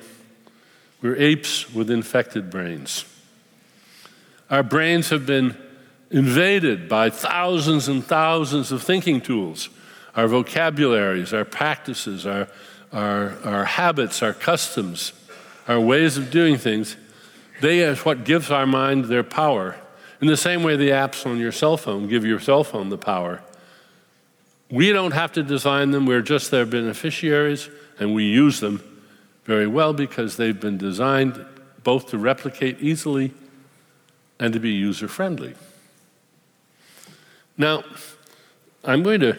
we're 1.02 1.16
apes 1.16 1.72
with 1.72 1.90
infected 1.90 2.50
brains. 2.50 3.04
Our 4.50 4.62
brains 4.62 5.10
have 5.10 5.26
been 5.26 5.56
invaded 6.10 6.88
by 6.88 7.08
thousands 7.10 7.88
and 7.88 8.04
thousands 8.04 8.72
of 8.72 8.82
thinking 8.82 9.20
tools 9.20 9.68
our 10.16 10.26
vocabularies, 10.26 11.32
our 11.32 11.44
practices, 11.44 12.26
our, 12.26 12.48
our, 12.92 13.38
our 13.44 13.64
habits, 13.64 14.24
our 14.24 14.32
customs, 14.32 15.12
our 15.68 15.78
ways 15.78 16.16
of 16.16 16.32
doing 16.32 16.56
things. 16.56 16.96
They 17.60 17.84
are 17.84 17.94
what 17.94 18.24
gives 18.24 18.50
our 18.50 18.66
mind 18.66 19.04
their 19.04 19.22
power. 19.22 19.76
In 20.20 20.26
the 20.26 20.36
same 20.36 20.64
way, 20.64 20.74
the 20.76 20.90
apps 20.90 21.24
on 21.26 21.38
your 21.38 21.52
cell 21.52 21.76
phone 21.76 22.08
give 22.08 22.24
your 22.24 22.40
cell 22.40 22.64
phone 22.64 22.88
the 22.88 22.98
power. 22.98 23.40
We 24.68 24.92
don't 24.92 25.12
have 25.12 25.30
to 25.32 25.44
design 25.44 25.92
them, 25.92 26.06
we're 26.06 26.22
just 26.22 26.50
their 26.50 26.66
beneficiaries, 26.66 27.68
and 28.00 28.12
we 28.12 28.24
use 28.24 28.58
them 28.58 28.82
very 29.44 29.68
well 29.68 29.92
because 29.92 30.36
they've 30.36 30.58
been 30.58 30.76
designed 30.76 31.44
both 31.84 32.08
to 32.08 32.18
replicate 32.18 32.78
easily 32.80 33.32
and 34.40 34.52
to 34.52 34.58
be 34.58 34.70
user 34.70 35.06
friendly. 35.06 35.54
Now, 37.60 37.84
I'm 38.84 39.02
going 39.02 39.20
to 39.20 39.36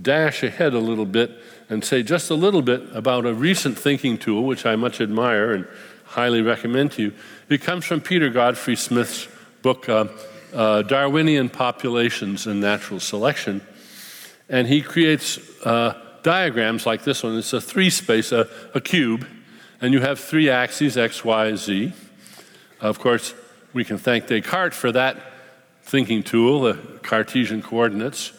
dash 0.00 0.42
ahead 0.42 0.74
a 0.74 0.78
little 0.78 1.06
bit 1.06 1.30
and 1.70 1.82
say 1.82 2.02
just 2.02 2.28
a 2.28 2.34
little 2.34 2.60
bit 2.60 2.94
about 2.94 3.24
a 3.24 3.32
recent 3.32 3.78
thinking 3.78 4.18
tool, 4.18 4.44
which 4.44 4.66
I 4.66 4.76
much 4.76 5.00
admire 5.00 5.54
and 5.54 5.66
highly 6.04 6.42
recommend 6.42 6.92
to 6.92 7.02
you. 7.04 7.14
It 7.48 7.62
comes 7.62 7.86
from 7.86 8.02
Peter 8.02 8.28
Godfrey 8.28 8.76
Smith's 8.76 9.28
book, 9.62 9.88
uh, 9.88 10.08
uh, 10.52 10.82
Darwinian 10.82 11.48
Populations 11.48 12.46
and 12.46 12.60
Natural 12.60 13.00
Selection. 13.00 13.62
And 14.50 14.68
he 14.68 14.82
creates 14.82 15.38
uh, 15.64 15.98
diagrams 16.22 16.84
like 16.84 17.04
this 17.04 17.22
one. 17.22 17.38
It's 17.38 17.54
a 17.54 17.62
three 17.62 17.88
space, 17.88 18.30
a, 18.30 18.46
a 18.74 18.80
cube, 18.82 19.26
and 19.80 19.94
you 19.94 20.02
have 20.02 20.20
three 20.20 20.50
axes, 20.50 20.98
x, 20.98 21.24
y, 21.24 21.54
z. 21.54 21.94
Of 22.82 22.98
course, 22.98 23.32
we 23.72 23.86
can 23.86 23.96
thank 23.96 24.26
Descartes 24.26 24.74
for 24.76 24.92
that 24.92 25.33
thinking 25.84 26.22
tool, 26.22 26.62
the 26.62 26.74
Cartesian 27.02 27.62
coordinates. 27.62 28.32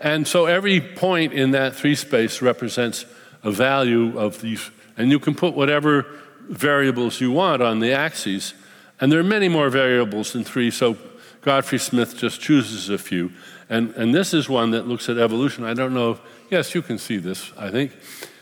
And 0.00 0.26
so 0.26 0.46
every 0.46 0.80
point 0.80 1.32
in 1.32 1.52
that 1.52 1.76
three 1.76 1.94
space 1.94 2.42
represents 2.42 3.06
a 3.42 3.50
value 3.50 4.18
of 4.18 4.40
these, 4.40 4.70
and 4.96 5.10
you 5.10 5.18
can 5.18 5.34
put 5.34 5.54
whatever 5.54 6.06
variables 6.48 7.20
you 7.20 7.30
want 7.30 7.62
on 7.62 7.80
the 7.80 7.92
axes. 7.92 8.54
And 9.00 9.10
there 9.10 9.20
are 9.20 9.24
many 9.24 9.48
more 9.48 9.70
variables 9.70 10.32
than 10.32 10.44
three, 10.44 10.70
so 10.70 10.96
Godfrey 11.40 11.78
Smith 11.78 12.16
just 12.16 12.40
chooses 12.40 12.88
a 12.88 12.98
few. 12.98 13.32
And, 13.68 13.94
and 13.94 14.14
this 14.14 14.34
is 14.34 14.48
one 14.48 14.72
that 14.72 14.86
looks 14.86 15.08
at 15.08 15.18
evolution. 15.18 15.64
I 15.64 15.74
don't 15.74 15.94
know, 15.94 16.12
if, 16.12 16.20
yes, 16.50 16.74
you 16.74 16.82
can 16.82 16.98
see 16.98 17.16
this, 17.16 17.52
I 17.56 17.70
think. 17.70 17.92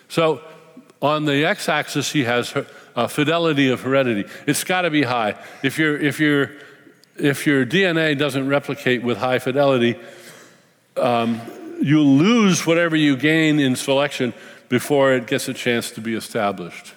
So 0.09 0.43
on 1.01 1.24
the 1.24 1.45
x 1.45 1.68
axis, 1.68 2.11
he 2.12 2.24
has 2.24 2.55
uh, 2.97 3.07
fidelity 3.07 3.70
of 3.70 3.82
heredity. 3.82 4.28
It's 4.47 4.64
got 4.64 4.82
to 4.82 4.91
be 4.91 5.03
high. 5.03 5.36
If, 5.62 5.78
you're, 5.78 5.97
if, 5.97 6.20
you 6.20 6.49
if 7.20 7.46
your 7.46 7.64
DNA 7.66 8.18
doesn't 8.18 8.48
replicate 8.48 9.02
with 9.02 9.18
high 9.18 9.38
fidelity, 9.38 9.98
um, 10.96 11.40
you 11.80 12.00
lose 12.02 12.66
whatever 12.66 12.96
you 12.96 13.16
gain 13.16 13.58
in 13.58 13.76
selection 13.76 14.34
before 14.68 15.12
it 15.12 15.26
gets 15.26 15.48
a 15.48 15.54
chance 15.54 15.90
to 15.92 16.00
be 16.00 16.14
established. 16.14 16.94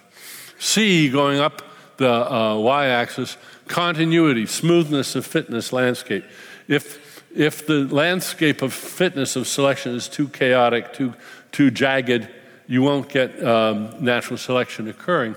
C, 0.59 1.09
going 1.09 1.39
up 1.39 1.61
the 1.97 2.31
uh, 2.31 2.57
y 2.57 2.87
axis, 2.87 3.37
continuity, 3.67 4.45
smoothness 4.45 5.15
of 5.15 5.25
fitness 5.25 5.73
landscape. 5.73 6.25
If, 6.67 7.23
if 7.35 7.65
the 7.65 7.85
landscape 7.85 8.61
of 8.61 8.73
fitness 8.73 9.35
of 9.35 9.47
selection 9.47 9.95
is 9.95 10.07
too 10.07 10.27
chaotic, 10.29 10.93
too, 10.93 11.13
too 11.51 11.71
jagged, 11.71 12.27
you 12.67 12.81
won't 12.81 13.09
get 13.09 13.43
um, 13.43 14.03
natural 14.03 14.37
selection 14.37 14.87
occurring. 14.87 15.35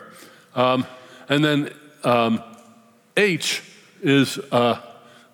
Um, 0.55 0.87
and 1.29 1.45
then 1.45 1.75
um, 2.05 2.43
H 3.17 3.63
is 4.03 4.39
uh, 4.51 4.81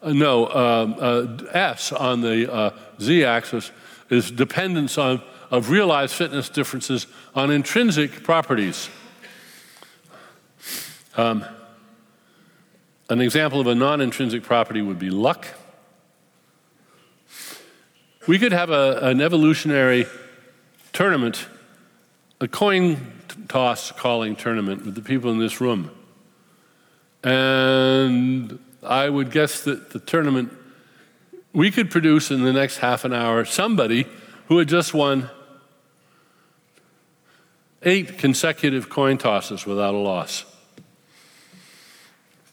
no 0.04 0.48
um, 0.48 0.96
uh, 0.98 1.44
S 1.52 1.92
on 1.92 2.20
the 2.20 2.52
uh, 2.52 2.70
Z 3.00 3.24
axis 3.24 3.70
is 4.10 4.30
dependence 4.30 4.98
on 4.98 5.22
of 5.52 5.68
realized 5.68 6.14
fitness 6.14 6.48
differences 6.48 7.06
on 7.34 7.50
intrinsic 7.50 8.24
properties. 8.24 8.88
Um, 11.14 11.44
an 13.10 13.20
example 13.20 13.60
of 13.60 13.66
a 13.66 13.74
non 13.74 14.00
intrinsic 14.00 14.42
property 14.42 14.80
would 14.80 14.98
be 14.98 15.10
luck. 15.10 15.46
We 18.26 18.38
could 18.38 18.52
have 18.52 18.70
a, 18.70 18.98
an 19.02 19.20
evolutionary 19.20 20.06
tournament, 20.94 21.46
a 22.40 22.48
coin 22.48 23.12
toss 23.48 23.92
calling 23.92 24.36
tournament 24.36 24.86
with 24.86 24.94
the 24.94 25.02
people 25.02 25.30
in 25.30 25.38
this 25.38 25.60
room. 25.60 25.90
And 27.24 28.58
I 28.82 29.08
would 29.08 29.30
guess 29.30 29.62
that 29.62 29.90
the 29.90 29.98
tournament, 29.98 30.52
we 31.52 31.70
could 31.70 31.90
produce 31.90 32.30
in 32.30 32.42
the 32.42 32.52
next 32.52 32.78
half 32.78 33.04
an 33.04 33.12
hour 33.12 33.44
somebody 33.44 34.06
who 34.48 34.58
had 34.58 34.68
just 34.68 34.92
won 34.92 35.30
eight 37.82 38.18
consecutive 38.18 38.88
coin 38.88 39.18
tosses 39.18 39.66
without 39.66 39.94
a 39.94 39.98
loss. 39.98 40.44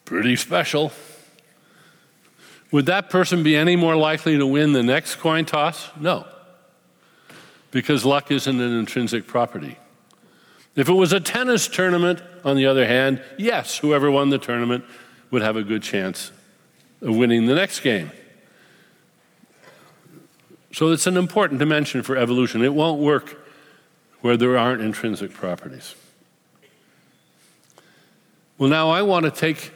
Pretty 0.06 0.36
special. 0.36 0.92
Would 2.72 2.86
that 2.88 3.10
person 3.10 3.42
be 3.42 3.56
any 3.56 3.76
more 3.76 3.96
likely 3.96 4.38
to 4.38 4.46
win 4.46 4.74
the 4.74 4.84
next 4.84 5.16
coin 5.16 5.46
toss? 5.46 5.90
No, 6.00 6.28
because 7.72 8.06
luck 8.06 8.32
isn't 8.32 8.62
an 8.62 8.80
intrinsic 8.80 9.26
property. 9.26 9.78
If 10.80 10.88
it 10.88 10.94
was 10.94 11.12
a 11.12 11.20
tennis 11.20 11.68
tournament, 11.68 12.22
on 12.46 12.56
the 12.56 12.66
other 12.66 12.88
hand, 12.88 13.22
yes, 13.38 13.80
whoever 13.80 14.10
won 14.10 14.30
the 14.30 14.38
tournament 14.38 14.86
would 15.30 15.42
have 15.42 15.58
a 15.58 15.62
good 15.62 15.84
chance 15.84 16.32
of 17.02 17.18
winning 17.18 17.48
the 17.48 17.54
next 17.54 17.82
game. 17.82 18.12
So 20.72 20.90
it's 20.94 21.06
an 21.06 21.18
important 21.18 21.60
dimension 21.60 22.02
for 22.02 22.16
evolution. 22.16 22.64
It 22.64 22.74
won't 22.74 23.02
work 23.02 23.46
where 24.22 24.38
there 24.38 24.58
aren't 24.58 24.82
intrinsic 24.82 25.34
properties. 25.34 25.96
Well, 28.58 28.70
now 28.70 28.90
I 28.90 29.02
want 29.02 29.26
to 29.26 29.32
take, 29.32 29.74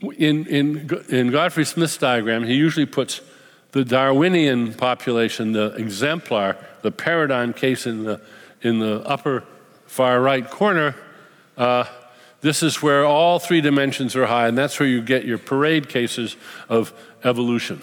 in, 0.00 0.46
in, 0.46 1.04
in 1.10 1.30
Godfrey 1.30 1.66
Smith's 1.66 1.98
diagram, 1.98 2.44
he 2.44 2.54
usually 2.54 2.86
puts 2.86 3.20
the 3.72 3.84
Darwinian 3.84 4.72
population, 4.72 5.52
the 5.52 5.74
exemplar, 5.74 6.56
the 6.80 6.90
paradigm 6.90 7.52
case 7.52 7.86
in 7.86 8.04
the, 8.04 8.22
in 8.62 8.78
the 8.78 9.02
upper 9.06 9.44
far 9.92 10.22
right 10.22 10.48
corner. 10.48 10.94
Uh, 11.54 11.84
this 12.40 12.62
is 12.62 12.80
where 12.80 13.04
all 13.04 13.38
three 13.38 13.60
dimensions 13.60 14.16
are 14.16 14.24
high, 14.24 14.48
and 14.48 14.56
that's 14.56 14.80
where 14.80 14.88
you 14.88 15.02
get 15.02 15.26
your 15.26 15.36
parade 15.36 15.90
cases 15.90 16.34
of 16.70 16.94
evolution. 17.24 17.82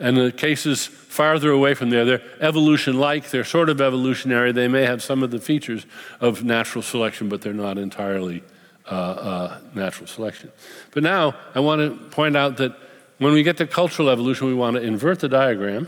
And 0.00 0.16
the 0.16 0.32
cases 0.32 0.84
farther 0.84 1.52
away 1.52 1.74
from 1.74 1.90
there, 1.90 2.04
they're 2.04 2.22
evolution 2.40 2.98
like, 2.98 3.30
they're 3.30 3.44
sort 3.44 3.68
of 3.68 3.80
evolutionary. 3.80 4.50
They 4.50 4.66
may 4.66 4.82
have 4.82 5.00
some 5.00 5.22
of 5.22 5.30
the 5.30 5.38
features 5.38 5.86
of 6.20 6.42
natural 6.42 6.82
selection, 6.82 7.28
but 7.28 7.40
they're 7.40 7.52
not 7.52 7.78
entirely 7.78 8.42
uh, 8.90 8.94
uh, 8.94 9.58
natural 9.76 10.08
selection. 10.08 10.50
But 10.90 11.04
now 11.04 11.36
I 11.54 11.60
want 11.60 11.80
to 11.82 12.04
point 12.10 12.36
out 12.36 12.56
that 12.56 12.76
when 13.18 13.32
we 13.32 13.44
get 13.44 13.58
to 13.58 13.66
cultural 13.68 14.10
evolution, 14.10 14.48
we 14.48 14.54
want 14.54 14.74
to 14.74 14.82
invert 14.82 15.20
the 15.20 15.28
diagram. 15.28 15.86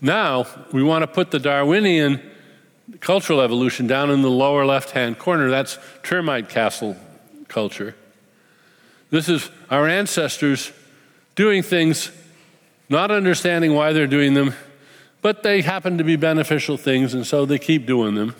Now 0.00 0.46
we 0.72 0.82
want 0.82 1.02
to 1.02 1.06
put 1.06 1.30
the 1.30 1.38
Darwinian 1.38 2.20
cultural 3.00 3.40
evolution 3.40 3.86
down 3.86 4.10
in 4.10 4.22
the 4.22 4.30
lower 4.30 4.64
left 4.64 4.90
hand 4.90 5.18
corner. 5.18 5.50
That's 5.50 5.78
termite 6.02 6.48
castle 6.48 6.96
culture. 7.48 7.94
This 9.10 9.28
is 9.28 9.50
our 9.70 9.88
ancestors 9.88 10.72
doing 11.34 11.62
things, 11.62 12.10
not 12.88 13.10
understanding 13.10 13.74
why 13.74 13.92
they're 13.92 14.06
doing 14.06 14.34
them, 14.34 14.54
but 15.22 15.42
they 15.42 15.62
happen 15.62 15.98
to 15.98 16.04
be 16.04 16.16
beneficial 16.16 16.76
things, 16.76 17.14
and 17.14 17.26
so 17.26 17.44
they 17.44 17.58
keep 17.58 17.86
doing 17.86 18.14
them. 18.14 18.34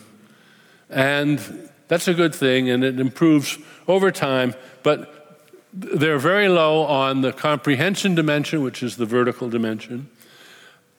And 0.89 1.71
that's 1.89 2.09
a 2.09 2.15
good 2.15 2.35
thing, 2.35 2.71
and 2.71 2.85
it 2.85 3.01
improves 3.01 3.59
over 3.87 4.11
time, 4.11 4.55
but 4.83 5.39
they're 5.73 6.19
very 6.19 6.49
low 6.49 6.83
on 6.83 7.21
the 7.21 7.33
comprehension 7.33 8.15
dimension, 8.15 8.63
which 8.63 8.83
is 8.83 8.97
the 8.97 9.07
vertical 9.07 9.49
dimension. 9.49 10.09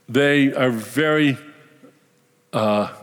They 0.09 0.53
are 0.53 0.71
very 0.71 1.37
uh, 2.53 2.93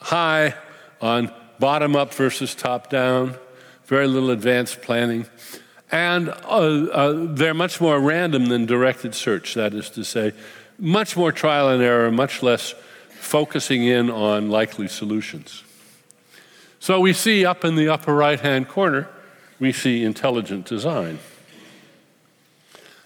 high 0.00 0.54
on 1.00 1.32
bottom 1.58 1.94
up 1.96 2.12
versus 2.14 2.54
top 2.54 2.90
down, 2.90 3.36
very 3.86 4.06
little 4.06 4.30
advanced 4.30 4.82
planning. 4.82 5.26
And 5.92 6.28
uh, 6.28 6.32
uh, 6.32 7.26
they're 7.34 7.54
much 7.54 7.80
more 7.80 8.00
random 8.00 8.46
than 8.46 8.66
directed 8.66 9.14
search, 9.14 9.54
that 9.54 9.74
is 9.74 9.90
to 9.90 10.04
say, 10.04 10.32
much 10.78 11.16
more 11.16 11.30
trial 11.30 11.68
and 11.68 11.82
error, 11.82 12.10
much 12.10 12.42
less 12.42 12.74
focusing 13.10 13.84
in 13.84 14.10
on 14.10 14.50
likely 14.50 14.88
solutions. 14.88 15.62
So 16.80 17.00
we 17.00 17.12
see 17.12 17.46
up 17.46 17.64
in 17.64 17.76
the 17.76 17.88
upper 17.88 18.14
right 18.14 18.40
hand 18.40 18.68
corner, 18.68 19.08
we 19.58 19.72
see 19.72 20.04
intelligent 20.04 20.66
design. 20.66 21.18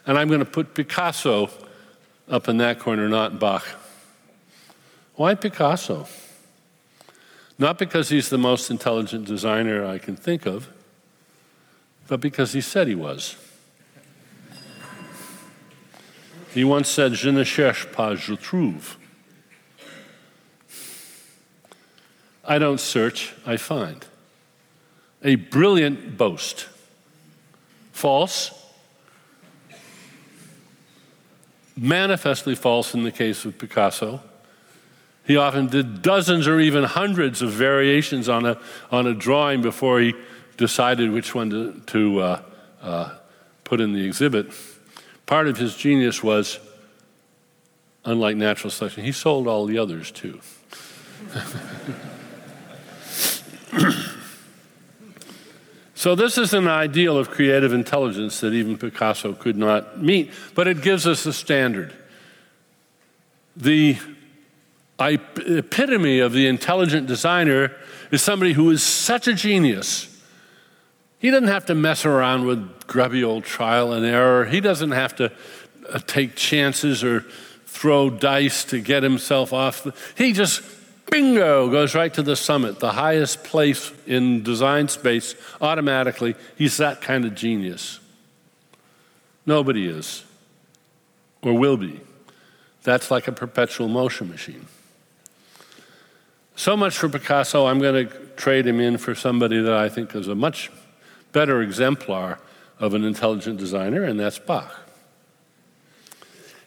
And 0.06 0.18
I'm 0.18 0.28
going 0.28 0.40
to 0.40 0.46
put 0.46 0.74
Picasso 0.74 1.50
up 2.30 2.48
in 2.48 2.58
that 2.58 2.78
corner, 2.78 3.08
not 3.08 3.38
Bach. 3.38 3.64
Why 5.14 5.34
Picasso? 5.34 6.06
Not 7.58 7.78
because 7.78 8.08
he's 8.08 8.28
the 8.28 8.38
most 8.38 8.70
intelligent 8.70 9.26
designer 9.26 9.84
I 9.84 9.98
can 9.98 10.14
think 10.14 10.46
of, 10.46 10.68
but 12.06 12.20
because 12.20 12.52
he 12.52 12.60
said 12.60 12.86
he 12.86 12.94
was. 12.94 13.36
He 16.54 16.64
once 16.64 16.88
said, 16.88 17.14
Je 17.14 17.30
ne 17.30 17.44
cherche 17.44 17.90
pas, 17.92 18.18
je 18.18 18.36
trouve. 18.36 18.96
I 22.44 22.58
don't 22.58 22.80
search, 22.80 23.34
I 23.44 23.56
find. 23.58 24.06
A 25.22 25.34
brilliant 25.34 26.16
boast. 26.16 26.66
False, 27.92 28.57
manifestly 31.78 32.54
false 32.54 32.94
in 32.94 33.04
the 33.04 33.12
case 33.12 33.44
of 33.44 33.58
Picasso. 33.58 34.20
He 35.26 35.36
often 35.36 35.66
did 35.66 36.00
dozens 36.02 36.48
or 36.48 36.58
even 36.58 36.84
hundreds 36.84 37.42
of 37.42 37.50
variations 37.50 38.28
on 38.28 38.46
a, 38.46 38.58
on 38.90 39.06
a 39.06 39.14
drawing 39.14 39.62
before 39.62 40.00
he 40.00 40.14
decided 40.56 41.12
which 41.12 41.34
one 41.34 41.50
to, 41.50 41.80
to 41.86 42.20
uh, 42.20 42.42
uh, 42.82 43.14
put 43.64 43.80
in 43.80 43.92
the 43.92 44.04
exhibit. 44.04 44.50
Part 45.26 45.46
of 45.46 45.58
his 45.58 45.76
genius 45.76 46.22
was, 46.22 46.58
unlike 48.04 48.36
natural 48.36 48.70
selection, 48.70 49.04
he 49.04 49.12
sold 49.12 49.46
all 49.46 49.66
the 49.66 49.78
others 49.78 50.10
too. 50.10 50.40
so, 55.98 56.14
this 56.14 56.38
is 56.38 56.54
an 56.54 56.68
ideal 56.68 57.18
of 57.18 57.28
creative 57.28 57.72
intelligence 57.72 58.38
that 58.38 58.52
even 58.52 58.78
Picasso 58.78 59.32
could 59.32 59.56
not 59.56 60.00
meet, 60.00 60.30
but 60.54 60.68
it 60.68 60.80
gives 60.80 61.08
us 61.08 61.26
a 61.26 61.32
standard. 61.32 61.92
The 63.56 63.98
epitome 65.00 66.20
of 66.20 66.32
the 66.32 66.46
intelligent 66.46 67.08
designer 67.08 67.74
is 68.12 68.22
somebody 68.22 68.52
who 68.52 68.70
is 68.70 68.80
such 68.80 69.26
a 69.26 69.34
genius. 69.34 70.22
He 71.18 71.32
doesn't 71.32 71.48
have 71.48 71.66
to 71.66 71.74
mess 71.74 72.06
around 72.06 72.46
with 72.46 72.86
grubby 72.86 73.24
old 73.24 73.42
trial 73.42 73.92
and 73.92 74.06
error. 74.06 74.44
He 74.44 74.60
doesn't 74.60 74.92
have 74.92 75.16
to 75.16 75.32
uh, 75.92 75.98
take 76.06 76.36
chances 76.36 77.02
or 77.02 77.22
throw 77.66 78.08
dice 78.08 78.62
to 78.66 78.80
get 78.80 79.02
himself 79.02 79.52
off. 79.52 79.82
The, 79.82 79.92
he 80.16 80.32
just, 80.32 80.62
bingo, 81.10 81.68
goes 81.70 81.94
right 81.94 82.12
to 82.14 82.22
the 82.22 82.36
summit, 82.36 82.78
the 82.80 82.92
highest 82.92 83.44
place 83.44 83.92
in 84.06 84.42
design 84.42 84.88
space 84.88 85.34
automatically. 85.60 86.34
He's 86.56 86.76
that 86.78 87.00
kind 87.00 87.24
of 87.24 87.34
genius. 87.34 88.00
Nobody 89.46 89.86
is 89.88 90.24
or 91.42 91.54
will 91.54 91.76
be. 91.76 92.00
That's 92.82 93.10
like 93.10 93.28
a 93.28 93.32
perpetual 93.32 93.88
motion 93.88 94.28
machine. 94.28 94.66
So 96.56 96.76
much 96.76 96.98
for 96.98 97.08
Picasso, 97.08 97.66
I'm 97.66 97.78
going 97.78 98.08
to 98.08 98.14
trade 98.36 98.66
him 98.66 98.80
in 98.80 98.98
for 98.98 99.14
somebody 99.14 99.60
that 99.60 99.74
I 99.74 99.88
think 99.88 100.14
is 100.14 100.28
a 100.28 100.34
much 100.34 100.70
better 101.32 101.62
exemplar 101.62 102.40
of 102.80 102.94
an 102.94 103.04
intelligent 103.04 103.58
designer, 103.58 104.02
and 104.04 104.18
that's 104.18 104.38
Bach. 104.38 104.87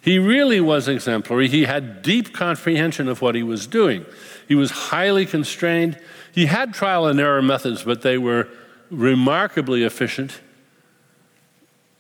He 0.01 0.17
really 0.17 0.59
was 0.59 0.87
exemplary. 0.87 1.47
He 1.47 1.65
had 1.65 2.01
deep 2.01 2.33
comprehension 2.33 3.07
of 3.07 3.21
what 3.21 3.35
he 3.35 3.43
was 3.43 3.67
doing. 3.67 4.05
He 4.47 4.55
was 4.55 4.71
highly 4.71 5.27
constrained. 5.27 5.99
He 6.33 6.47
had 6.47 6.73
trial 6.73 7.05
and 7.05 7.19
error 7.19 7.41
methods, 7.41 7.83
but 7.83 8.01
they 8.01 8.17
were 8.17 8.47
remarkably 8.89 9.83
efficient. 9.83 10.41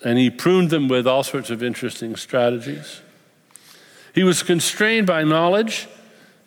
And 0.03 0.17
he 0.17 0.31
pruned 0.31 0.71
them 0.71 0.87
with 0.87 1.05
all 1.05 1.23
sorts 1.23 1.51
of 1.51 1.61
interesting 1.61 2.15
strategies. 2.15 3.01
He 4.15 4.23
was 4.23 4.41
constrained 4.41 5.05
by 5.05 5.23
knowledge, 5.23 5.87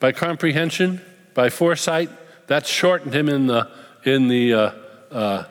by 0.01 0.11
comprehension, 0.11 1.01
by 1.35 1.51
foresight. 1.51 2.11
That 2.49 2.67
shortened 2.67 3.15
him 3.15 3.29
in 3.29 3.47
the, 3.47 3.71
in 4.05 4.27
the 4.27 4.55
uh, 4.55 4.73
uh, 5.11 5.45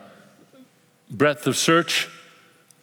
breadth 1.09 1.47
of 1.47 1.55
search, 1.55 2.09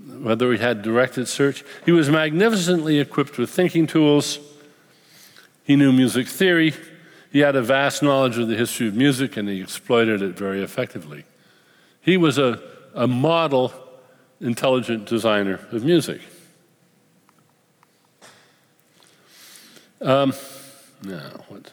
whether 0.06 0.52
he 0.52 0.58
had 0.58 0.82
directed 0.82 1.28
search. 1.28 1.64
He 1.84 1.92
was 1.92 2.08
magnificently 2.08 2.98
equipped 2.98 3.38
with 3.38 3.50
thinking 3.50 3.86
tools. 3.86 4.38
He 5.64 5.76
knew 5.76 5.92
music 5.92 6.26
theory. 6.26 6.74
He 7.32 7.40
had 7.40 7.54
a 7.54 7.62
vast 7.62 8.02
knowledge 8.02 8.38
of 8.38 8.48
the 8.48 8.56
history 8.56 8.88
of 8.88 8.94
music 8.94 9.36
and 9.36 9.48
he 9.48 9.60
exploited 9.60 10.22
it 10.22 10.36
very 10.36 10.62
effectively. 10.62 11.24
He 12.00 12.16
was 12.16 12.38
a, 12.38 12.60
a 12.94 13.06
model 13.06 13.72
intelligent 14.40 15.06
designer 15.06 15.60
of 15.70 15.84
music. 15.84 16.20
Um, 20.00 20.32
now, 21.02 21.44
what? 21.48 21.72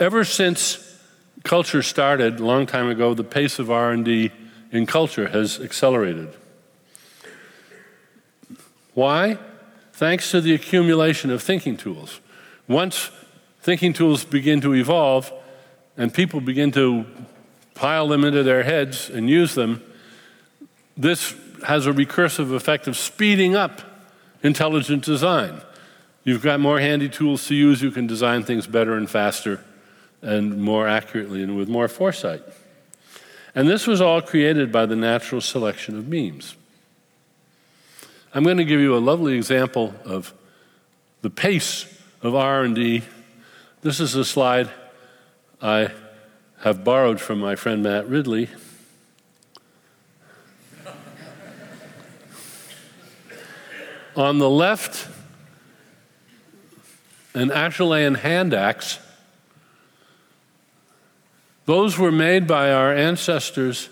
Ever 0.00 0.24
since 0.24 0.98
culture 1.44 1.82
started 1.82 2.40
a 2.40 2.44
long 2.44 2.66
time 2.66 2.88
ago, 2.88 3.14
the 3.14 3.24
pace 3.24 3.60
of 3.60 3.70
R&D 3.70 4.32
in 4.72 4.86
culture 4.86 5.28
has 5.28 5.60
accelerated. 5.60 6.34
Why? 8.94 9.38
Thanks 9.92 10.30
to 10.30 10.40
the 10.40 10.54
accumulation 10.54 11.30
of 11.30 11.42
thinking 11.42 11.76
tools. 11.76 12.20
Once 12.68 13.10
thinking 13.60 13.92
tools 13.92 14.24
begin 14.24 14.60
to 14.60 14.74
evolve 14.74 15.32
and 15.96 16.12
people 16.12 16.40
begin 16.40 16.70
to 16.72 17.06
pile 17.74 18.08
them 18.08 18.24
into 18.24 18.42
their 18.42 18.62
heads 18.62 19.08
and 19.10 19.28
use 19.28 19.54
them, 19.54 19.82
this 20.96 21.34
has 21.66 21.86
a 21.86 21.92
recursive 21.92 22.54
effect 22.54 22.86
of 22.86 22.96
speeding 22.96 23.54
up 23.54 23.82
intelligent 24.42 25.04
design. 25.04 25.60
You've 26.24 26.42
got 26.42 26.60
more 26.60 26.80
handy 26.80 27.08
tools 27.08 27.46
to 27.48 27.54
use, 27.54 27.82
you 27.82 27.90
can 27.90 28.06
design 28.06 28.42
things 28.42 28.66
better 28.66 28.96
and 28.96 29.08
faster 29.08 29.64
and 30.22 30.60
more 30.60 30.88
accurately 30.88 31.42
and 31.42 31.56
with 31.56 31.68
more 31.68 31.88
foresight. 31.88 32.42
And 33.56 33.66
this 33.66 33.86
was 33.86 34.02
all 34.02 34.20
created 34.20 34.70
by 34.70 34.84
the 34.84 34.94
natural 34.94 35.40
selection 35.40 35.96
of 35.96 36.06
memes. 36.06 36.56
I'm 38.34 38.44
going 38.44 38.58
to 38.58 38.66
give 38.66 38.80
you 38.80 38.94
a 38.94 38.98
lovely 39.00 39.34
example 39.34 39.94
of 40.04 40.34
the 41.22 41.30
pace 41.30 41.86
of 42.20 42.34
R&D. 42.34 43.02
This 43.80 43.98
is 43.98 44.14
a 44.14 44.26
slide 44.26 44.68
I 45.62 45.90
have 46.60 46.84
borrowed 46.84 47.18
from 47.18 47.38
my 47.38 47.54
friend 47.54 47.82
Matt 47.82 48.06
Ridley. 48.06 48.50
On 54.16 54.38
the 54.38 54.50
left, 54.50 55.08
an 57.32 57.48
Acheulean 57.48 58.18
hand 58.18 58.52
axe 58.52 58.98
those 61.66 61.98
were 61.98 62.12
made 62.12 62.46
by 62.46 62.72
our 62.72 62.94
ancestors 62.94 63.88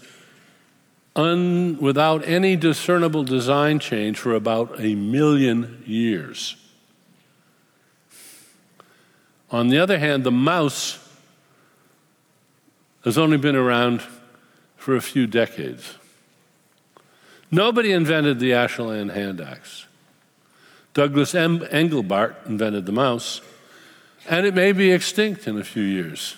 un, 1.17 1.77
without 1.81 2.27
any 2.27 2.57
discernible 2.57 3.25
design 3.25 3.79
change 3.79 4.19
for 4.19 4.35
about 4.35 4.81
a 4.81 4.95
million 4.95 5.83
years. 5.87 6.57
On 9.51 9.69
the 9.69 9.79
other 9.79 9.99
hand, 9.99 10.25
the 10.25 10.33
mouse 10.33 10.99
has 13.05 13.19
only 13.19 13.37
been 13.37 13.57
around 13.57 14.03
for 14.77 14.97
a 14.97 15.01
few 15.01 15.27
decades. 15.27 15.95
Nobody 17.51 17.93
invented 17.93 18.41
the 18.41 18.51
Acheulean 18.51 19.13
hand 19.13 19.41
axe. 19.41 19.87
Douglas 20.93 21.35
M. 21.35 21.61
Engelbart 21.61 22.35
invented 22.47 22.87
the 22.87 22.93
mouse, 22.93 23.41
and 24.29 24.47
it 24.47 24.55
may 24.55 24.73
be 24.73 24.91
extinct 24.91 25.47
in 25.47 25.59
a 25.59 25.65
few 25.65 25.83
years. 25.83 26.37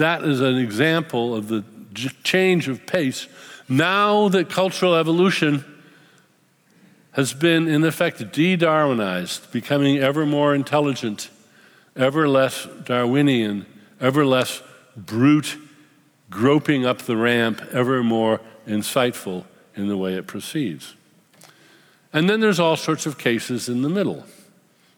That 0.00 0.24
is 0.24 0.40
an 0.40 0.56
example 0.56 1.36
of 1.36 1.48
the 1.48 1.62
change 2.24 2.68
of 2.68 2.86
pace. 2.86 3.28
Now 3.68 4.30
that 4.30 4.48
cultural 4.48 4.94
evolution 4.94 5.62
has 7.12 7.34
been, 7.34 7.68
in 7.68 7.84
effect, 7.84 8.32
de 8.32 8.56
Darwinized, 8.56 9.52
becoming 9.52 9.98
ever 9.98 10.24
more 10.24 10.54
intelligent, 10.54 11.28
ever 11.94 12.26
less 12.26 12.66
Darwinian, 12.82 13.66
ever 14.00 14.24
less 14.24 14.62
brute, 14.96 15.58
groping 16.30 16.86
up 16.86 17.02
the 17.02 17.18
ramp, 17.18 17.60
ever 17.70 18.02
more 18.02 18.40
insightful 18.66 19.44
in 19.76 19.88
the 19.88 19.98
way 19.98 20.14
it 20.14 20.26
proceeds. 20.26 20.94
And 22.10 22.30
then 22.30 22.40
there's 22.40 22.58
all 22.58 22.76
sorts 22.76 23.04
of 23.04 23.18
cases 23.18 23.68
in 23.68 23.82
the 23.82 23.90
middle. 23.90 24.24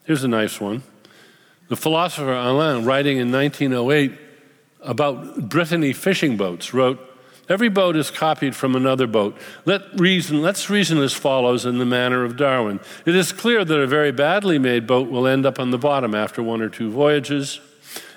Here's 0.04 0.22
a 0.22 0.28
nice 0.28 0.60
one. 0.60 0.84
The 1.66 1.76
philosopher 1.76 2.32
Alain, 2.32 2.84
writing 2.84 3.18
in 3.18 3.32
1908 3.32 4.21
about 4.82 5.48
Brittany 5.48 5.92
fishing 5.92 6.36
boats, 6.36 6.74
wrote, 6.74 7.08
Every 7.48 7.68
boat 7.68 7.96
is 7.96 8.10
copied 8.10 8.54
from 8.54 8.76
another 8.76 9.06
boat. 9.06 9.36
Let 9.64 9.98
reason, 9.98 10.40
let's 10.42 10.70
reason 10.70 10.98
as 10.98 11.12
follows 11.12 11.66
in 11.66 11.78
the 11.78 11.84
manner 11.84 12.24
of 12.24 12.36
Darwin. 12.36 12.80
It 13.04 13.16
is 13.16 13.32
clear 13.32 13.64
that 13.64 13.80
a 13.80 13.86
very 13.86 14.12
badly 14.12 14.58
made 14.58 14.86
boat 14.86 15.10
will 15.10 15.26
end 15.26 15.44
up 15.44 15.58
on 15.58 15.70
the 15.70 15.78
bottom 15.78 16.14
after 16.14 16.42
one 16.42 16.62
or 16.62 16.68
two 16.68 16.90
voyages, 16.90 17.60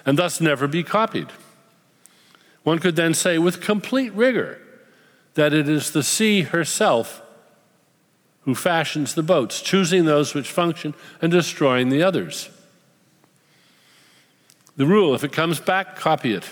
and 0.05 0.17
thus 0.17 0.39
never 0.39 0.67
be 0.67 0.83
copied. 0.83 1.31
One 2.63 2.79
could 2.79 2.95
then 2.95 3.13
say 3.13 3.37
with 3.37 3.61
complete 3.61 4.13
rigor 4.13 4.59
that 5.33 5.53
it 5.53 5.67
is 5.67 5.91
the 5.91 6.03
sea 6.03 6.43
herself 6.43 7.21
who 8.41 8.55
fashions 8.55 9.15
the 9.15 9.23
boats, 9.23 9.59
choosing 9.59 10.05
those 10.05 10.33
which 10.33 10.51
function 10.51 10.93
and 11.21 11.31
destroying 11.31 11.89
the 11.89 12.03
others. 12.03 12.49
The 14.77 14.85
rule 14.85 15.15
if 15.15 15.23
it 15.23 15.31
comes 15.31 15.59
back, 15.59 15.95
copy 15.95 16.33
it. 16.33 16.47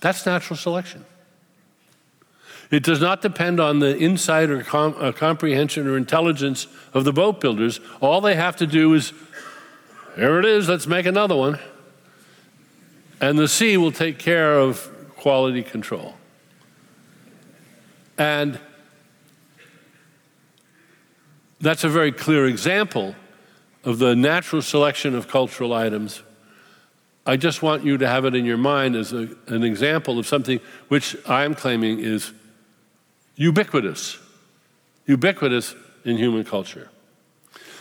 That's 0.00 0.24
natural 0.24 0.56
selection. 0.56 1.04
It 2.70 2.82
does 2.82 3.00
not 3.00 3.22
depend 3.22 3.60
on 3.60 3.78
the 3.78 3.98
insight 3.98 4.50
or 4.50 4.62
com- 4.62 4.94
uh, 4.98 5.12
comprehension 5.12 5.86
or 5.86 5.96
intelligence 5.96 6.66
of 6.92 7.04
the 7.04 7.12
boat 7.12 7.40
builders. 7.40 7.80
All 8.00 8.20
they 8.20 8.34
have 8.34 8.56
to 8.56 8.66
do 8.66 8.92
is, 8.94 9.12
here 10.16 10.38
it 10.38 10.44
is, 10.44 10.68
let's 10.68 10.86
make 10.86 11.06
another 11.06 11.34
one. 11.34 11.58
And 13.20 13.38
the 13.38 13.48
sea 13.48 13.76
will 13.76 13.90
take 13.90 14.18
care 14.18 14.58
of 14.58 14.88
quality 15.16 15.62
control. 15.62 16.14
And 18.18 18.60
that's 21.60 21.84
a 21.84 21.88
very 21.88 22.12
clear 22.12 22.46
example 22.46 23.16
of 23.82 23.98
the 23.98 24.14
natural 24.14 24.60
selection 24.60 25.14
of 25.14 25.26
cultural 25.26 25.72
items. 25.72 26.22
I 27.28 27.36
just 27.36 27.62
want 27.62 27.84
you 27.84 27.98
to 27.98 28.08
have 28.08 28.24
it 28.24 28.34
in 28.34 28.46
your 28.46 28.56
mind 28.56 28.96
as 28.96 29.12
a, 29.12 29.28
an 29.48 29.62
example 29.62 30.18
of 30.18 30.26
something 30.26 30.60
which 30.88 31.14
I'm 31.28 31.54
claiming 31.54 31.98
is 31.98 32.32
ubiquitous, 33.36 34.18
ubiquitous 35.04 35.74
in 36.06 36.16
human 36.16 36.44
culture. 36.44 36.88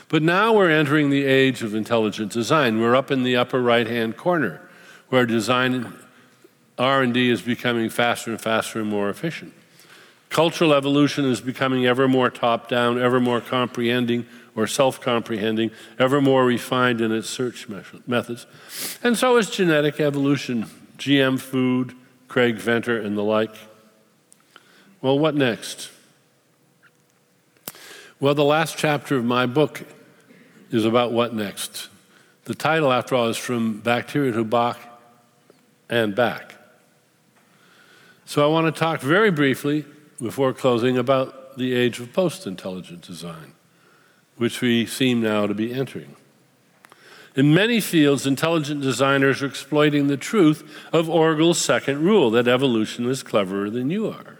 But 0.10 0.22
now 0.22 0.52
we're 0.52 0.70
entering 0.70 1.12
the 1.12 1.24
age 1.24 1.64
of 1.64 1.74
intelligent 1.74 2.34
design. 2.34 2.82
We're 2.82 2.94
up 2.94 3.10
in 3.10 3.24
the 3.24 3.38
upper 3.38 3.62
right-hand 3.62 4.18
corner 4.18 4.60
where 5.08 5.26
design 5.26 5.94
R&D 6.78 7.30
is 7.30 7.42
becoming 7.42 7.90
faster 7.90 8.32
and 8.32 8.42
faster 8.42 8.82
and 8.82 8.90
more 8.90 9.10
efficient. 9.10 9.54
Cultural 10.28 10.74
evolution 10.74 11.24
is 11.24 11.40
becoming 11.40 11.86
ever 11.86 12.10
more 12.10 12.30
top 12.30 12.68
down, 12.68 13.02
ever 13.02 13.22
more 13.22 13.40
comprehending 13.40 14.26
or 14.58 14.68
self 14.68 15.00
comprehending, 15.00 15.72
ever 15.98 16.20
more 16.20 16.44
refined 16.44 17.00
in 17.00 17.14
its 17.14 17.30
search 17.30 17.68
methods. 17.70 18.46
And 19.04 19.18
so 19.18 19.38
is 19.38 19.50
genetic 19.50 20.02
evolution, 20.02 20.66
GM 20.98 21.40
food, 21.40 21.94
Craig 22.28 22.56
Venter, 22.58 23.00
and 23.00 23.18
the 23.18 23.22
like. 23.22 23.56
Well, 25.02 25.18
what 25.18 25.36
next? 25.36 25.92
Well, 28.20 28.34
the 28.34 28.44
last 28.44 28.78
chapter 28.78 29.16
of 29.16 29.24
my 29.24 29.46
book 29.46 29.84
is 30.72 30.84
about 30.84 31.12
what 31.12 31.36
next. 31.36 31.90
The 32.46 32.56
title, 32.56 32.92
after 32.92 33.14
all, 33.14 33.28
is 33.28 33.38
From 33.38 33.80
Bacteria 33.80 34.32
to 34.32 34.44
Bach 34.44 34.80
and 35.88 36.16
Back. 36.16 36.56
So 38.26 38.44
I 38.44 38.48
want 38.48 38.74
to 38.74 38.78
talk 38.78 39.02
very 39.02 39.30
briefly 39.30 39.86
before 40.20 40.52
closing 40.52 40.98
about 40.98 41.58
the 41.58 41.76
age 41.76 42.00
of 42.00 42.12
post 42.12 42.48
intelligent 42.48 43.02
design, 43.02 43.54
which 44.38 44.62
we 44.62 44.86
seem 44.86 45.22
now 45.22 45.48
to 45.48 45.54
be 45.54 45.74
entering. 45.74 46.16
In 47.36 47.54
many 47.54 47.80
fields, 47.80 48.26
intelligent 48.26 48.82
designers 48.82 49.44
are 49.44 49.46
exploiting 49.46 50.08
the 50.08 50.18
truth 50.18 50.64
of 50.92 51.08
Orgel's 51.08 51.60
second 51.60 52.04
rule 52.04 52.32
that 52.32 52.48
evolution 52.48 53.08
is 53.08 53.22
cleverer 53.22 53.70
than 53.70 53.92
you 53.92 54.08
are. 54.08 54.40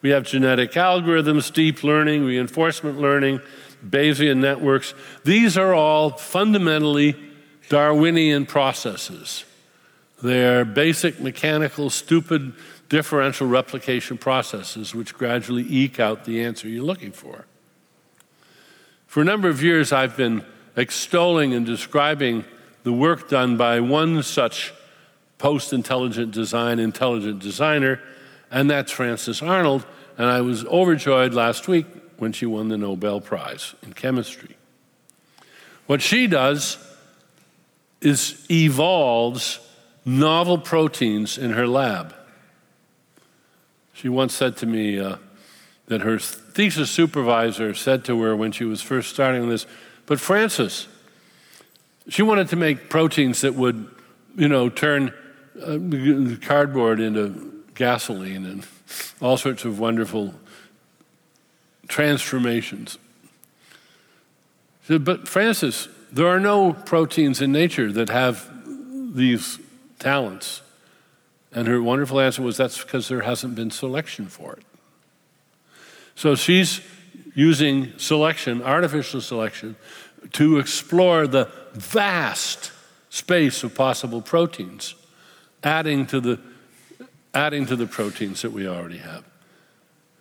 We 0.00 0.10
have 0.10 0.24
genetic 0.24 0.72
algorithms, 0.72 1.52
deep 1.52 1.84
learning, 1.84 2.24
reinforcement 2.24 2.98
learning, 2.98 3.40
Bayesian 3.86 4.38
networks. 4.38 4.94
These 5.24 5.58
are 5.58 5.74
all 5.74 6.10
fundamentally 6.10 7.16
Darwinian 7.68 8.46
processes. 8.46 9.44
They're 10.22 10.64
basic, 10.64 11.20
mechanical, 11.20 11.90
stupid 11.90 12.54
differential 12.88 13.46
replication 13.46 14.18
processes 14.18 14.94
which 14.94 15.14
gradually 15.14 15.66
eke 15.68 16.00
out 16.00 16.24
the 16.24 16.42
answer 16.42 16.68
you're 16.68 16.84
looking 16.84 17.12
for. 17.12 17.46
For 19.12 19.20
a 19.20 19.26
number 19.26 19.50
of 19.50 19.62
years, 19.62 19.92
I've 19.92 20.16
been 20.16 20.42
extolling 20.74 21.52
and 21.52 21.66
describing 21.66 22.46
the 22.82 22.94
work 22.94 23.28
done 23.28 23.58
by 23.58 23.78
one 23.78 24.22
such 24.22 24.72
post 25.36 25.74
intelligent 25.74 26.32
design 26.32 26.78
intelligent 26.78 27.40
designer 27.40 28.00
and 28.50 28.70
that's 28.70 28.90
Frances 28.90 29.42
Arnold. 29.42 29.84
And 30.16 30.28
I 30.28 30.40
was 30.40 30.64
overjoyed 30.64 31.34
last 31.34 31.68
week 31.68 31.84
when 32.16 32.32
she 32.32 32.46
won 32.46 32.68
the 32.68 32.78
Nobel 32.78 33.20
Prize 33.20 33.74
in 33.82 33.92
chemistry. 33.92 34.56
What 35.84 36.00
she 36.00 36.26
does 36.26 36.78
is 38.00 38.46
evolves 38.50 39.60
novel 40.06 40.56
proteins 40.56 41.36
in 41.36 41.50
her 41.50 41.66
lab. 41.66 42.14
She 43.92 44.08
once 44.08 44.32
said 44.32 44.56
to 44.56 44.66
me 44.66 44.98
uh, 44.98 45.16
that 45.88 46.00
her 46.00 46.18
thesis 46.54 46.90
supervisor 46.90 47.74
said 47.74 48.04
to 48.04 48.20
her 48.22 48.36
when 48.36 48.52
she 48.52 48.64
was 48.64 48.82
first 48.82 49.10
starting 49.10 49.48
this, 49.48 49.66
but 50.06 50.20
Frances, 50.20 50.88
she 52.08 52.22
wanted 52.22 52.48
to 52.48 52.56
make 52.56 52.88
proteins 52.88 53.40
that 53.42 53.54
would, 53.54 53.88
you 54.36 54.48
know, 54.48 54.68
turn 54.68 55.12
uh, 55.60 55.78
cardboard 56.46 57.00
into 57.00 57.64
gasoline 57.74 58.44
and 58.44 58.66
all 59.20 59.36
sorts 59.36 59.64
of 59.64 59.78
wonderful 59.78 60.34
transformations. 61.88 62.98
Said, 64.84 65.04
but 65.04 65.28
Frances, 65.28 65.88
there 66.10 66.26
are 66.26 66.40
no 66.40 66.72
proteins 66.72 67.40
in 67.40 67.52
nature 67.52 67.92
that 67.92 68.08
have 68.08 68.50
these 69.14 69.58
talents. 69.98 70.62
And 71.52 71.68
her 71.68 71.82
wonderful 71.82 72.18
answer 72.18 72.42
was 72.42 72.56
that's 72.56 72.82
because 72.82 73.08
there 73.08 73.22
hasn't 73.22 73.54
been 73.54 73.70
selection 73.70 74.26
for 74.26 74.54
it. 74.54 74.64
So 76.22 76.36
she's 76.36 76.80
using 77.34 77.98
selection, 77.98 78.62
artificial 78.62 79.20
selection, 79.20 79.74
to 80.34 80.60
explore 80.60 81.26
the 81.26 81.50
vast 81.72 82.70
space 83.10 83.64
of 83.64 83.74
possible 83.74 84.22
proteins, 84.22 84.94
adding 85.64 86.06
to 86.06 86.20
the 86.20 86.38
adding 87.34 87.66
to 87.66 87.74
the 87.74 87.88
proteins 87.88 88.42
that 88.42 88.52
we 88.52 88.68
already 88.68 88.98
have. 88.98 89.24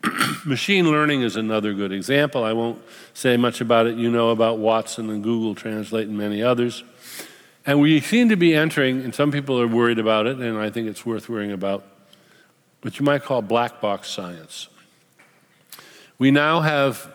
Machine 0.43 0.89
learning 0.89 1.21
is 1.21 1.35
another 1.35 1.71
good 1.75 1.91
example. 1.91 2.43
I 2.43 2.53
won't 2.53 2.81
say 3.13 3.37
much 3.37 3.61
about 3.61 3.85
it. 3.85 3.95
You 3.95 4.09
know 4.09 4.31
about 4.31 4.57
Watson 4.57 5.07
and 5.11 5.23
Google 5.23 5.53
Translate 5.53 6.07
and 6.07 6.17
many 6.17 6.41
others. 6.41 6.83
And 7.63 7.79
we 7.79 8.01
seem 8.01 8.29
to 8.29 8.35
be 8.35 8.55
entering, 8.55 9.03
and 9.03 9.13
some 9.13 9.31
people 9.31 9.61
are 9.61 9.67
worried 9.67 9.99
about 9.99 10.25
it, 10.25 10.39
and 10.39 10.57
I 10.57 10.71
think 10.71 10.87
it's 10.87 11.05
worth 11.05 11.29
worrying 11.29 11.51
about, 11.51 11.85
what 12.81 12.97
you 12.97 13.05
might 13.05 13.21
call 13.21 13.43
black 13.43 13.79
box 13.81 14.09
science. 14.09 14.67
We 16.21 16.29
now 16.29 16.59
have 16.59 17.11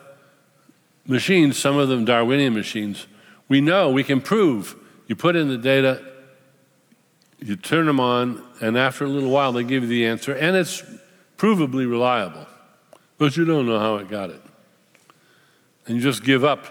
machines, 1.07 1.57
some 1.57 1.79
of 1.79 1.89
them 1.89 2.05
Darwinian 2.05 2.55
machines. 2.55 3.07
We 3.49 3.61
know, 3.61 3.89
we 3.93 4.03
can 4.03 4.21
prove. 4.21 4.75
You 5.07 5.15
put 5.15 5.37
in 5.37 5.47
the 5.47 5.57
data, 5.57 6.05
you 7.39 7.55
turn 7.55 7.87
them 7.87 8.01
on, 8.01 8.43
and 8.61 8.77
after 8.77 9.05
a 9.05 9.09
little 9.09 9.31
while, 9.31 9.53
they 9.53 9.63
give 9.63 9.85
you 9.85 9.89
the 9.89 10.07
answer, 10.07 10.35
and 10.35 10.57
it's 10.57 10.83
provably 11.39 11.89
reliable. 11.89 12.49
But 13.17 13.37
you 13.37 13.45
don't 13.45 13.65
know 13.65 13.79
how 13.79 13.95
it 13.99 14.09
got 14.09 14.31
it. 14.31 14.43
And 15.87 15.95
you 15.95 16.03
just 16.03 16.25
give 16.25 16.43
up. 16.43 16.65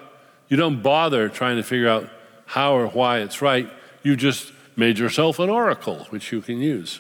You 0.50 0.58
don't 0.58 0.84
bother 0.84 1.30
trying 1.30 1.56
to 1.56 1.64
figure 1.64 1.88
out 1.88 2.10
how 2.48 2.76
or 2.76 2.88
why 2.88 3.20
it's 3.20 3.42
right. 3.42 3.70
You 4.04 4.18
just 4.18 4.52
made 4.76 5.00
yourself 5.00 5.40
an 5.40 5.50
oracle, 5.50 6.06
which 6.10 6.34
you 6.34 6.42
can 6.42 6.60
use. 6.60 7.00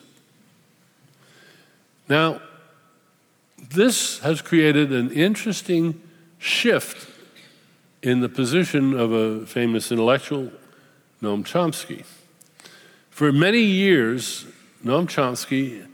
Now, 2.07 2.39
this 3.69 4.19
has 4.19 4.41
created 4.41 4.91
an 4.91 5.11
interesting 5.11 6.01
shift 6.37 7.09
in 8.01 8.19
the 8.19 8.29
position 8.29 8.97
of 8.97 9.11
a 9.11 9.45
famous 9.45 9.91
intellectual, 9.91 10.51
Noam 11.21 11.43
Chomsky. 11.43 12.05
For 13.09 13.31
many 13.31 13.61
years, 13.61 14.45
Noam 14.83 15.07
Chomsky 15.07 15.87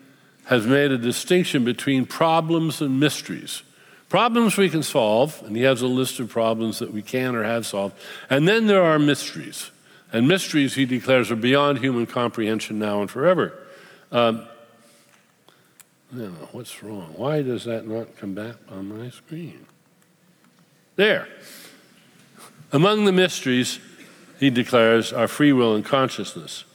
has 0.46 0.66
made 0.66 0.92
a 0.92 0.98
distinction 0.98 1.64
between 1.64 2.06
problems 2.06 2.82
and 2.82 3.00
mysteries. 3.00 3.64
Problems 4.10 4.58
we 4.58 4.70
can 4.70 4.84
solve, 4.84 5.42
and 5.46 5.56
he 5.56 5.62
has 5.64 5.82
a 5.82 5.88
list 5.88 6.20
of 6.20 6.30
problems 6.30 6.80
that 6.80 6.92
we 6.92 7.02
can 7.02 7.36
or 7.36 7.44
have 7.44 7.66
solved. 7.66 7.96
And 8.30 8.46
then 8.46 8.68
there 8.68 8.84
are 8.84 9.00
mysteries. 9.00 9.72
And 10.12 10.28
mysteries, 10.28 10.76
he 10.76 10.86
declares, 10.86 11.32
are 11.32 11.38
beyond 11.38 11.80
human 11.80 12.06
comprehension 12.06 12.78
now 12.78 13.00
and 13.00 13.10
forever. 13.10 13.58
Um, 14.12 14.46
Know, 16.12 16.30
what's 16.52 16.84
wrong? 16.84 17.14
Why 17.16 17.42
does 17.42 17.64
that 17.66 17.88
not 17.88 18.18
come 18.18 18.34
back 18.34 18.56
on 18.70 18.90
my 18.90 19.10
screen? 19.12 19.66
There. 20.98 21.28
Among 22.74 23.06
the 23.06 23.14
mysteries, 23.14 23.80
he 24.40 24.50
declares, 24.50 25.14
are 25.14 25.28
free 25.28 25.54
will 25.54 25.74
and 25.74 25.86
consciousness. 25.86 26.66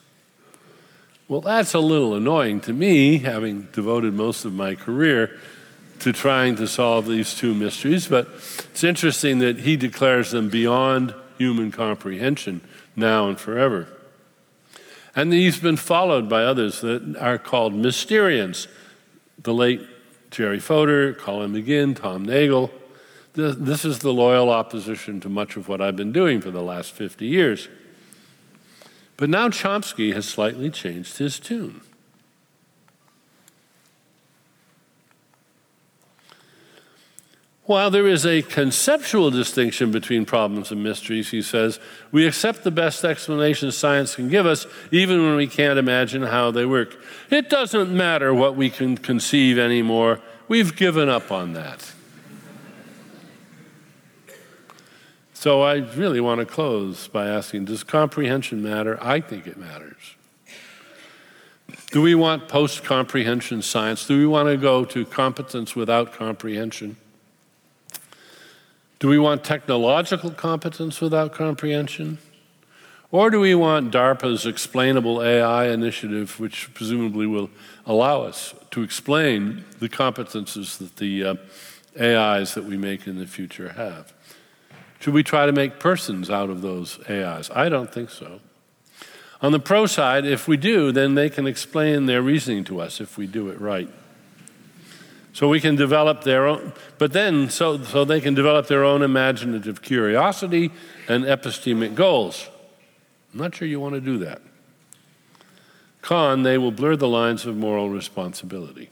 Well, 1.29 1.41
that's 1.41 1.75
a 1.75 1.81
little 1.81 2.15
annoying 2.15 2.61
to 2.63 2.73
me, 2.73 3.19
having 3.19 3.69
devoted 3.73 4.15
most 4.15 4.45
of 4.45 4.53
my 4.53 4.75
career 4.75 5.39
to 6.01 6.13
trying 6.13 6.57
to 6.57 6.67
solve 6.67 7.07
these 7.07 7.35
two 7.35 7.55
mysteries, 7.55 8.07
but 8.07 8.29
it's 8.71 8.85
interesting 8.85 9.39
that 9.41 9.61
he 9.61 9.77
declares 9.77 10.31
them 10.31 10.49
beyond 10.49 11.15
human 11.37 11.73
comprehension 11.73 12.61
now 12.95 13.29
and 13.29 13.41
forever. 13.41 13.89
And 15.15 15.33
he's 15.33 15.59
been 15.59 15.77
followed 15.77 16.29
by 16.29 16.45
others 16.45 16.81
that 16.83 17.17
are 17.17 17.39
called 17.39 17.75
Mysterians. 17.75 18.67
The 19.43 19.55
late 19.55 19.81
Jerry 20.31 20.59
Fodor, 20.59 21.15
Colin 21.15 21.53
McGinn, 21.53 21.95
Tom 21.95 22.25
Nagel. 22.25 22.71
This 23.35 23.85
is 23.85 23.99
the 23.99 24.13
loyal 24.13 24.51
opposition 24.51 25.21
to 25.21 25.29
much 25.29 25.57
of 25.57 25.69
what 25.69 25.81
I've 25.81 25.97
been 25.97 26.13
doing 26.13 26.41
for 26.41 26.51
the 26.51 26.63
last 26.63 26.93
50 26.93 27.27
years. 27.27 27.69
But 29.17 29.31
now 29.31 29.49
Chomsky 29.49 30.15
has 30.15 30.27
slightly 30.27 30.71
changed 30.71 31.19
his 31.19 31.39
tune. 31.39 31.83
While 37.67 37.91
there 37.91 38.07
is 38.07 38.25
a 38.25 38.43
conceptual 38.43 39.33
distinction 39.33 39.91
between 39.91 40.25
problems 40.25 40.71
and 40.71 40.85
mysteries, 40.85 41.31
he 41.31 41.43
says, 41.43 41.81
we 42.13 42.25
accept 42.25 42.63
the 42.63 42.71
best 42.71 43.05
explanations 43.05 43.77
science 43.77 44.15
can 44.15 44.29
give 44.29 44.47
us, 44.47 44.67
even 44.93 45.25
when 45.25 45.35
we 45.35 45.49
can't 45.49 45.77
imagine 45.77 46.23
how 46.23 46.53
they 46.53 46.65
work. 46.65 46.97
It 47.29 47.51
doesn't 47.51 47.93
matter 47.93 48.33
what 48.33 48.55
we 48.55 48.71
can 48.71 48.97
conceive 48.97 49.59
anymore. 49.59 50.21
We've 50.47 50.77
given 50.77 51.09
up 51.09 51.33
on 51.33 51.55
that. 51.55 51.93
So 55.35 55.63
I 55.63 55.75
really 55.75 56.21
want 56.21 56.39
to 56.39 56.47
close 56.47 57.09
by 57.09 57.27
asking 57.27 57.65
Does 57.65 57.83
comprehension 57.83 58.63
matter? 58.63 58.97
I 59.03 59.21
think 59.21 59.49
it 59.49 59.57
matters. 59.57 60.15
Do 61.91 62.01
we 62.01 62.15
want 62.15 62.49
post 62.49 62.85
comprehension 62.85 63.61
science? 63.61 64.07
Do 64.07 64.17
we 64.19 64.27
want 64.27 64.49
to 64.49 64.57
go 64.57 64.85
to 64.85 65.05
competence 65.05 65.75
without 65.75 66.13
comprehension? 66.13 66.97
Do 68.99 69.09
we 69.09 69.19
want 69.19 69.45
technological 69.45 70.31
competence 70.31 71.01
without 71.01 71.33
comprehension? 71.33 72.19
Or 73.13 73.31
do 73.31 73.41
we 73.41 73.55
want 73.55 73.93
DARPA's 73.93 74.47
explainable 74.47 75.23
AI 75.23 75.69
initiative, 75.69 76.41
which 76.41 76.73
presumably 76.75 77.27
will 77.27 77.51
allow 77.85 78.23
us 78.23 78.55
to 78.73 78.83
explain 78.83 79.65
the 79.79 79.89
competences 79.89 80.79
that 80.79 80.97
the 80.97 81.25
uh, 81.25 81.35
AIs 82.01 82.55
that 82.55 82.65
we 82.65 82.77
make 82.77 83.07
in 83.07 83.19
the 83.19 83.27
future 83.27 83.71
have? 83.75 84.13
Should 84.99 85.15
we 85.15 85.23
try 85.23 85.47
to 85.47 85.53
make 85.53 85.79
persons 85.79 86.31
out 86.31 86.51
of 86.51 86.63
those 86.63 86.99
AIs? 87.09 87.51
I 87.51 87.69
don't 87.69 87.93
think 87.93 88.11
so. 88.11 88.41
On 89.43 89.53
the 89.53 89.61
pro 89.61 89.87
side, 89.87 90.25
if 90.25 90.49
we 90.49 90.57
do, 90.57 90.91
then 90.91 91.15
they 91.15 91.29
can 91.29 91.47
explain 91.47 92.07
their 92.07 92.23
reasoning 92.23 92.65
to 92.65 92.81
us 92.81 93.01
if 93.01 93.19
we 93.19 93.27
do 93.27 93.51
it 93.51 93.61
right. 93.61 93.89
So 95.37 95.49
we 95.51 95.61
can 95.61 95.77
develop 95.77 96.25
their 96.25 96.47
own, 96.47 96.73
but 96.97 97.13
then, 97.13 97.51
so, 97.51 97.83
so 97.83 98.07
they 98.07 98.23
can 98.23 98.33
develop 98.33 98.69
their 98.69 98.83
own 98.85 99.03
imaginative 99.03 99.83
curiosity 99.83 100.71
and 101.09 101.25
epistemic 101.25 101.95
goals. 101.95 102.49
I'm 103.35 103.41
not 103.41 103.55
sure 103.55 103.69
you 103.69 103.79
want 103.79 103.97
to 103.97 104.01
do 104.01 104.17
that. 104.17 104.41
Con, 106.01 106.43
they 106.43 106.57
will 106.57 106.71
blur 106.73 106.97
the 106.97 107.07
lines 107.07 107.45
of 107.45 107.55
moral 107.55 107.91
responsibility. 107.91 108.89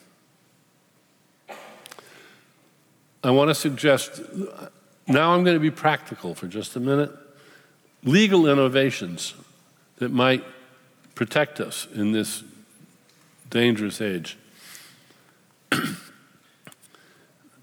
I 1.48 3.30
want 3.30 3.48
to 3.48 3.54
suggest, 3.54 4.20
now 5.06 5.32
I'm 5.32 5.44
going 5.44 5.56
to 5.56 5.60
be 5.60 5.70
practical 5.70 6.34
for 6.34 6.46
just 6.46 6.76
a 6.76 6.80
minute. 6.80 7.10
Legal 8.02 8.46
innovations 8.46 9.32
that 9.96 10.10
might 10.10 10.44
protect 11.14 11.58
us 11.58 11.88
in 11.94 12.12
this 12.12 12.44
dangerous 13.48 14.02
age. 14.02 14.36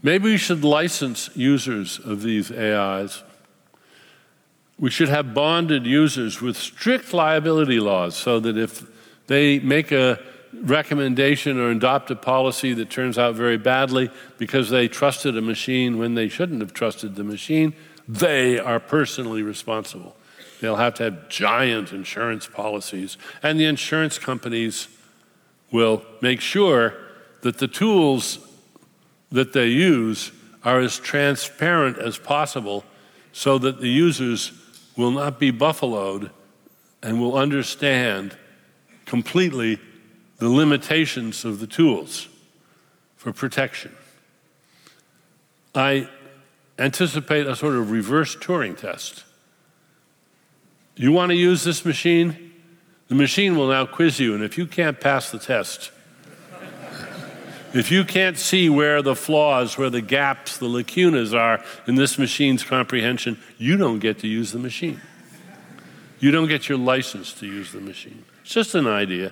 Maybe 0.03 0.31
we 0.31 0.37
should 0.37 0.63
license 0.63 1.29
users 1.35 1.99
of 1.99 2.23
these 2.23 2.51
AIs. 2.51 3.23
We 4.79 4.89
should 4.89 5.09
have 5.09 5.33
bonded 5.33 5.85
users 5.85 6.41
with 6.41 6.57
strict 6.57 7.13
liability 7.13 7.79
laws 7.79 8.15
so 8.15 8.39
that 8.39 8.57
if 8.57 8.83
they 9.27 9.59
make 9.59 9.91
a 9.91 10.19
recommendation 10.53 11.59
or 11.59 11.69
adopt 11.69 12.09
a 12.11 12.15
policy 12.15 12.73
that 12.73 12.89
turns 12.89 13.17
out 13.17 13.35
very 13.35 13.57
badly 13.57 14.09
because 14.37 14.69
they 14.69 14.87
trusted 14.87 15.37
a 15.37 15.41
machine 15.41 15.97
when 15.97 16.15
they 16.15 16.27
shouldn't 16.27 16.61
have 16.61 16.73
trusted 16.73 17.15
the 17.15 17.23
machine, 17.23 17.73
they 18.07 18.59
are 18.59 18.79
personally 18.79 19.43
responsible. 19.43 20.15
They'll 20.59 20.75
have 20.75 20.95
to 20.95 21.03
have 21.03 21.29
giant 21.29 21.91
insurance 21.91 22.47
policies, 22.47 23.17
and 23.41 23.59
the 23.59 23.65
insurance 23.65 24.17
companies 24.17 24.87
will 25.71 26.03
make 26.21 26.41
sure 26.41 26.95
that 27.41 27.57
the 27.57 27.67
tools 27.67 28.39
that 29.31 29.53
they 29.53 29.67
use 29.67 30.31
are 30.63 30.79
as 30.79 30.99
transparent 30.99 31.97
as 31.97 32.17
possible 32.17 32.83
so 33.31 33.57
that 33.57 33.79
the 33.79 33.89
users 33.89 34.51
will 34.97 35.11
not 35.11 35.39
be 35.39 35.51
buffaloed 35.51 36.31
and 37.01 37.19
will 37.19 37.35
understand 37.35 38.35
completely 39.05 39.79
the 40.37 40.49
limitations 40.49 41.45
of 41.45 41.59
the 41.59 41.67
tools 41.67 42.27
for 43.15 43.31
protection. 43.31 43.95
I 45.73 46.09
anticipate 46.77 47.47
a 47.47 47.55
sort 47.55 47.75
of 47.75 47.91
reverse 47.91 48.35
Turing 48.35 48.77
test. 48.77 49.23
You 50.95 51.11
want 51.11 51.29
to 51.29 51.35
use 51.35 51.63
this 51.63 51.85
machine? 51.85 52.53
The 53.07 53.15
machine 53.15 53.55
will 53.55 53.67
now 53.67 53.85
quiz 53.85 54.19
you, 54.19 54.33
and 54.33 54.43
if 54.43 54.57
you 54.57 54.65
can't 54.65 54.99
pass 54.99 55.31
the 55.31 55.39
test, 55.39 55.91
if 57.73 57.91
you 57.91 58.03
can't 58.03 58.37
see 58.37 58.69
where 58.69 59.01
the 59.01 59.15
flaws, 59.15 59.77
where 59.77 59.89
the 59.89 60.01
gaps, 60.01 60.57
the 60.57 60.67
lacunas 60.67 61.33
are 61.33 61.63
in 61.87 61.95
this 61.95 62.17
machine's 62.17 62.63
comprehension, 62.63 63.39
you 63.57 63.77
don't 63.77 63.99
get 63.99 64.19
to 64.19 64.27
use 64.27 64.51
the 64.51 64.59
machine. 64.59 64.99
You 66.19 66.31
don't 66.31 66.47
get 66.47 66.69
your 66.69 66.77
license 66.77 67.33
to 67.33 67.47
use 67.47 67.71
the 67.71 67.81
machine. 67.81 68.23
It's 68.41 68.53
just 68.53 68.75
an 68.75 68.87
idea. 68.87 69.31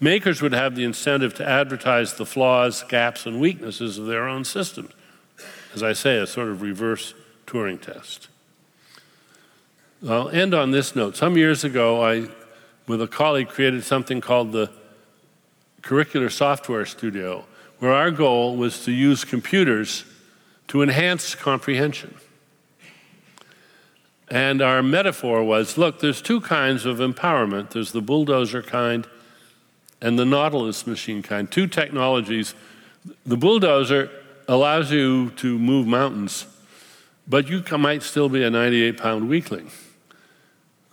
Makers 0.00 0.40
would 0.42 0.52
have 0.52 0.76
the 0.76 0.84
incentive 0.84 1.34
to 1.34 1.48
advertise 1.48 2.14
the 2.14 2.26
flaws, 2.26 2.84
gaps, 2.84 3.26
and 3.26 3.40
weaknesses 3.40 3.98
of 3.98 4.06
their 4.06 4.28
own 4.28 4.44
systems. 4.44 4.92
As 5.74 5.82
I 5.82 5.92
say, 5.92 6.18
a 6.18 6.26
sort 6.26 6.48
of 6.48 6.62
reverse 6.62 7.14
Turing 7.46 7.80
test. 7.80 8.28
I'll 10.06 10.28
end 10.28 10.54
on 10.54 10.70
this 10.70 10.94
note. 10.94 11.16
Some 11.16 11.36
years 11.36 11.64
ago, 11.64 12.02
I, 12.02 12.28
with 12.86 13.00
a 13.02 13.08
colleague, 13.08 13.48
created 13.48 13.84
something 13.84 14.20
called 14.20 14.52
the 14.52 14.70
curricular 15.88 16.30
software 16.30 16.84
studio, 16.84 17.46
where 17.78 17.92
our 17.92 18.10
goal 18.10 18.58
was 18.58 18.84
to 18.84 18.92
use 18.92 19.24
computers 19.24 20.04
to 20.66 20.82
enhance 20.82 21.34
comprehension. 21.34 22.14
And 24.30 24.60
our 24.60 24.82
metaphor 24.82 25.42
was 25.42 25.78
look, 25.78 26.00
there's 26.00 26.20
two 26.20 26.42
kinds 26.42 26.84
of 26.84 26.98
empowerment 26.98 27.70
there's 27.70 27.92
the 27.92 28.02
bulldozer 28.02 28.62
kind 28.62 29.06
and 30.02 30.18
the 30.18 30.26
Nautilus 30.26 30.86
machine 30.86 31.22
kind, 31.22 31.50
two 31.50 31.66
technologies. 31.66 32.54
The 33.24 33.38
bulldozer 33.38 34.10
allows 34.46 34.92
you 34.92 35.30
to 35.36 35.58
move 35.58 35.86
mountains, 35.86 36.46
but 37.26 37.48
you 37.48 37.64
might 37.78 38.02
still 38.02 38.28
be 38.28 38.44
a 38.44 38.50
98 38.50 38.98
pound 38.98 39.28
weakling. 39.30 39.70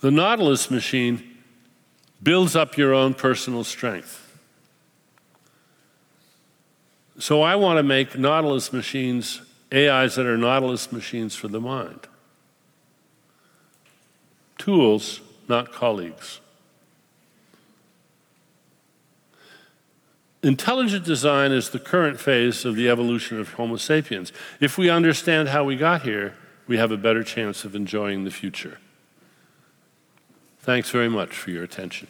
The 0.00 0.10
Nautilus 0.10 0.70
machine 0.70 1.36
builds 2.22 2.56
up 2.56 2.78
your 2.78 2.94
own 2.94 3.12
personal 3.12 3.62
strength. 3.62 4.25
So 7.18 7.42
I 7.42 7.56
want 7.56 7.78
to 7.78 7.82
make 7.82 8.18
Nautilus 8.18 8.72
machines, 8.72 9.40
AIs 9.72 10.16
that 10.16 10.26
are 10.26 10.36
Nautilus 10.36 10.92
machines 10.92 11.34
for 11.34 11.48
the 11.48 11.60
mind. 11.60 12.00
Tools, 14.58 15.20
not 15.48 15.72
colleagues. 15.72 16.40
Intelligent 20.42 21.04
design 21.04 21.50
is 21.52 21.70
the 21.70 21.78
current 21.78 22.20
phase 22.20 22.64
of 22.64 22.76
the 22.76 22.88
evolution 22.88 23.40
of 23.40 23.54
Homo 23.54 23.76
sapiens. 23.76 24.32
If 24.60 24.78
we 24.78 24.90
understand 24.90 25.48
how 25.48 25.64
we 25.64 25.76
got 25.76 26.02
here, 26.02 26.34
we 26.68 26.76
have 26.76 26.92
a 26.92 26.96
better 26.96 27.24
chance 27.24 27.64
of 27.64 27.74
enjoying 27.74 28.24
the 28.24 28.30
future. 28.30 28.78
Thanks 30.60 30.90
very 30.90 31.08
much 31.08 31.30
for 31.30 31.50
your 31.50 31.64
attention. 31.64 32.08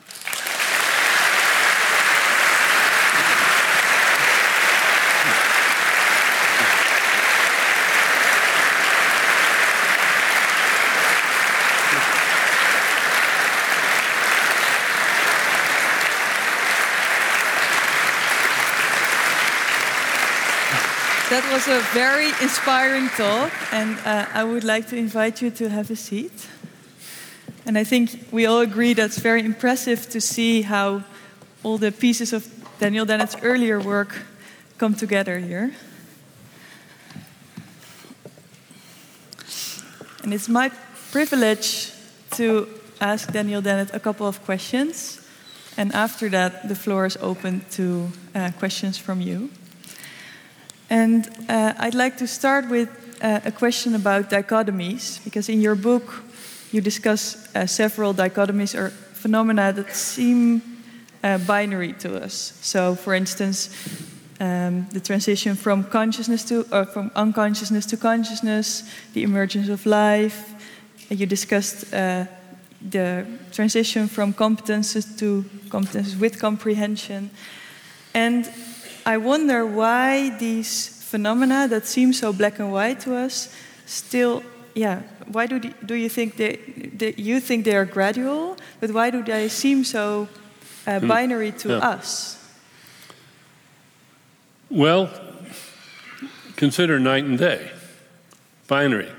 Was 21.57 21.69
a 21.69 21.81
very 21.95 22.29
inspiring 22.43 23.09
talk, 23.17 23.51
and 23.73 23.99
uh, 24.05 24.27
I 24.35 24.45
would 24.45 24.63
like 24.63 24.89
to 24.89 24.97
invite 24.97 25.41
you 25.41 25.51
to 25.53 25.71
have 25.71 25.91
a 25.91 25.97
seat. 25.97 26.49
And 27.65 27.79
I 27.79 27.85
think 27.85 28.29
we 28.31 28.45
all 28.45 28.61
agree 28.61 28.93
that's 28.93 29.17
very 29.17 29.43
impressive 29.43 30.07
to 30.11 30.21
see 30.21 30.61
how 30.61 31.03
all 31.63 31.79
the 31.79 31.93
pieces 31.93 32.35
of 32.35 32.47
Daniel 32.79 33.07
Dennett's 33.07 33.37
earlier 33.43 33.81
work 33.81 34.27
come 34.77 34.95
together 34.95 35.39
here. 35.39 35.73
And 40.25 40.35
it's 40.35 40.51
my 40.51 40.71
privilege 41.11 41.91
to 42.33 42.69
ask 43.01 43.33
Daniel 43.33 43.63
Dennett 43.63 43.95
a 43.95 44.01
couple 44.01 44.27
of 44.27 44.45
questions. 44.45 45.27
And 45.79 45.95
after 45.95 46.29
that, 46.29 46.69
the 46.69 46.75
floor 46.75 47.07
is 47.07 47.17
open 47.23 47.65
to 47.71 48.11
uh, 48.35 48.51
questions 48.59 48.99
from 48.99 49.23
you. 49.23 49.49
And 50.89 51.29
uh, 51.49 51.73
I'd 51.79 51.95
like 51.95 52.17
to 52.19 52.27
start 52.27 52.69
with 52.69 52.89
uh, 53.21 53.41
a 53.45 53.51
question 53.51 53.95
about 53.95 54.31
dichotomies, 54.31 55.23
because 55.25 55.49
in 55.49 55.61
your 55.61 55.75
book 55.75 56.23
you 56.73 56.81
discuss 56.81 57.49
uh, 57.55 57.67
several 57.67 58.15
dichotomies 58.15 58.75
or 58.75 58.91
phenomena 58.91 59.73
that 59.73 59.95
seem 59.95 60.63
uh, 61.25 61.39
binary 61.39 61.93
to 61.95 62.23
us. 62.23 62.59
So, 62.63 62.95
for 62.95 63.15
instance, 63.15 63.71
um, 64.39 64.87
the 64.93 65.01
transition 65.01 65.57
from 65.57 65.85
consciousness 65.85 66.45
to 66.45 66.67
or 66.71 66.85
from 66.85 67.11
unconsciousness 67.17 67.87
to 67.87 67.97
consciousness, 67.97 68.85
the 69.13 69.23
emergence 69.23 69.69
of 69.69 69.87
life. 69.87 70.55
You 71.09 71.27
discussed 71.27 71.93
uh, 71.95 72.27
the 72.91 73.27
transition 73.53 74.09
from 74.09 74.35
competences 74.35 75.19
to 75.19 75.45
competences 75.69 76.19
with 76.21 76.39
comprehension, 76.39 77.31
and 78.15 78.49
I 79.07 79.19
wonder 79.19 79.65
why 79.65 80.37
these 80.37 80.89
phenomena 81.05 81.69
that 81.69 81.87
seem 81.87 82.13
so 82.13 82.33
black 82.33 82.59
and 82.59 82.73
white 82.73 82.99
to 83.01 83.15
us 83.15 83.55
still, 83.87 84.43
yeah, 84.75 85.03
why 85.31 85.47
do, 85.47 85.61
do 85.61 85.95
you 85.95 86.09
think 86.09 86.37
they, 86.37 86.57
they, 86.93 87.15
you 87.17 87.39
think 87.39 87.65
they 87.65 87.77
are 87.77 87.85
gradual, 87.85 88.57
but 88.81 88.91
why 88.91 89.11
do 89.11 89.23
they 89.23 89.49
seem 89.49 89.85
so 89.85 90.29
uh, 90.89 90.99
hmm. 90.99 91.07
binary 91.07 91.53
to 91.53 91.69
yeah. 91.69 91.77
us? 91.77 92.37
Well, 94.69 95.09
consider 96.57 96.99
night 96.99 97.23
and 97.23 97.39
day, 97.39 97.71
binary, 98.67 99.13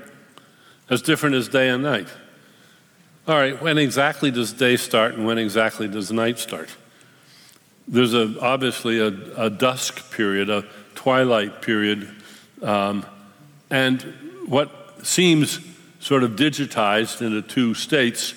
as 0.90 1.00
different 1.00 1.34
as 1.34 1.48
day 1.48 1.70
and 1.70 1.82
night. 1.82 2.08
All 3.26 3.36
right, 3.36 3.60
when 3.62 3.78
exactly 3.78 4.30
does 4.30 4.52
day 4.52 4.76
start 4.76 5.14
and 5.14 5.24
when 5.24 5.38
exactly 5.38 5.88
does 5.88 6.12
night 6.12 6.38
start? 6.38 6.68
There's 7.88 8.12
a, 8.12 8.38
obviously 8.40 9.00
a, 9.00 9.08
a 9.36 9.48
dusk 9.48 10.12
period, 10.12 10.50
a 10.50 10.64
twilight 10.94 11.62
period, 11.62 12.08
um, 12.62 13.06
and 13.70 14.02
what 14.46 15.06
seems 15.06 15.58
sort 16.00 16.22
of 16.22 16.32
digitized 16.32 17.22
into 17.22 17.40
two 17.40 17.72
states 17.74 18.34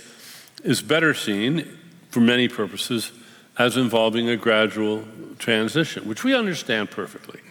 is 0.64 0.82
better 0.82 1.14
seen, 1.14 1.78
for 2.10 2.22
many 2.22 2.48
purposes, 2.48 3.12
as 3.58 3.76
involving 3.78 4.30
a 4.30 4.38
gradual 4.38 5.04
transition, 5.38 6.08
which 6.08 6.24
we 6.24 6.34
understand 6.34 6.90
perfectly. 6.90 7.42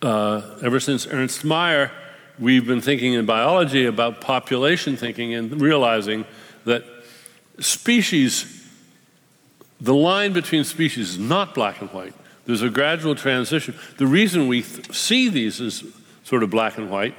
Uh, 0.00 0.42
ever 0.62 0.80
since 0.80 1.06
Ernst 1.06 1.44
Mayr, 1.44 1.90
we've 2.38 2.66
been 2.66 2.80
thinking 2.80 3.14
in 3.14 3.26
biology 3.26 3.86
about 3.86 4.20
population 4.20 4.96
thinking 4.96 5.34
and 5.34 5.60
realizing 5.60 6.24
that 6.64 6.84
species 7.60 8.55
the 9.80 9.94
line 9.94 10.32
between 10.32 10.64
species 10.64 11.10
is 11.10 11.18
not 11.18 11.54
black 11.54 11.80
and 11.80 11.90
white. 11.90 12.14
There's 12.46 12.62
a 12.62 12.70
gradual 12.70 13.14
transition. 13.14 13.74
The 13.98 14.06
reason 14.06 14.48
we 14.48 14.62
th- 14.62 14.94
see 14.94 15.28
these 15.28 15.60
as 15.60 15.84
sort 16.24 16.42
of 16.42 16.50
black 16.50 16.78
and 16.78 16.90
white, 16.90 17.14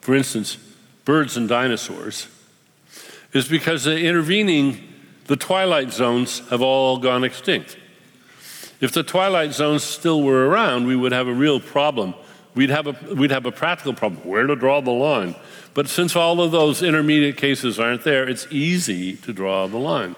for 0.00 0.14
instance, 0.14 0.56
birds 1.04 1.36
and 1.36 1.48
dinosaurs, 1.48 2.28
is 3.32 3.46
because 3.46 3.84
the 3.84 3.98
intervening, 3.98 4.82
the 5.26 5.36
twilight 5.36 5.92
zones 5.92 6.40
have 6.48 6.62
all 6.62 6.98
gone 6.98 7.24
extinct. 7.24 7.76
If 8.80 8.92
the 8.92 9.02
twilight 9.02 9.52
zones 9.52 9.82
still 9.82 10.22
were 10.22 10.48
around, 10.48 10.86
we 10.86 10.96
would 10.96 11.12
have 11.12 11.28
a 11.28 11.34
real 11.34 11.60
problem. 11.60 12.14
We'd 12.54 12.70
have 12.70 12.86
a, 12.86 13.14
we'd 13.14 13.30
have 13.30 13.46
a 13.46 13.52
practical 13.52 13.92
problem 13.92 14.26
where 14.26 14.46
to 14.46 14.56
draw 14.56 14.80
the 14.80 14.90
line. 14.90 15.34
But 15.74 15.88
since 15.88 16.16
all 16.16 16.40
of 16.40 16.52
those 16.52 16.82
intermediate 16.82 17.36
cases 17.36 17.78
aren't 17.78 18.02
there, 18.02 18.26
it's 18.26 18.46
easy 18.50 19.16
to 19.16 19.32
draw 19.32 19.66
the 19.66 19.76
line. 19.76 20.16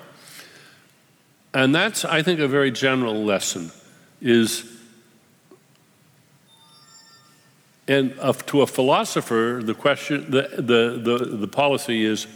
And 1.54 1.74
that's, 1.74 2.04
I 2.04 2.22
think, 2.22 2.40
a 2.40 2.48
very 2.48 2.70
general 2.70 3.24
lesson 3.24 3.72
is, 4.20 4.64
and 7.86 8.14
to 8.46 8.62
a 8.62 8.66
philosopher, 8.66 9.60
the 9.62 9.74
question, 9.74 10.30
the, 10.30 10.48
the, 10.56 11.18
the, 11.18 11.24
the 11.36 11.48
policy 11.48 12.04
is 12.04 12.26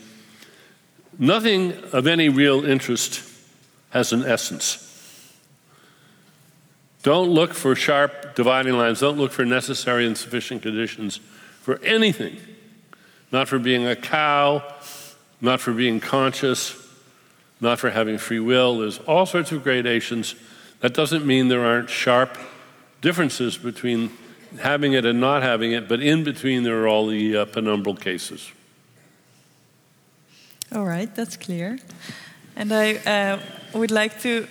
nothing 1.19 1.73
of 1.93 2.07
any 2.07 2.29
real 2.29 2.65
interest 2.65 3.23
has 3.91 4.13
an 4.13 4.25
essence. 4.25 4.89
Don't 7.03 7.29
look 7.29 7.53
for 7.53 7.75
sharp 7.75 8.35
dividing 8.35 8.75
lines. 8.75 9.01
Don't 9.01 9.19
look 9.19 9.33
for 9.33 9.45
necessary 9.45 10.07
and 10.07 10.17
sufficient 10.17 10.63
conditions 10.63 11.19
for 11.61 11.79
anything. 11.83 12.39
Not 13.31 13.49
for 13.49 13.59
being 13.59 13.87
a 13.87 13.97
cow, 13.97 14.63
not 15.41 15.61
for 15.61 15.73
being 15.73 16.01
conscious, 16.01 16.82
not 17.63 17.79
for 17.79 17.91
having 17.91 18.19
free 18.19 18.41
will. 18.41 18.79
There's 18.79 18.99
all 18.99 19.25
sorts 19.25 19.53
of 19.53 19.63
gradations. 19.63 20.35
That 20.81 20.95
doesn't 20.95 21.25
mean 21.25 21.49
there 21.49 21.65
aren't 21.65 21.89
sharp 21.89 22.37
differences 23.01 23.57
between 23.57 24.11
having 24.61 24.93
it 24.93 25.07
and 25.07 25.21
not 25.21 25.43
having 25.43 25.73
it, 25.73 25.89
but 25.89 26.01
in 26.01 26.25
between 26.25 26.65
there 26.65 26.83
are 26.83 26.89
all 26.89 27.07
the 27.07 27.37
uh, 27.37 27.47
penumbral 27.47 27.99
cases. 27.99 28.51
All 30.75 30.85
right, 30.85 31.15
that's 31.15 31.37
clear. 31.37 31.79
And 32.57 32.73
I 32.73 32.97
uh, 32.97 33.39
would 33.75 33.91
like 33.91 34.21
to, 34.23 34.47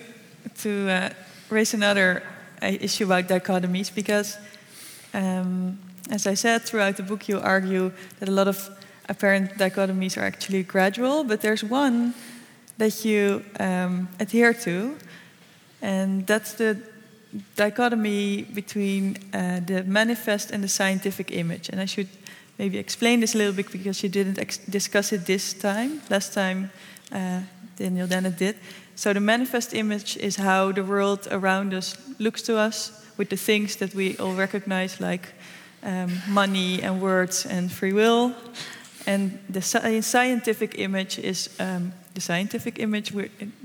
to 0.59 0.89
uh, 0.89 1.09
raise 1.49 1.73
another 1.73 2.23
uh, 2.61 2.67
issue 2.67 3.05
about 3.05 3.27
dichotomies 3.27 3.93
because, 3.93 4.37
um, 5.13 5.79
as 6.09 6.27
I 6.27 6.35
said, 6.35 6.61
throughout 6.61 6.97
the 6.97 7.03
book, 7.03 7.27
you 7.27 7.39
argue 7.39 7.91
that 8.19 8.29
a 8.29 8.31
lot 8.31 8.47
of 8.47 8.69
apparent 9.09 9.57
dichotomies 9.57 10.17
are 10.17 10.25
actually 10.25 10.63
gradual, 10.63 11.23
but 11.23 11.41
there's 11.41 11.63
one 11.63 12.13
that 12.77 13.05
you 13.05 13.43
um, 13.59 14.07
adhere 14.19 14.53
to, 14.53 14.97
and 15.81 16.25
that's 16.27 16.53
the 16.53 16.77
dichotomy 17.55 18.43
between 18.43 19.17
uh, 19.33 19.61
the 19.65 19.83
manifest 19.83 20.51
and 20.51 20.63
the 20.63 20.67
scientific 20.67 21.31
image. 21.31 21.69
And 21.69 21.79
I 21.79 21.85
should 21.85 22.09
maybe 22.57 22.77
explain 22.77 23.19
this 23.19 23.35
a 23.35 23.37
little 23.37 23.53
bit 23.53 23.71
because 23.71 24.03
you 24.03 24.09
didn't 24.09 24.37
discuss 24.69 25.11
it 25.13 25.25
this 25.25 25.53
time. 25.53 26.01
Last 26.09 26.33
time, 26.33 26.71
uh, 27.11 27.41
Daniel 27.77 28.07
Dennett 28.07 28.37
did. 28.37 28.55
So 28.95 29.13
the 29.13 29.19
manifest 29.19 29.73
image 29.73 30.17
is 30.17 30.35
how 30.35 30.71
the 30.71 30.83
world 30.83 31.27
around 31.31 31.73
us 31.73 31.97
looks 32.19 32.41
to 32.43 32.57
us 32.57 32.91
with 33.17 33.29
the 33.29 33.37
things 33.37 33.75
that 33.77 33.95
we 33.95 34.17
all 34.17 34.33
recognize, 34.33 34.99
like 34.99 35.33
um, 35.83 36.21
money 36.27 36.81
and 36.83 37.01
words 37.01 37.45
and 37.45 37.71
free 37.71 37.93
will. 37.93 38.35
And 39.07 39.39
the 39.49 39.61
scientific 39.61 40.77
image 40.77 41.17
is 41.17 41.49
um, 41.59 41.93
the 42.13 42.21
scientific 42.21 42.79
image. 42.79 43.13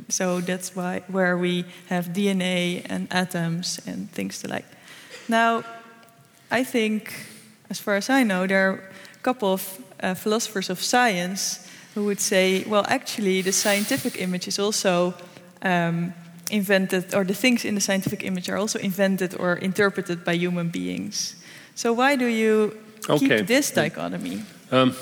So 0.08 0.40
that's 0.40 0.74
why 0.76 1.02
where 1.08 1.36
we 1.36 1.64
have 1.88 2.08
DNA 2.08 2.82
and 2.88 3.08
atoms 3.10 3.80
and 3.86 4.10
things 4.10 4.44
like. 4.44 4.64
Now, 5.28 5.64
I 6.50 6.64
think, 6.64 7.12
as 7.70 7.80
far 7.80 7.96
as 7.96 8.08
I 8.08 8.22
know, 8.22 8.46
there 8.46 8.70
are 8.70 8.74
a 9.14 9.22
couple 9.22 9.52
of 9.52 9.78
uh, 10.00 10.14
philosophers 10.14 10.70
of 10.70 10.80
science 10.80 11.68
who 11.94 12.04
would 12.04 12.20
say, 12.20 12.64
well, 12.68 12.84
actually, 12.88 13.42
the 13.42 13.52
scientific 13.52 14.20
image 14.20 14.46
is 14.46 14.58
also 14.58 15.14
um, 15.62 16.12
invented, 16.50 17.14
or 17.14 17.24
the 17.24 17.34
things 17.34 17.64
in 17.64 17.74
the 17.74 17.80
scientific 17.80 18.22
image 18.22 18.48
are 18.48 18.58
also 18.58 18.78
invented 18.78 19.34
or 19.40 19.56
interpreted 19.56 20.24
by 20.24 20.34
human 20.34 20.68
beings. 20.68 21.36
So 21.74 21.92
why 21.92 22.16
do 22.16 22.26
you 22.26 22.76
okay. 23.08 23.38
keep 23.38 23.46
this 23.46 23.70
dichotomy? 23.70 24.42
Um, 24.70 24.94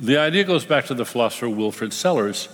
the 0.00 0.16
idea 0.16 0.44
goes 0.44 0.64
back 0.64 0.86
to 0.86 0.94
the 0.94 1.04
philosopher 1.04 1.48
Wilfrid 1.48 1.92
Sellars. 1.92 2.48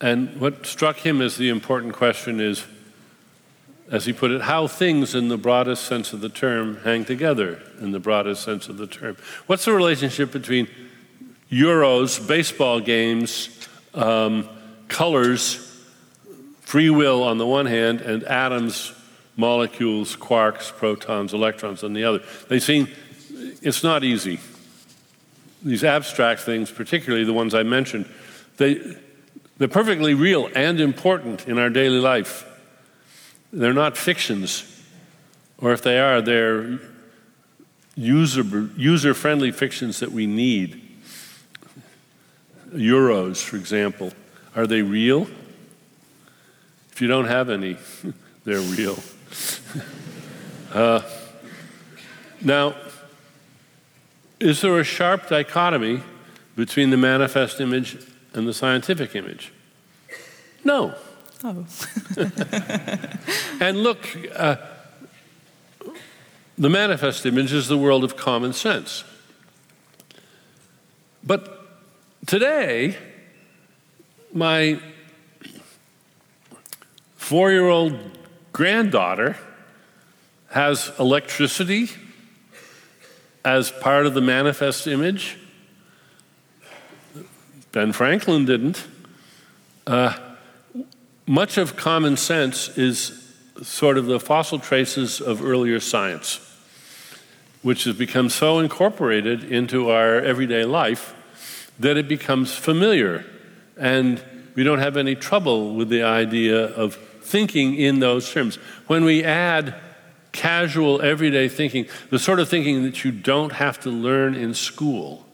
And 0.00 0.40
what 0.40 0.64
struck 0.64 0.96
him 0.96 1.20
as 1.20 1.36
the 1.36 1.50
important 1.50 1.92
question 1.92 2.40
is, 2.40 2.64
as 3.90 4.06
he 4.06 4.12
put 4.12 4.30
it, 4.30 4.42
how 4.42 4.66
things 4.66 5.14
in 5.14 5.28
the 5.28 5.36
broadest 5.36 5.84
sense 5.84 6.12
of 6.12 6.20
the 6.20 6.28
term 6.28 6.78
hang 6.78 7.04
together 7.04 7.60
in 7.80 7.90
the 7.90 7.98
broadest 7.98 8.42
sense 8.42 8.68
of 8.68 8.78
the 8.78 8.86
term. 8.86 9.16
What's 9.46 9.64
the 9.66 9.72
relationship 9.72 10.32
between 10.32 10.68
Euros, 11.50 12.26
baseball 12.26 12.80
games, 12.80 13.68
um, 13.92 14.48
colors, 14.88 15.56
free 16.60 16.88
will 16.88 17.22
on 17.22 17.38
the 17.38 17.46
one 17.46 17.66
hand, 17.66 18.00
and 18.00 18.22
atoms, 18.24 18.94
molecules, 19.36 20.16
quarks, 20.16 20.72
protons, 20.72 21.34
electrons 21.34 21.82
on 21.82 21.92
the 21.92 22.04
other? 22.04 22.22
They 22.48 22.60
seem, 22.60 22.88
it's 23.60 23.82
not 23.82 24.04
easy 24.04 24.38
these 25.62 25.84
abstract 25.84 26.40
things, 26.40 26.70
particularly 26.70 27.24
the 27.24 27.32
ones 27.32 27.54
I 27.54 27.62
mentioned, 27.62 28.08
they, 28.56 28.80
they're 29.58 29.68
perfectly 29.68 30.14
real 30.14 30.48
and 30.54 30.80
important 30.80 31.46
in 31.46 31.58
our 31.58 31.70
daily 31.70 31.98
life. 31.98 32.46
They're 33.52 33.74
not 33.74 33.96
fictions, 33.96 34.82
or 35.58 35.72
if 35.72 35.82
they 35.82 35.98
are, 35.98 36.20
they're 36.20 36.78
user, 37.94 38.70
user 38.76 39.14
friendly 39.14 39.50
fictions 39.50 40.00
that 40.00 40.12
we 40.12 40.26
need. 40.26 40.80
euros, 42.72 43.42
for 43.42 43.56
example, 43.56 44.12
are 44.54 44.66
they 44.66 44.82
real? 44.82 45.26
If 46.92 47.00
you 47.00 47.08
don't 47.08 47.26
have 47.26 47.50
any, 47.50 47.76
they're 48.44 48.60
real. 48.60 48.98
uh, 50.72 51.02
now, 52.42 52.74
is 54.40 54.62
there 54.62 54.78
a 54.78 54.84
sharp 54.84 55.28
dichotomy 55.28 56.02
between 56.56 56.90
the 56.90 56.96
manifest 56.96 57.60
image 57.60 57.96
and 58.32 58.48
the 58.48 58.54
scientific 58.54 59.14
image? 59.14 59.52
No. 60.64 60.94
Oh. 61.44 61.66
and 63.60 63.82
look, 63.82 63.98
uh, 64.34 64.56
the 66.58 66.68
manifest 66.68 67.24
image 67.24 67.52
is 67.52 67.68
the 67.68 67.78
world 67.78 68.02
of 68.02 68.16
common 68.16 68.52
sense. 68.52 69.04
But 71.22 71.68
today, 72.26 72.96
my 74.32 74.80
four 77.16 77.50
year 77.50 77.68
old 77.68 77.98
granddaughter 78.52 79.36
has 80.50 80.92
electricity 80.98 81.90
as 83.44 83.70
part 83.70 84.06
of 84.06 84.14
the 84.14 84.20
manifest 84.20 84.86
image. 84.86 85.38
Ben 87.72 87.92
Franklin 87.92 88.44
didn't. 88.44 88.86
Uh, 89.86 90.16
much 91.26 91.56
of 91.56 91.76
common 91.76 92.16
sense 92.16 92.76
is 92.76 93.34
sort 93.62 93.98
of 93.98 94.06
the 94.06 94.18
fossil 94.18 94.58
traces 94.58 95.20
of 95.20 95.44
earlier 95.44 95.80
science, 95.80 96.40
which 97.62 97.84
has 97.84 97.96
become 97.96 98.28
so 98.28 98.58
incorporated 98.58 99.44
into 99.44 99.90
our 99.90 100.20
everyday 100.20 100.64
life 100.64 101.14
that 101.78 101.96
it 101.96 102.08
becomes 102.08 102.54
familiar. 102.54 103.24
And 103.76 104.22
we 104.54 104.64
don't 104.64 104.80
have 104.80 104.96
any 104.96 105.14
trouble 105.14 105.74
with 105.74 105.88
the 105.88 106.02
idea 106.02 106.64
of 106.64 106.96
thinking 107.22 107.74
in 107.74 108.00
those 108.00 108.30
terms. 108.32 108.56
When 108.86 109.04
we 109.04 109.22
add 109.22 109.74
casual, 110.32 111.00
everyday 111.02 111.48
thinking, 111.48 111.86
the 112.10 112.18
sort 112.18 112.40
of 112.40 112.48
thinking 112.48 112.82
that 112.84 113.04
you 113.04 113.12
don't 113.12 113.52
have 113.52 113.80
to 113.80 113.90
learn 113.90 114.34
in 114.34 114.54
school, 114.54 115.26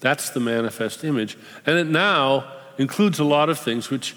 that's 0.00 0.30
the 0.30 0.40
manifest 0.40 1.04
image. 1.04 1.36
And 1.66 1.78
it 1.78 1.86
now 1.86 2.50
includes 2.78 3.18
a 3.18 3.24
lot 3.24 3.48
of 3.48 3.58
things 3.58 3.90
which 3.90 4.16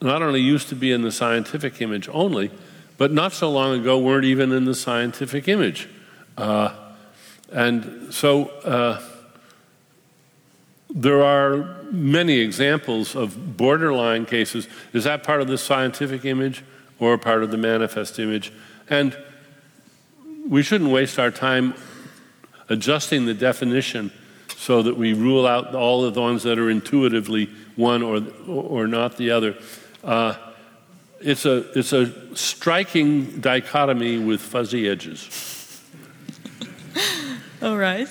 not 0.00 0.22
only 0.22 0.40
used 0.40 0.68
to 0.68 0.74
be 0.74 0.92
in 0.92 1.02
the 1.02 1.12
scientific 1.12 1.80
image 1.80 2.08
only, 2.12 2.50
but 2.96 3.12
not 3.12 3.32
so 3.32 3.50
long 3.50 3.80
ago 3.80 3.98
weren't 3.98 4.24
even 4.24 4.52
in 4.52 4.64
the 4.64 4.74
scientific 4.74 5.48
image. 5.48 5.88
Uh, 6.36 6.74
and 7.52 8.12
so 8.12 8.48
uh, 8.64 9.00
there 10.88 11.22
are 11.22 11.82
many 11.90 12.38
examples 12.38 13.14
of 13.14 13.56
borderline 13.56 14.26
cases. 14.26 14.68
Is 14.92 15.04
that 15.04 15.22
part 15.22 15.40
of 15.40 15.48
the 15.48 15.58
scientific 15.58 16.24
image 16.24 16.64
or 16.98 17.16
part 17.18 17.42
of 17.42 17.50
the 17.50 17.56
manifest 17.56 18.18
image? 18.18 18.52
And 18.90 19.16
we 20.46 20.62
shouldn't 20.62 20.90
waste 20.90 21.18
our 21.18 21.30
time 21.30 21.74
adjusting 22.68 23.24
the 23.24 23.34
definition 23.34 24.12
so 24.56 24.82
that 24.82 24.96
we 24.96 25.12
rule 25.14 25.46
out 25.46 25.74
all 25.74 26.04
of 26.04 26.14
the 26.14 26.20
ones 26.20 26.42
that 26.42 26.58
are 26.58 26.68
intuitively 26.68 27.48
one 27.76 28.02
or, 28.02 28.22
or 28.46 28.86
not 28.86 29.16
the 29.16 29.30
other. 29.30 29.56
Uh, 30.04 30.34
it's, 31.20 31.44
a, 31.44 31.70
it's 31.78 31.92
a 31.92 32.36
striking 32.36 33.40
dichotomy 33.40 34.18
with 34.18 34.40
fuzzy 34.40 34.88
edges. 34.88 35.82
All 37.62 37.76
right. 37.76 38.08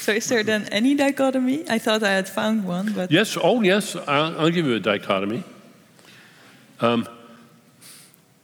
So 0.00 0.12
is 0.12 0.28
there 0.28 0.42
then 0.42 0.68
any 0.70 0.94
dichotomy? 0.94 1.68
I 1.68 1.78
thought 1.78 2.02
I 2.02 2.10
had 2.10 2.28
found 2.28 2.64
one, 2.64 2.92
but 2.92 3.10
yes. 3.10 3.36
Oh, 3.40 3.62
yes. 3.62 3.96
I'll, 3.96 4.38
I'll 4.40 4.50
give 4.50 4.66
you 4.66 4.74
a 4.74 4.80
dichotomy. 4.80 5.42
Um, 6.80 7.08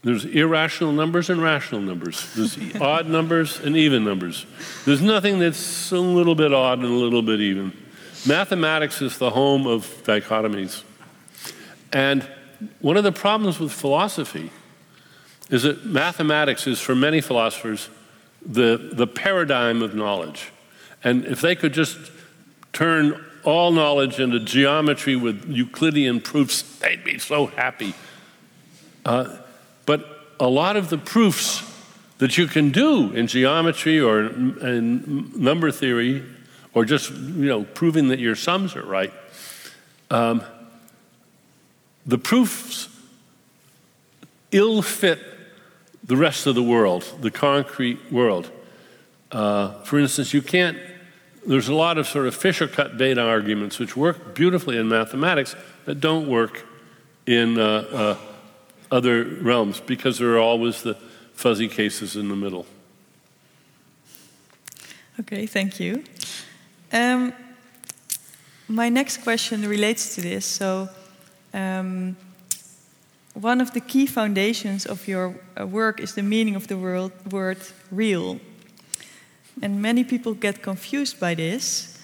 there's 0.05 0.25
irrational 0.25 0.93
numbers 0.93 1.31
and 1.31 1.41
rational 1.41 1.81
numbers. 1.81 2.33
There's 2.35 2.59
odd 2.81 3.07
numbers 3.07 3.61
and 3.61 3.77
even 3.77 4.05
numbers. 4.05 4.47
There's 4.85 5.01
nothing 5.01 5.39
that's 5.39 5.93
a 5.93 5.99
little 5.99 6.35
bit 6.35 6.53
odd 6.53 6.79
and 6.79 6.89
a 6.89 6.91
little 6.91 7.23
bit 7.23 7.41
even. 7.41 7.73
Mathematics 8.27 9.01
is 9.01 9.19
the 9.19 9.31
home 9.31 9.67
of 9.67 9.87
dichotomies. 10.05 10.83
And 11.93 12.27
one 12.81 12.97
of 12.97 13.05
the 13.05 13.13
problems 13.13 13.61
with 13.61 13.73
philosophy 13.73 14.51
is 15.51 15.65
that 15.65 15.85
mathematics 15.85 16.67
is, 16.67 16.81
for 16.81 16.95
many 16.95 17.21
philosophers, 17.21 17.89
the, 18.45 18.91
the 18.93 19.07
paradigm 19.07 19.83
of 19.83 19.95
knowledge. 19.95 20.51
And 21.05 21.25
if 21.27 21.41
they 21.41 21.55
could 21.55 21.75
just 21.75 21.99
turn 22.73 23.25
all 23.45 23.73
knowledge 23.73 24.19
into 24.19 24.41
geometry 24.41 25.17
with 25.17 25.45
Euclidean 25.49 26.21
proofs, 26.21 26.63
they'd 26.79 27.05
be 27.05 27.19
so 27.19 27.47
happy. 27.47 27.95
Uh, 29.05 29.37
but 29.87 30.35
a 30.41 30.49
lot 30.49 30.77
of 30.77 30.91
the 30.91 30.99
proofs 30.99 31.63
that 32.19 32.39
you 32.39 32.47
can 32.47 32.71
do 32.71 33.11
in 33.13 33.27
geometry 33.27 34.01
or 34.01 34.27
in 34.27 35.33
number 35.37 35.71
theory, 35.71 36.23
or 36.75 36.85
just 36.85 37.11
you 37.11 37.47
know 37.47 37.65
proving 37.65 38.09
that 38.09 38.19
your 38.19 38.37
sums 38.37 38.77
are 38.77 38.85
right, 38.85 39.13
um, 40.11 40.43
the 42.07 42.19
proofs 42.19 42.89
ill 44.53 44.83
fit 44.83 45.19
the 46.05 46.17
rest 46.17 46.47
of 46.47 46.55
the 46.55 46.63
world, 46.63 47.05
the 47.21 47.31
concrete 47.31 48.13
world. 48.13 48.51
Uh, 49.31 49.73
for 49.83 49.99
instance, 49.99 50.35
you 50.35 50.43
can't, 50.43 50.77
there's 51.47 51.69
a 51.69 51.75
lot 51.75 51.97
of 51.97 52.07
sort 52.07 52.27
of 52.27 52.35
Fisher 52.35 52.69
cut 52.69 52.99
data 52.99 53.23
arguments 53.23 53.79
which 53.79 53.97
work 53.97 54.35
beautifully 54.35 54.77
in 54.77 54.89
mathematics 54.89 55.57
that 55.87 56.01
don't 56.01 56.29
work 56.29 56.67
in 57.27 57.59
uh, 57.59 57.65
uh, 57.65 58.17
other 58.93 59.25
realms 59.25 59.81
because 59.81 60.19
there 60.19 60.35
are 60.35 60.39
always 60.39 60.83
the 60.83 60.95
fuzzy 61.35 61.69
cases 61.69 62.15
in 62.15 62.29
the 62.29 62.37
middle. 62.37 62.67
Okay, 65.21 65.47
thank 65.47 65.81
you. 65.81 66.05
Um, 66.93 67.33
my 68.69 68.89
next 68.89 69.23
question 69.25 69.67
relates 69.69 70.15
to 70.15 70.21
this. 70.21 70.45
So, 70.45 70.89
um, 71.55 72.17
one 73.35 73.63
of 73.63 73.73
the 73.73 73.81
key 73.81 74.07
foundations 74.07 74.87
of 74.87 75.09
your 75.09 75.35
uh, 75.59 75.67
work 75.67 76.01
is 76.01 76.15
the 76.15 76.23
meaning 76.23 76.55
of 76.55 76.67
the 76.67 76.77
word, 76.77 77.13
word 77.31 77.59
real. 77.91 78.41
And 79.63 79.81
many 79.81 80.05
people 80.05 80.35
get 80.35 80.63
confused 80.63 81.19
by 81.19 81.35
this, 81.35 81.99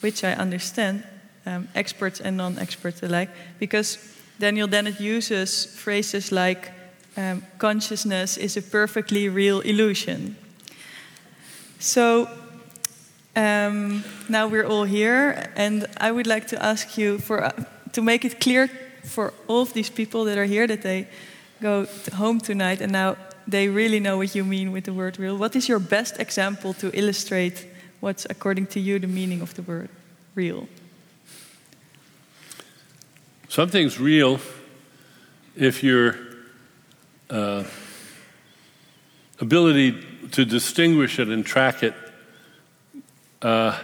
which 0.00 0.22
I 0.24 0.32
understand, 0.32 1.04
um, 1.46 1.68
experts 1.74 2.20
and 2.20 2.36
non 2.36 2.58
experts 2.58 3.02
alike, 3.02 3.30
because 3.58 4.13
Daniel 4.38 4.68
Dennett 4.68 5.00
uses 5.00 5.64
phrases 5.64 6.32
like 6.32 6.72
um, 7.16 7.42
consciousness 7.58 8.36
is 8.36 8.56
a 8.56 8.62
perfectly 8.62 9.28
real 9.28 9.60
illusion. 9.60 10.36
So 11.78 12.28
um, 13.36 14.02
now 14.28 14.48
we're 14.48 14.66
all 14.66 14.84
here, 14.84 15.50
and 15.56 15.86
I 15.98 16.10
would 16.10 16.26
like 16.26 16.48
to 16.48 16.62
ask 16.62 16.98
you 16.98 17.18
for, 17.18 17.44
uh, 17.44 17.52
to 17.92 18.02
make 18.02 18.24
it 18.24 18.40
clear 18.40 18.68
for 19.04 19.32
all 19.46 19.62
of 19.62 19.72
these 19.72 19.90
people 19.90 20.24
that 20.24 20.38
are 20.38 20.46
here 20.46 20.66
that 20.66 20.82
they 20.82 21.06
go 21.60 21.86
home 22.14 22.40
tonight 22.40 22.80
and 22.80 22.92
now 22.92 23.16
they 23.46 23.68
really 23.68 24.00
know 24.00 24.16
what 24.16 24.34
you 24.34 24.44
mean 24.44 24.72
with 24.72 24.84
the 24.84 24.92
word 24.92 25.18
real. 25.18 25.36
What 25.36 25.54
is 25.54 25.68
your 25.68 25.78
best 25.78 26.18
example 26.18 26.74
to 26.74 26.90
illustrate 26.98 27.66
what's, 28.00 28.26
according 28.30 28.66
to 28.68 28.80
you, 28.80 28.98
the 28.98 29.06
meaning 29.06 29.42
of 29.42 29.54
the 29.54 29.62
word 29.62 29.90
real? 30.34 30.66
Something's 33.54 34.00
real 34.00 34.40
if 35.54 35.84
your 35.84 36.16
uh, 37.30 37.62
ability 39.38 40.04
to 40.32 40.44
distinguish 40.44 41.20
it 41.20 41.28
and 41.28 41.46
track 41.46 41.84
it 41.84 41.94
uh, 43.42 43.78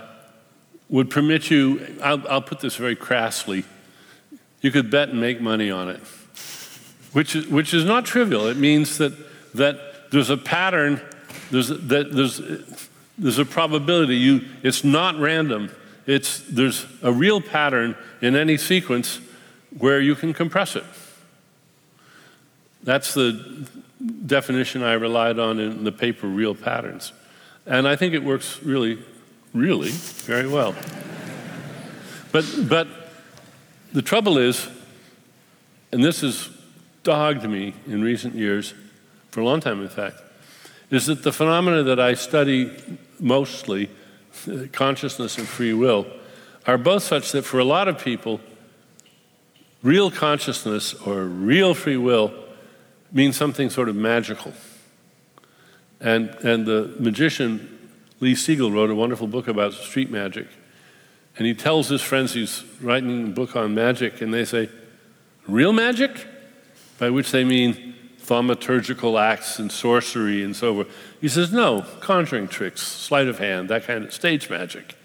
would 0.89 1.09
permit 1.09 1.53
you, 1.53 1.87
I'll, 2.03 2.27
I'll 2.27 2.43
put 2.43 2.59
this 2.59 2.75
very 2.75 2.97
crassly, 2.97 3.63
you 4.61 4.73
could 4.73 4.91
bet 4.91 5.11
and 5.11 5.21
make 5.21 5.41
money 5.41 5.71
on 5.71 5.89
it, 5.89 6.01
which 7.13 7.37
is, 7.37 7.47
which 7.47 7.73
is 7.73 7.85
not 7.85 8.05
trivial. 8.05 8.49
It 8.49 8.57
means 8.57 8.99
that, 8.99 9.13
that 9.55 10.11
there's 10.11 10.31
a 10.31 10.37
pattern, 10.37 11.01
there's, 11.53 11.69
that 11.69 12.13
there's, 12.13 12.41
there's 13.17 13.39
a 13.39 13.45
probability. 13.45 14.17
You, 14.17 14.47
it's 14.65 14.83
not 14.83 15.17
random. 15.21 15.71
It's, 16.09 16.41
there's 16.49 16.87
a 17.03 17.13
real 17.13 17.41
pattern 17.41 17.95
in 18.21 18.35
any 18.35 18.57
sequence 18.57 19.21
where 19.79 20.01
you 20.01 20.15
can 20.15 20.33
compress 20.33 20.77
it. 20.77 20.85
That's 22.83 23.15
the 23.15 23.69
definition 24.27 24.83
I 24.83 24.95
relied 24.95 25.39
on 25.39 25.61
in 25.61 25.85
the 25.85 25.93
paper, 25.93 26.27
Real 26.27 26.55
Patterns. 26.55 27.13
And 27.67 27.87
I 27.87 27.97
think 27.97 28.15
it 28.15 28.25
works 28.25 28.63
really, 28.63 28.99
really 29.53 29.91
very 29.91 30.49
well. 30.49 30.75
but, 32.33 32.45
but 32.69 32.89
the 33.93 34.03
trouble 34.03 34.39
is, 34.39 34.69
and 35.93 36.03
this 36.03 36.23
has 36.23 36.49
dogged 37.03 37.49
me 37.49 37.75
in 37.87 38.03
recent 38.03 38.35
years, 38.35 38.75
for 39.31 39.41
a 39.41 39.45
long 39.45 39.61
time 39.61 39.83
in 39.83 39.89
fact, 39.89 40.17
is 40.91 41.07
that 41.07 41.23
the 41.23 41.33
phenomena 41.33 41.83
that 41.83 42.01
I 42.01 42.15
study 42.15 42.77
mostly, 43.21 43.91
consciousness 44.73 45.39
and 45.39 45.47
free 45.47 45.73
will, 45.73 46.07
are 46.67 46.79
both 46.79 47.03
such 47.03 47.33
that 47.33 47.43
for 47.43 47.59
a 47.59 47.65
lot 47.65 47.89
of 47.89 48.03
people, 48.03 48.41
real 49.82 50.11
consciousness 50.11 50.94
or 50.94 51.24
real 51.24 51.74
free 51.74 51.97
will 51.97 52.32
means 53.12 53.36
something 53.36 53.70
sort 53.70 53.89
of 53.89 53.97
magical. 53.97 54.52
And, 56.01 56.31
and 56.43 56.66
the 56.66 56.94
magician 56.98 57.78
Lee 58.20 58.35
Siegel 58.35 58.70
wrote 58.70 58.90
a 58.90 58.94
wonderful 58.94 59.27
book 59.27 59.48
about 59.48 59.73
street 59.73 60.11
magic. 60.11 60.47
And 61.36 61.47
he 61.47 61.55
tells 61.55 61.89
his 61.89 62.02
friends 62.02 62.35
he's 62.35 62.65
writing 62.81 63.28
a 63.28 63.31
book 63.31 63.57
on 63.57 63.74
magic, 63.74 64.20
and 64.20 64.32
they 64.32 64.44
say, 64.44 64.69
Real 65.48 65.73
magic? 65.73 66.27
By 66.98 67.11
which 67.11 67.31
they 67.31 67.44
mean 67.44 67.94
thaumaturgical 68.20 69.20
acts 69.20 69.59
and 69.59 69.73
sorcery 69.73 70.44
and 70.44 70.55
so 70.55 70.74
forth. 70.74 70.89
He 71.20 71.28
says, 71.28 71.52
No, 71.52 71.86
conjuring 72.01 72.48
tricks, 72.48 72.82
sleight 72.82 73.27
of 73.27 73.39
hand, 73.39 73.70
that 73.70 73.85
kind 73.85 74.05
of 74.05 74.12
stage 74.12 74.51
magic. 74.51 74.97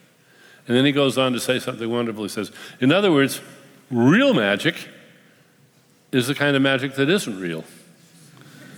And 0.67 0.75
then 0.75 0.85
he 0.85 0.91
goes 0.91 1.17
on 1.17 1.31
to 1.33 1.39
say 1.39 1.59
something 1.59 1.89
wonderful. 1.89 2.23
He 2.23 2.29
says, 2.29 2.51
In 2.79 2.91
other 2.91 3.11
words, 3.11 3.39
real 3.91 4.33
magic 4.33 4.75
is 6.11 6.27
the 6.27 6.35
kind 6.35 6.55
of 6.55 6.61
magic 6.61 6.95
that 6.95 7.09
isn't 7.09 7.39
real. 7.39 7.63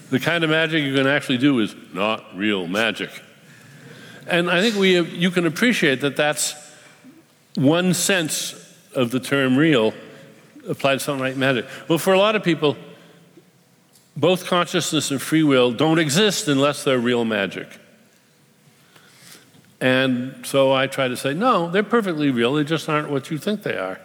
The 0.09 0.19
kind 0.19 0.43
of 0.43 0.49
magic 0.49 0.83
you 0.83 0.95
can 0.95 1.07
actually 1.07 1.37
do 1.37 1.59
is 1.59 1.75
not 1.93 2.23
real 2.35 2.67
magic. 2.67 3.09
And 4.27 4.49
I 4.49 4.61
think 4.61 4.75
we, 4.75 4.99
you 4.99 5.31
can 5.31 5.45
appreciate 5.45 6.01
that 6.01 6.15
that's 6.15 6.55
one 7.55 7.93
sense 7.93 8.53
of 8.93 9.11
the 9.11 9.19
term 9.19 9.57
real 9.57 9.93
applied 10.67 10.95
to 10.95 10.99
something 10.99 11.23
like 11.23 11.37
magic. 11.37 11.65
Well, 11.87 11.97
for 11.97 12.13
a 12.13 12.19
lot 12.19 12.35
of 12.35 12.43
people, 12.43 12.77
both 14.15 14.45
consciousness 14.45 15.11
and 15.11 15.21
free 15.21 15.43
will 15.43 15.71
don't 15.71 15.99
exist 15.99 16.47
unless 16.47 16.83
they're 16.83 16.99
real 16.99 17.23
magic. 17.23 17.67
And 19.79 20.45
so 20.45 20.73
I 20.73 20.87
try 20.87 21.07
to 21.07 21.15
say, 21.15 21.33
no, 21.33 21.69
they're 21.69 21.83
perfectly 21.83 22.31
real, 22.31 22.55
they 22.55 22.63
just 22.63 22.89
aren't 22.89 23.09
what 23.09 23.29
you 23.29 23.37
think 23.37 23.63
they 23.63 23.77
are. 23.77 23.99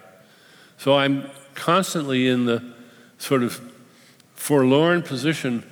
So 0.77 0.95
I'm 0.95 1.29
constantly 1.55 2.27
in 2.27 2.45
the 2.45 2.63
sort 3.17 3.43
of 3.43 3.61
forlorn 4.35 5.01
position. 5.01 5.63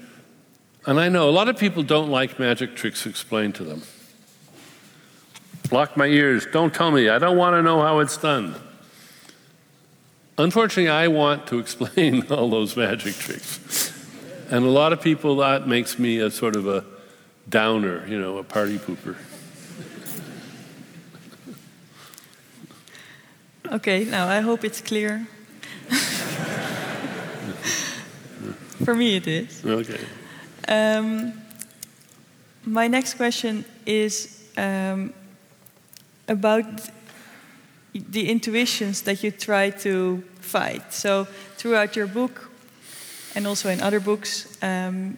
And 0.86 0.99
I 0.99 1.10
know 1.10 1.30
a 1.30 1.32
lot 1.32 1.49
of 1.49 1.57
people 1.57 1.84
don't 1.84 2.10
like 2.10 2.40
magic 2.40 2.76
tricks 2.76 3.06
explained 3.06 3.56
to 3.56 3.64
them. 3.64 3.82
Block 5.69 5.95
my 5.95 6.06
ears. 6.06 6.45
Don't 6.52 6.73
tell 6.73 6.91
me. 6.91 7.10
I 7.10 7.19
don't 7.19 7.38
want 7.38 7.53
to 7.56 7.61
know 7.61 7.82
how 7.82 7.99
it's 7.99 8.18
done. 8.18 8.56
Unfortunately, 10.38 10.90
I 10.90 11.07
want 11.07 11.48
to 11.48 11.60
explain 11.64 12.32
all 12.32 12.49
those 12.49 12.76
magic 12.76 13.15
tricks. 13.15 13.90
And 14.49 14.65
a 14.65 14.69
lot 14.69 14.91
of 14.91 15.02
people, 15.02 15.38
that 15.38 15.68
makes 15.68 15.98
me 15.99 16.19
a 16.19 16.30
sort 16.32 16.56
of 16.56 16.68
a 16.68 16.84
downer, 17.48 18.06
you 18.07 18.19
know, 18.19 18.38
a 18.38 18.44
party 18.44 18.78
pooper. 18.78 19.15
Okay, 23.72 24.03
now 24.03 24.27
I 24.27 24.41
hope 24.41 24.65
it's 24.65 24.81
clear. 24.81 25.26
For 28.84 28.93
me, 28.93 29.15
it 29.15 29.27
is. 29.27 29.64
Okay. 29.65 29.99
Um, 30.68 31.31
my 32.65 32.89
next 32.89 33.14
question 33.14 33.64
is 33.85 34.43
um, 34.57 35.14
about 36.27 36.65
the 37.93 38.30
intuitions 38.30 39.03
that 39.03 39.23
you 39.23 39.31
try 39.31 39.69
to 39.69 40.22
fight. 40.41 40.91
So, 40.93 41.27
throughout 41.56 41.95
your 41.95 42.07
book, 42.07 42.52
and 43.35 43.48
also 43.48 43.69
in 43.69 43.80
other 43.80 44.02
books, 44.02 44.57
um, 44.61 45.18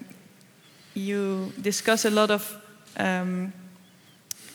you 0.93 1.51
discuss 1.59 2.05
a 2.05 2.11
lot 2.11 2.29
of, 2.29 2.55
um, 2.97 3.51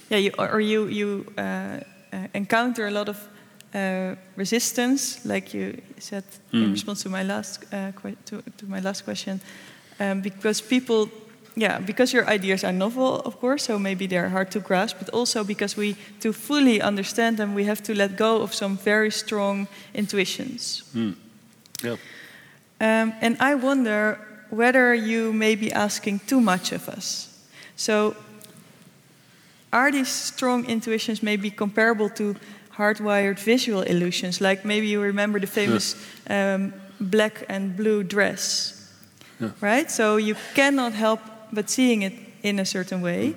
yeah, 0.08 0.18
you, 0.18 0.30
or 0.38 0.60
you 0.60 0.86
you 0.86 1.26
uh, 1.36 1.80
uh, 2.12 2.28
encounter 2.32 2.86
a 2.86 2.92
lot 2.92 3.08
of 3.08 3.28
uh, 3.74 4.15
resistance, 4.36 5.24
like 5.24 5.55
you 5.55 5.81
said 5.99 6.24
mm. 6.53 6.65
in 6.65 6.73
response 6.73 7.03
to 7.03 7.09
my 7.09 7.23
last 7.23 7.65
uh, 7.73 7.93
to, 8.24 8.43
to, 8.57 8.66
my 8.66 8.81
last 8.81 9.05
question, 9.05 9.40
um, 10.01 10.20
because 10.20 10.61
people 10.61 11.09
yeah, 11.59 11.81
because 11.81 12.12
your 12.12 12.27
ideas 12.28 12.62
are 12.62 12.73
novel, 12.73 13.20
of 13.24 13.40
course, 13.40 13.65
so 13.65 13.78
maybe 13.78 14.07
they're 14.07 14.28
hard 14.28 14.51
to 14.53 14.61
grasp, 14.61 14.97
but 15.01 15.09
also 15.11 15.43
because 15.43 15.77
we, 15.77 15.97
to 16.20 16.32
fully 16.32 16.81
understand 16.81 17.36
them, 17.36 17.53
we 17.53 17.65
have 17.65 17.82
to 17.82 17.95
let 17.95 18.16
go 18.16 18.43
of 18.43 18.55
some 18.55 18.77
very 18.77 19.11
strong 19.11 19.66
intuitions. 19.93 20.85
Mm. 20.95 21.16
Yeah. 21.82 21.97
Um, 22.81 23.12
and 23.20 23.36
I 23.40 23.57
wonder 23.57 24.20
whether 24.51 24.95
you 24.95 25.32
may 25.32 25.57
be 25.57 25.73
asking 25.73 26.20
too 26.20 26.40
much 26.40 26.73
of 26.73 26.89
us. 26.89 27.28
So, 27.77 28.15
are 29.73 29.90
these 29.90 30.09
strong 30.09 30.65
intuitions 30.65 31.23
maybe 31.23 31.51
comparable 31.51 32.09
to 32.11 32.36
hardwired 32.78 33.38
visual 33.38 33.82
illusions? 33.82 34.40
Like 34.40 34.64
maybe 34.64 34.86
you 34.86 35.02
remember 35.02 35.40
the 35.40 35.46
famous 35.46 35.94
yeah. 35.94 36.55
um, 36.55 36.72
black 37.00 37.44
and 37.48 37.76
blue 37.76 38.02
dress, 38.02 38.74
yeah. 39.40 39.50
right? 39.60 39.90
So 39.90 40.16
you 40.16 40.36
cannot 40.55 40.92
help 40.92 41.20
but 41.52 41.70
seeing 41.70 42.02
it 42.02 42.12
in 42.42 42.59
a 42.59 42.64
certain 42.64 43.00
way. 43.00 43.34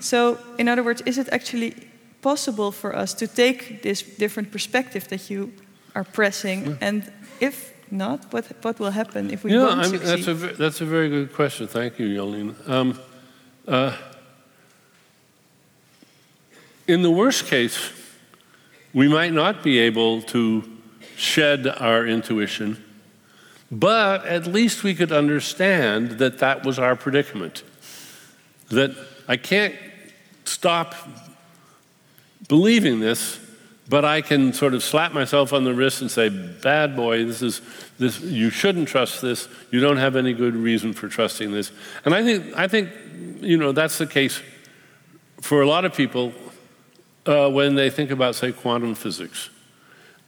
So, 0.00 0.38
in 0.58 0.68
other 0.68 0.82
words, 0.82 1.02
is 1.06 1.18
it 1.18 1.28
actually 1.32 1.74
possible 2.20 2.72
for 2.72 2.94
us 2.94 3.14
to 3.14 3.26
take 3.26 3.82
this 3.82 4.02
different 4.02 4.50
perspective 4.50 5.08
that 5.08 5.30
you 5.30 5.52
are 5.94 6.04
pressing? 6.04 6.66
Yeah. 6.66 6.76
And 6.80 7.12
if 7.40 7.72
not, 7.90 8.32
what, 8.32 8.44
what 8.62 8.78
will 8.78 8.90
happen 8.90 9.30
if 9.30 9.44
we 9.44 9.52
yeah, 9.52 9.60
don't 9.60 9.84
succeed? 9.84 10.24
That's 10.24 10.26
a, 10.26 10.34
that's 10.34 10.80
a 10.80 10.84
very 10.84 11.08
good 11.08 11.32
question. 11.32 11.66
Thank 11.66 11.98
you, 11.98 12.08
Jolene. 12.08 12.54
Um, 12.68 13.00
uh, 13.66 13.96
in 16.86 17.02
the 17.02 17.10
worst 17.10 17.46
case, 17.46 17.90
we 18.94 19.08
might 19.08 19.32
not 19.32 19.62
be 19.62 19.78
able 19.78 20.22
to 20.22 20.70
shed 21.16 21.66
our 21.66 22.06
intuition 22.06 22.82
but 23.70 24.24
at 24.26 24.46
least 24.46 24.84
we 24.84 24.94
could 24.94 25.10
understand 25.10 26.12
that 26.12 26.38
that 26.38 26.64
was 26.64 26.78
our 26.78 26.94
predicament. 26.94 27.62
That 28.68 28.94
I 29.26 29.36
can't 29.36 29.74
stop 30.44 30.94
believing 32.48 33.00
this, 33.00 33.40
but 33.88 34.04
I 34.04 34.20
can 34.20 34.52
sort 34.52 34.74
of 34.74 34.82
slap 34.82 35.12
myself 35.12 35.52
on 35.52 35.64
the 35.64 35.74
wrist 35.74 36.00
and 36.00 36.10
say, 36.10 36.28
"Bad 36.28 36.94
boy, 36.94 37.24
this 37.24 37.42
is 37.42 37.60
this. 37.98 38.20
You 38.20 38.50
shouldn't 38.50 38.88
trust 38.88 39.20
this. 39.20 39.48
You 39.70 39.80
don't 39.80 39.96
have 39.96 40.14
any 40.14 40.34
good 40.34 40.54
reason 40.54 40.92
for 40.92 41.08
trusting 41.08 41.52
this." 41.52 41.72
And 42.04 42.14
I 42.14 42.22
think 42.22 42.56
I 42.56 42.68
think 42.68 42.90
you 43.40 43.56
know 43.56 43.72
that's 43.72 43.98
the 43.98 44.06
case 44.06 44.40
for 45.40 45.62
a 45.62 45.66
lot 45.66 45.84
of 45.84 45.94
people 45.94 46.32
uh, 47.26 47.50
when 47.50 47.74
they 47.74 47.90
think 47.90 48.10
about, 48.10 48.34
say, 48.34 48.52
quantum 48.52 48.94
physics, 48.94 49.50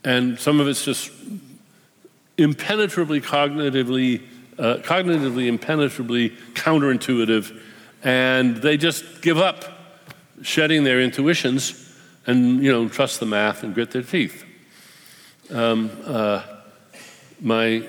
and 0.05 0.39
some 0.39 0.61
of 0.61 0.69
it's 0.69 0.85
just 0.85 1.11
impenetrably 2.39 3.21
cognitively, 3.21 4.23
uh, 4.59 4.77
cognitively 4.83 5.49
impenetrably 5.49 6.37
counterintuitive, 6.55 7.61
and 8.03 8.57
they 8.57 8.77
just 8.77 9.23
give 9.23 9.39
up 9.39 9.65
shedding 10.43 10.85
their 10.85 11.01
intuitions 11.01 11.83
and 12.27 12.63
you 12.63 12.71
know 12.71 12.89
trust 12.89 13.21
the 13.21 13.27
math 13.27 13.63
and 13.63 13.75
grit 13.75 13.91
their 13.91 14.03
teeth. 14.03 14.45
Um, 15.51 15.91
uh, 16.05 16.43
my 17.41 17.87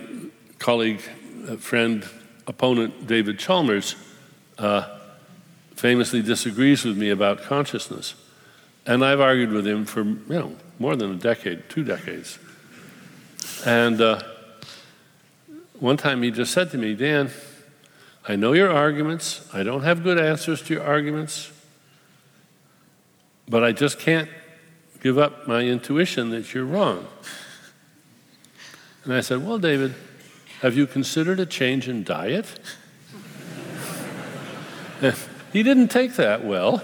colleague, 0.59 1.01
uh, 1.47 1.55
friend, 1.57 2.05
opponent 2.45 3.07
David 3.07 3.39
Chalmers 3.39 3.95
uh, 4.57 4.99
famously 5.75 6.21
disagrees 6.21 6.85
with 6.85 6.97
me 6.97 7.09
about 7.09 7.43
consciousness, 7.43 8.15
and 8.87 9.05
I've 9.05 9.19
argued 9.19 9.51
with 9.51 9.67
him 9.67 9.85
for 9.85 10.03
you 10.03 10.23
know 10.29 10.55
more 10.79 10.95
than 10.95 11.11
a 11.11 11.15
decade, 11.15 11.69
two 11.69 11.83
decades, 11.83 12.39
and 13.65 14.01
uh, 14.01 14.23
one 15.79 15.97
time 15.97 16.23
he 16.23 16.31
just 16.31 16.53
said 16.53 16.71
to 16.71 16.77
me, 16.77 16.95
Dan, 16.95 17.29
I 18.27 18.35
know 18.35 18.53
your 18.53 18.71
arguments. 18.71 19.47
I 19.53 19.63
don't 19.63 19.83
have 19.83 20.03
good 20.03 20.19
answers 20.19 20.61
to 20.63 20.73
your 20.73 20.83
arguments. 20.83 21.51
But 23.47 23.63
I 23.63 23.71
just 23.71 23.99
can't 23.99 24.29
give 25.01 25.17
up 25.17 25.47
my 25.47 25.61
intuition 25.61 26.31
that 26.31 26.53
you're 26.53 26.65
wrong. 26.65 27.07
And 29.03 29.13
I 29.13 29.21
said, 29.21 29.45
Well, 29.45 29.59
David, 29.59 29.95
have 30.61 30.75
you 30.75 30.87
considered 30.87 31.39
a 31.39 31.45
change 31.45 31.87
in 31.87 32.03
diet? 32.03 32.59
he 35.53 35.63
didn't 35.63 35.89
take 35.89 36.15
that 36.15 36.43
well. 36.43 36.81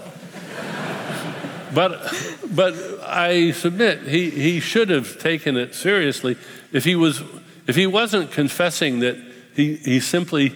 But, 1.74 2.12
but 2.50 2.74
I 3.02 3.50
submit 3.52 4.02
he, 4.02 4.30
he 4.30 4.60
should 4.60 4.88
have 4.90 5.18
taken 5.18 5.56
it 5.56 5.74
seriously 5.74 6.36
if 6.72 6.84
he 6.84 6.94
was 6.96 7.22
if 7.66 7.76
he 7.76 7.86
wasn't 7.86 8.30
confessing 8.30 9.00
that 9.00 9.16
he, 9.54 9.76
he 9.76 10.00
simply 10.00 10.54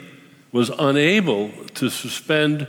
was 0.53 0.71
unable 0.71 1.51
to 1.75 1.89
suspend 1.89 2.67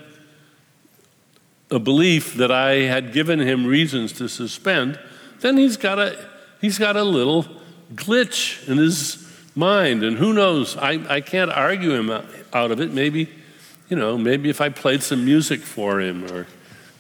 a 1.72 1.80
belief 1.80 2.36
that 2.36 2.52
I 2.52 2.82
had 2.84 3.14
given 3.14 3.40
him 3.40 3.66
reasons 3.66 4.14
to 4.14 4.28
suspend, 4.28 5.00
then 5.42 5.58
he's 5.58 5.78
got 5.78 6.00
a, 6.00 6.30
he's 6.62 6.78
got 6.78 6.96
a 6.96 7.04
little 7.04 7.46
glitch 7.94 8.68
in 8.68 8.78
his 8.78 9.28
mind. 9.56 10.04
And 10.04 10.18
who 10.18 10.34
knows? 10.34 10.78
I, 10.78 11.04
I 11.08 11.22
can't 11.22 11.52
argue 11.52 11.94
him 11.94 12.10
out 12.10 12.72
of 12.72 12.82
it. 12.82 12.92
Maybe, 12.92 13.30
you 13.88 13.98
know, 13.98 14.18
maybe 14.18 14.50
if 14.50 14.62
I 14.62 14.70
played 14.70 15.04
some 15.04 15.26
music 15.26 15.62
for 15.62 16.00
him 16.00 16.26
or, 16.32 16.48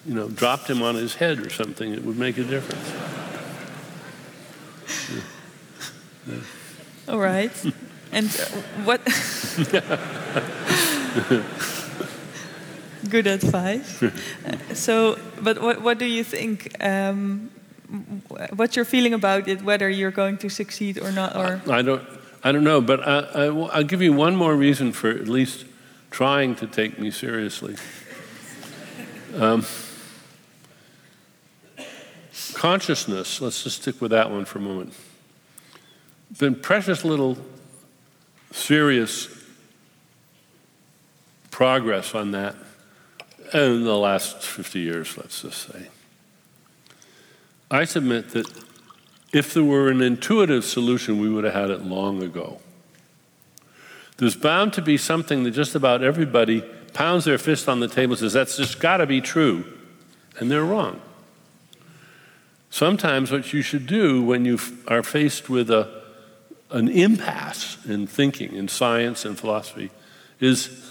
you 0.10 0.15
know, 0.15 0.27
dropped 0.27 0.68
him 0.68 0.81
on 0.81 0.95
his 0.95 1.14
head 1.14 1.38
or 1.38 1.52
something, 1.52 1.94
it 1.94 2.03
would 2.03 2.18
make 2.18 2.40
a 2.40 2.44
difference. 2.44 2.90
All 7.07 7.19
right. 7.19 7.52
and 8.11 8.27
uh, 8.27 8.45
what? 8.86 9.06
Good 13.10 13.27
advice. 13.27 14.02
Uh, 14.02 14.11
so, 14.73 15.19
but 15.41 15.61
what, 15.61 15.81
what 15.84 15.99
do 15.99 16.06
you 16.06 16.23
think? 16.23 16.73
Um, 16.84 17.52
what's 18.56 18.76
your 18.76 18.86
feeling 18.86 19.14
about 19.14 19.48
it? 19.48 19.61
Whether 19.61 19.91
you're 19.91 20.10
going 20.10 20.40
to 20.40 20.49
succeed 20.49 20.98
or 20.98 21.11
not? 21.11 21.36
Or 21.36 21.61
I 21.72 21.84
don't. 21.84 22.02
I 22.44 22.52
don't 22.52 22.64
know, 22.64 22.81
but 22.81 23.07
I, 23.07 23.19
I, 23.19 23.45
I'll 23.48 23.84
give 23.84 24.02
you 24.02 24.14
one 24.14 24.36
more 24.36 24.56
reason 24.56 24.91
for 24.91 25.10
at 25.10 25.27
least 25.27 25.65
trying 26.10 26.56
to 26.56 26.68
take 26.68 26.98
me 26.98 27.11
seriously. 27.11 27.76
Um, 29.36 29.65
consciousness, 32.54 33.42
let's 33.42 33.64
just 33.64 33.82
stick 33.82 34.02
with 34.02 34.12
that 34.12 34.30
one 34.32 34.46
for 34.46 34.60
a 34.60 34.62
moment. 34.62 34.94
Been 36.38 36.56
precious 36.56 37.04
little 37.04 37.38
serious 38.52 39.28
progress 41.52 42.16
on 42.16 42.32
that 42.32 42.56
in 43.54 43.84
the 43.84 43.98
last 43.98 44.42
50 44.44 44.80
years, 44.80 45.18
let's 45.18 45.42
just 45.42 45.72
say. 45.72 45.88
I 47.72 47.86
submit 47.86 48.32
that 48.32 48.48
if 49.34 49.54
there 49.54 49.64
were 49.64 49.90
an 49.90 50.02
intuitive 50.02 50.66
solution, 50.66 51.20
we 51.20 51.30
would 51.30 51.44
have 51.44 51.54
had 51.54 51.70
it 51.70 51.84
long 51.84 52.24
ago. 52.24 52.62
There's 54.18 54.36
bound 54.36 54.74
to 54.74 54.82
be 54.82 54.98
something 54.98 55.44
that 55.44 55.52
just 55.52 55.76
about 55.76 56.04
everybody 56.04 56.62
pounds 56.94 57.26
their 57.26 57.38
fist 57.38 57.70
on 57.70 57.80
the 57.80 57.88
table 57.88 58.14
and 58.14 58.20
says, 58.20 58.34
that's 58.34 58.58
just 58.58 58.80
got 58.80 58.98
to 58.98 59.06
be 59.06 59.22
true. 59.22 59.66
And 60.38 60.50
they're 60.50 60.66
wrong. 60.66 61.02
Sometimes 62.70 63.32
what 63.32 63.52
you 63.52 63.62
should 63.62 63.88
do 63.88 64.22
when 64.22 64.46
you 64.46 64.60
are 64.88 65.04
faced 65.04 65.50
with 65.50 65.72
a, 65.72 66.04
an 66.70 66.88
impasse 66.88 67.78
in 67.86 68.08
thinking, 68.08 68.54
in 68.54 68.68
science 68.68 69.26
and 69.26 69.38
philosophy, 69.38 69.90
is 70.40 70.86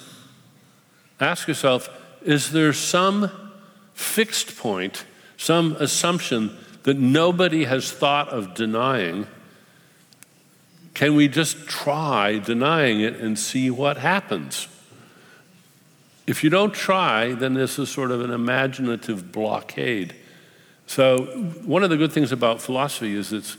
ask 1.21 1.49
yourself 1.49 1.89
is 2.23 2.51
there 2.51 2.73
some 2.73 3.31
fixed 3.95 4.59
point, 4.59 5.05
some 5.37 5.77
assumption 5.79 6.57
that 6.83 6.99
nobody 6.99 7.65
has 7.65 7.93
thought 7.93 8.29
of 8.29 8.55
denying? 8.55 9.27
Can 10.95 11.15
we 11.15 11.29
just 11.29 11.69
try 11.69 12.39
denying 12.39 13.01
it 13.01 13.17
and 13.17 13.39
see 13.39 13.71
what 13.71 13.99
happens? 13.99 14.67
If 16.27 16.43
you 16.43 16.51
don't 16.51 16.75
try, 16.75 17.35
then 17.35 17.55
this 17.55 17.79
is 17.79 17.89
sort 17.89 18.11
of 18.11 18.21
an 18.21 18.31
imaginative 18.31 19.31
blockade. 19.31 20.15
So, 20.89 21.19
one 21.67 21.85
of 21.85 21.91
the 21.91 21.99
good 21.99 22.13
things 22.13 22.33
about 22.33 22.63
philosophy 22.63 23.15
is 23.15 23.29
that 23.29 23.57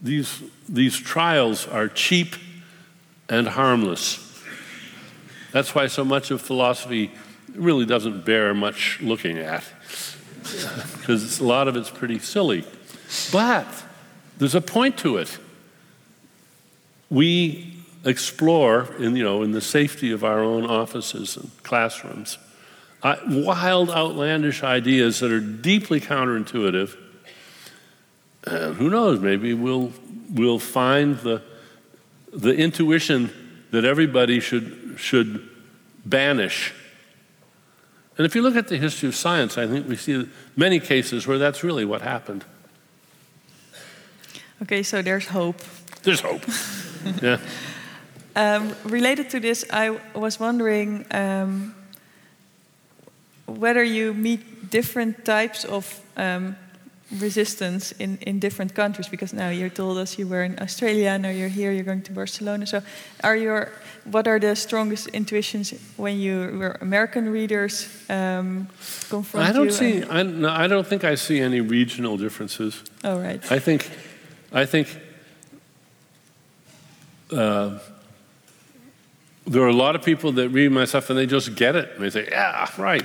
these, 0.00 0.40
these 0.68 0.96
trials 0.96 1.66
are 1.66 1.88
cheap 1.88 2.36
and 3.28 3.48
harmless. 3.48 4.40
That's 5.50 5.74
why 5.74 5.88
so 5.88 6.04
much 6.04 6.30
of 6.30 6.40
philosophy 6.40 7.10
really 7.56 7.86
doesn't 7.86 8.24
bear 8.24 8.54
much 8.54 9.00
looking 9.02 9.38
at, 9.38 9.64
because 10.98 11.40
a 11.40 11.44
lot 11.44 11.66
of 11.66 11.74
it's 11.74 11.90
pretty 11.90 12.20
silly. 12.20 12.64
But 13.32 13.66
there's 14.38 14.54
a 14.54 14.60
point 14.60 14.96
to 14.98 15.16
it. 15.16 15.38
We 17.10 17.74
explore 18.04 18.94
in, 19.00 19.16
you 19.16 19.24
know, 19.24 19.42
in 19.42 19.50
the 19.50 19.60
safety 19.60 20.12
of 20.12 20.22
our 20.22 20.38
own 20.38 20.64
offices 20.66 21.36
and 21.36 21.50
classrooms 21.64 22.38
wild, 23.02 23.90
outlandish 23.90 24.62
ideas 24.62 25.20
that 25.20 25.30
are 25.30 25.40
deeply 25.40 26.00
counterintuitive. 26.00 26.96
And 28.44 28.76
who 28.76 28.90
knows, 28.90 29.20
maybe 29.20 29.54
we'll, 29.54 29.92
we'll 30.32 30.58
find 30.58 31.18
the, 31.18 31.42
the 32.32 32.54
intuition 32.54 33.30
that 33.70 33.84
everybody 33.84 34.40
should, 34.40 34.96
should 34.96 35.48
banish. 36.04 36.74
And 38.16 38.26
if 38.26 38.34
you 38.34 38.42
look 38.42 38.56
at 38.56 38.68
the 38.68 38.76
history 38.76 39.08
of 39.08 39.16
science, 39.16 39.56
I 39.56 39.66
think 39.66 39.88
we 39.88 39.96
see 39.96 40.28
many 40.56 40.80
cases 40.80 41.26
where 41.26 41.38
that's 41.38 41.62
really 41.64 41.84
what 41.84 42.02
happened. 42.02 42.44
Okay, 44.62 44.82
so 44.82 45.00
there's 45.00 45.26
hope. 45.26 45.56
There's 46.02 46.20
hope. 46.20 46.42
yeah. 47.22 47.38
Um, 48.36 48.74
related 48.84 49.30
to 49.30 49.40
this, 49.40 49.64
I 49.70 49.98
was 50.14 50.38
wondering 50.38 51.06
um, 51.10 51.74
whether 53.50 53.82
you 53.82 54.14
meet 54.14 54.70
different 54.70 55.24
types 55.24 55.64
of 55.64 56.00
um, 56.16 56.56
resistance 57.18 57.92
in, 57.92 58.18
in 58.18 58.38
different 58.38 58.74
countries. 58.74 59.08
Because 59.08 59.32
now 59.32 59.50
you 59.50 59.68
told 59.68 59.98
us 59.98 60.18
you 60.18 60.26
were 60.26 60.44
in 60.44 60.58
Australia, 60.60 61.18
now 61.18 61.30
you're 61.30 61.48
here, 61.48 61.72
you're 61.72 61.84
going 61.84 62.02
to 62.02 62.12
Barcelona. 62.12 62.66
So, 62.66 62.82
are 63.24 63.36
your 63.36 63.72
what 64.04 64.26
are 64.26 64.38
the 64.38 64.56
strongest 64.56 65.08
intuitions 65.08 65.74
when 65.96 66.18
you 66.18 66.56
were 66.58 66.78
American 66.80 67.28
readers 67.28 67.88
um, 68.08 68.68
confront 69.08 69.48
I 69.48 69.52
don't 69.52 69.66
you 69.66 69.72
see. 69.72 70.04
I, 70.04 70.22
no, 70.22 70.48
I 70.48 70.66
don't 70.66 70.86
think 70.86 71.04
I 71.04 71.16
see 71.16 71.40
any 71.40 71.60
regional 71.60 72.16
differences. 72.16 72.82
Oh 73.04 73.18
right. 73.18 73.40
I 73.52 73.58
think, 73.58 73.90
I 74.52 74.66
think. 74.66 74.88
Uh, 77.32 77.78
there 79.46 79.62
are 79.62 79.68
a 79.68 79.72
lot 79.72 79.96
of 79.96 80.02
people 80.04 80.32
that 80.32 80.48
read 80.50 80.70
my 80.70 80.84
stuff 80.84 81.10
and 81.10 81.18
they 81.18 81.26
just 81.26 81.56
get 81.56 81.74
it. 81.74 81.90
And 81.94 82.04
they 82.04 82.10
say, 82.10 82.28
yeah, 82.30 82.68
right. 82.78 83.04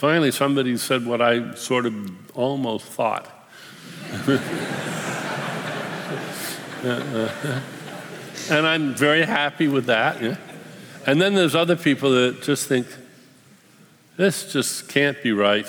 Finally, 0.00 0.30
somebody 0.30 0.78
said 0.78 1.04
what 1.04 1.20
I 1.20 1.54
sort 1.56 1.84
of 1.84 1.94
almost 2.34 2.86
thought. 2.86 3.28
and 8.48 8.66
I'm 8.66 8.94
very 8.94 9.26
happy 9.26 9.68
with 9.68 9.84
that. 9.84 10.38
And 11.06 11.20
then 11.20 11.34
there's 11.34 11.54
other 11.54 11.76
people 11.76 12.12
that 12.12 12.40
just 12.40 12.66
think, 12.66 12.86
this 14.16 14.50
just 14.50 14.88
can't 14.88 15.22
be 15.22 15.32
right. 15.32 15.66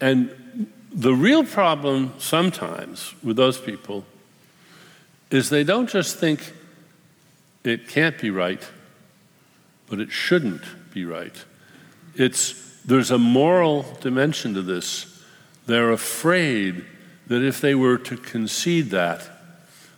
And 0.00 0.70
the 0.92 1.12
real 1.12 1.42
problem 1.42 2.14
sometimes 2.18 3.16
with 3.24 3.34
those 3.34 3.58
people 3.58 4.04
is 5.32 5.50
they 5.50 5.64
don't 5.64 5.90
just 5.90 6.18
think 6.18 6.52
it 7.64 7.88
can't 7.88 8.16
be 8.16 8.30
right, 8.30 8.62
but 9.88 9.98
it 9.98 10.12
shouldn't 10.12 10.62
be 10.94 11.04
right. 11.04 11.34
It's, 12.14 12.67
there's 12.88 13.10
a 13.10 13.18
moral 13.18 13.84
dimension 14.00 14.54
to 14.54 14.62
this. 14.62 15.22
They're 15.66 15.92
afraid 15.92 16.86
that 17.26 17.42
if 17.42 17.60
they 17.60 17.74
were 17.74 17.98
to 17.98 18.16
concede 18.16 18.90
that, 18.90 19.28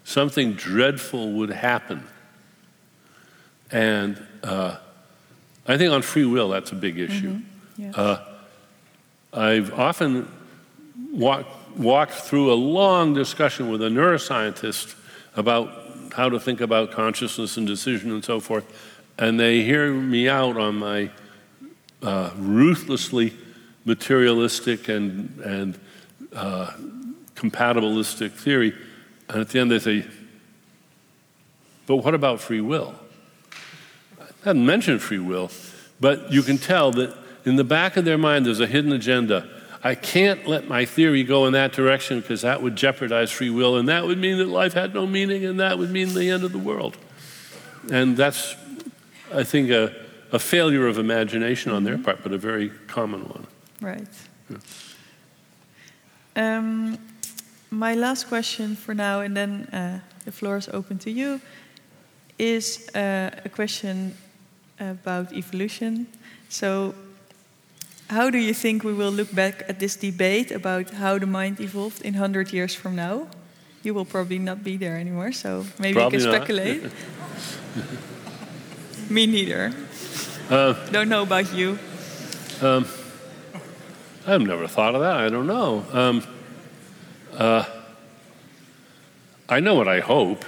something 0.02 0.54
dreadful 0.54 1.30
would 1.34 1.50
happen. 1.50 2.04
And 3.70 4.20
uh, 4.42 4.78
I 5.68 5.78
think 5.78 5.92
on 5.92 6.02
free 6.02 6.24
will, 6.24 6.48
that's 6.48 6.72
a 6.72 6.74
big 6.74 6.98
issue. 6.98 7.34
Mm-hmm. 7.34 7.82
Yes. 7.82 7.94
Uh, 7.96 8.24
I've 9.32 9.72
often 9.72 10.28
walk, 11.12 11.46
walked 11.78 12.14
through 12.14 12.52
a 12.52 12.58
long 12.58 13.14
discussion 13.14 13.70
with 13.70 13.82
a 13.84 13.88
neuroscientist 13.88 14.96
about 15.36 15.70
how 16.16 16.28
to 16.28 16.40
think 16.40 16.60
about 16.60 16.90
consciousness 16.90 17.56
and 17.56 17.68
decision 17.68 18.10
and 18.10 18.24
so 18.24 18.40
forth, 18.40 18.66
and 19.16 19.38
they 19.38 19.62
hear 19.62 19.92
me 19.92 20.28
out 20.28 20.56
on 20.56 20.74
my 20.74 21.08
uh, 22.02 22.31
ruthlessly 22.36 23.35
materialistic 23.85 24.89
and, 24.89 25.39
and 25.40 25.78
uh, 26.32 26.72
compatibilistic 27.35 28.32
theory. 28.32 28.74
And 29.28 29.40
at 29.40 29.48
the 29.48 29.60
end, 29.60 29.70
they 29.70 29.78
say, 29.78 30.06
But 31.86 31.97
what 31.97 32.14
about 32.14 32.40
free 32.40 32.60
will? 32.60 32.94
I 34.20 34.27
hadn't 34.44 34.66
mentioned 34.66 35.02
free 35.02 35.18
will, 35.18 35.51
but 36.01 36.32
you 36.32 36.43
can 36.43 36.59
tell 36.59 36.90
that 36.93 37.16
in 37.44 37.56
the 37.56 37.64
back 37.64 37.97
of 37.97 38.05
their 38.05 38.18
mind 38.18 38.47
there's 38.47 38.60
a 38.60 38.66
hidden 38.66 38.93
agenda. 38.93 39.48
I 39.82 39.94
can't 39.94 40.47
let 40.47 40.68
my 40.68 40.85
theory 40.85 41.24
go 41.24 41.47
in 41.47 41.55
that 41.55 41.72
direction 41.72 42.20
because 42.20 42.43
that 42.43 42.62
would 42.62 42.77
jeopardize 42.77 43.31
free 43.31 43.48
will, 43.48 43.77
and 43.77 43.89
that 43.89 44.06
would 44.06 44.18
mean 44.18 44.36
that 44.39 44.48
life 44.48 44.74
had 44.74 44.93
no 44.93 45.06
meaning, 45.06 45.44
and 45.44 45.59
that 45.59 45.78
would 45.78 45.90
mean 45.90 46.12
the 46.12 46.28
end 46.31 46.44
of 46.44 46.52
the 46.52 46.59
world. 46.59 46.98
And 47.90 48.14
that's, 48.14 48.55
I 49.32 49.43
think, 49.43 49.70
a, 49.70 49.94
a 50.32 50.39
failure 50.39 50.86
of 50.86 50.98
imagination 50.98 51.73
on 51.73 51.85
their 51.85 51.98
part, 51.98 52.23
but 52.23 52.32
a 52.32 52.39
very 52.39 52.70
common 52.86 53.28
one. 53.28 53.47
Right. 53.81 54.09
Um, 56.36 56.98
my 57.70 57.94
last 57.94 58.28
question 58.28 58.77
for 58.77 58.94
now, 58.94 59.20
and 59.20 59.36
then 59.36 59.65
uh, 59.73 60.01
the 60.24 60.32
floor 60.32 60.57
is 60.57 60.69
open 60.69 60.98
to 60.98 61.11
you, 61.11 61.40
is 62.39 62.89
uh, 62.94 63.31
a 63.44 63.48
question 63.48 64.15
about 64.78 65.32
evolution. 65.32 66.07
So, 66.48 66.94
how 68.09 68.31
do 68.31 68.39
you 68.39 68.55
think 68.55 68.82
we 68.82 68.93
will 68.93 69.12
look 69.12 69.32
back 69.35 69.62
at 69.69 69.78
this 69.78 69.97
debate 69.97 70.51
about 70.51 70.90
how 70.90 71.19
the 71.19 71.27
mind 71.27 71.61
evolved 71.61 72.02
in 72.02 72.15
100 72.15 72.52
years 72.52 72.74
from 72.74 72.97
now? 72.97 73.28
You 73.82 73.94
will 73.94 74.05
probably 74.05 74.39
not 74.39 74.62
be 74.62 74.77
there 74.77 74.97
anymore, 74.97 75.32
so 75.32 75.65
maybe 75.78 75.94
Probably 75.94 76.19
you 76.19 76.24
can 76.24 76.35
speculate. 76.35 76.82
Me 79.11 79.27
neither. 79.27 79.73
Uh, 80.51 80.72
Don't 80.90 81.09
know 81.09 81.22
about 81.22 81.52
you. 81.55 81.78
um, 82.60 82.85
I've 84.27 84.40
never 84.40 84.66
thought 84.66 84.97
of 84.97 85.01
that. 85.01 85.16
I 85.16 85.28
don't 85.28 85.47
know. 85.47 85.86
Um, 85.93 86.27
uh, 87.32 87.64
I 89.48 89.60
know 89.60 89.77
what 89.77 89.86
I 89.86 90.01
hope. 90.01 90.44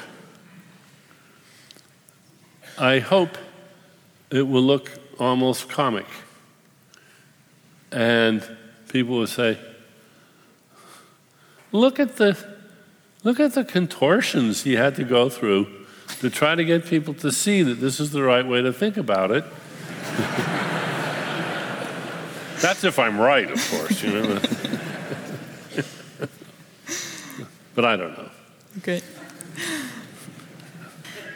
I 2.77 2.99
hope 2.99 3.39
it 4.29 4.43
will 4.43 4.63
look 4.63 4.91
almost 5.21 5.69
comic. 5.69 6.07
And 7.93 8.45
people 8.89 9.19
will 9.19 9.29
say, 9.29 9.57
look 11.71 12.01
at 12.01 12.17
the 12.17 12.37
look 13.23 13.39
at 13.39 13.55
the 13.55 13.63
contortions 13.63 14.65
he 14.65 14.75
had 14.75 14.97
to 14.97 15.05
go 15.05 15.29
through 15.29 15.69
to 16.19 16.29
try 16.29 16.57
to 16.57 16.65
get 16.65 16.87
people 16.87 17.15
to 17.15 17.31
see 17.31 17.63
that 17.63 17.75
this 17.77 18.01
is 18.01 18.11
the 18.11 18.25
right 18.25 18.45
way 18.45 18.63
to 18.63 18.73
think 18.73 18.97
about 18.97 19.31
it. 19.31 19.45
That's 22.61 22.85
if 22.85 22.99
I'm 22.99 23.19
right, 23.19 23.51
of 23.51 23.71
course, 23.71 24.03
you 24.03 24.11
know. 24.13 24.41
but 27.75 27.85
I 27.85 27.97
don't 27.97 28.17
know. 28.17 28.31
Okay. 28.79 29.03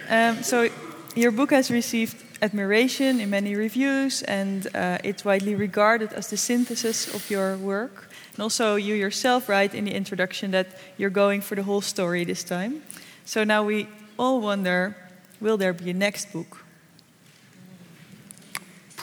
Um, 0.09 0.43
so, 0.43 0.69
your 1.17 1.33
book 1.33 1.51
has 1.51 1.71
received 1.71 2.17
admiration 2.43 3.21
in 3.21 3.31
many 3.31 3.57
reviews, 3.57 4.23
and 4.23 4.69
uh, 4.75 4.99
it's 5.03 5.25
widely 5.25 5.55
regarded 5.55 6.13
as 6.13 6.29
the 6.29 6.37
synthesis 6.37 7.13
of 7.13 7.29
your 7.31 7.57
work. 7.57 8.09
And 8.35 8.43
also, 8.43 8.77
you 8.77 8.95
yourself 8.95 9.49
write 9.49 9.75
in 9.75 9.85
the 9.85 9.95
introduction 9.95 10.51
that 10.53 10.67
you're 10.97 11.11
going 11.11 11.41
for 11.41 11.55
the 11.55 11.63
whole 11.63 11.81
story 11.81 12.25
this 12.25 12.45
time. 12.45 12.83
So 13.25 13.45
now 13.45 13.65
we 13.65 13.89
all 14.19 14.41
wonder 14.41 14.95
will 15.41 15.57
there 15.57 15.73
be 15.73 15.91
a 15.91 15.95
next 15.95 16.33
book? 16.33 16.66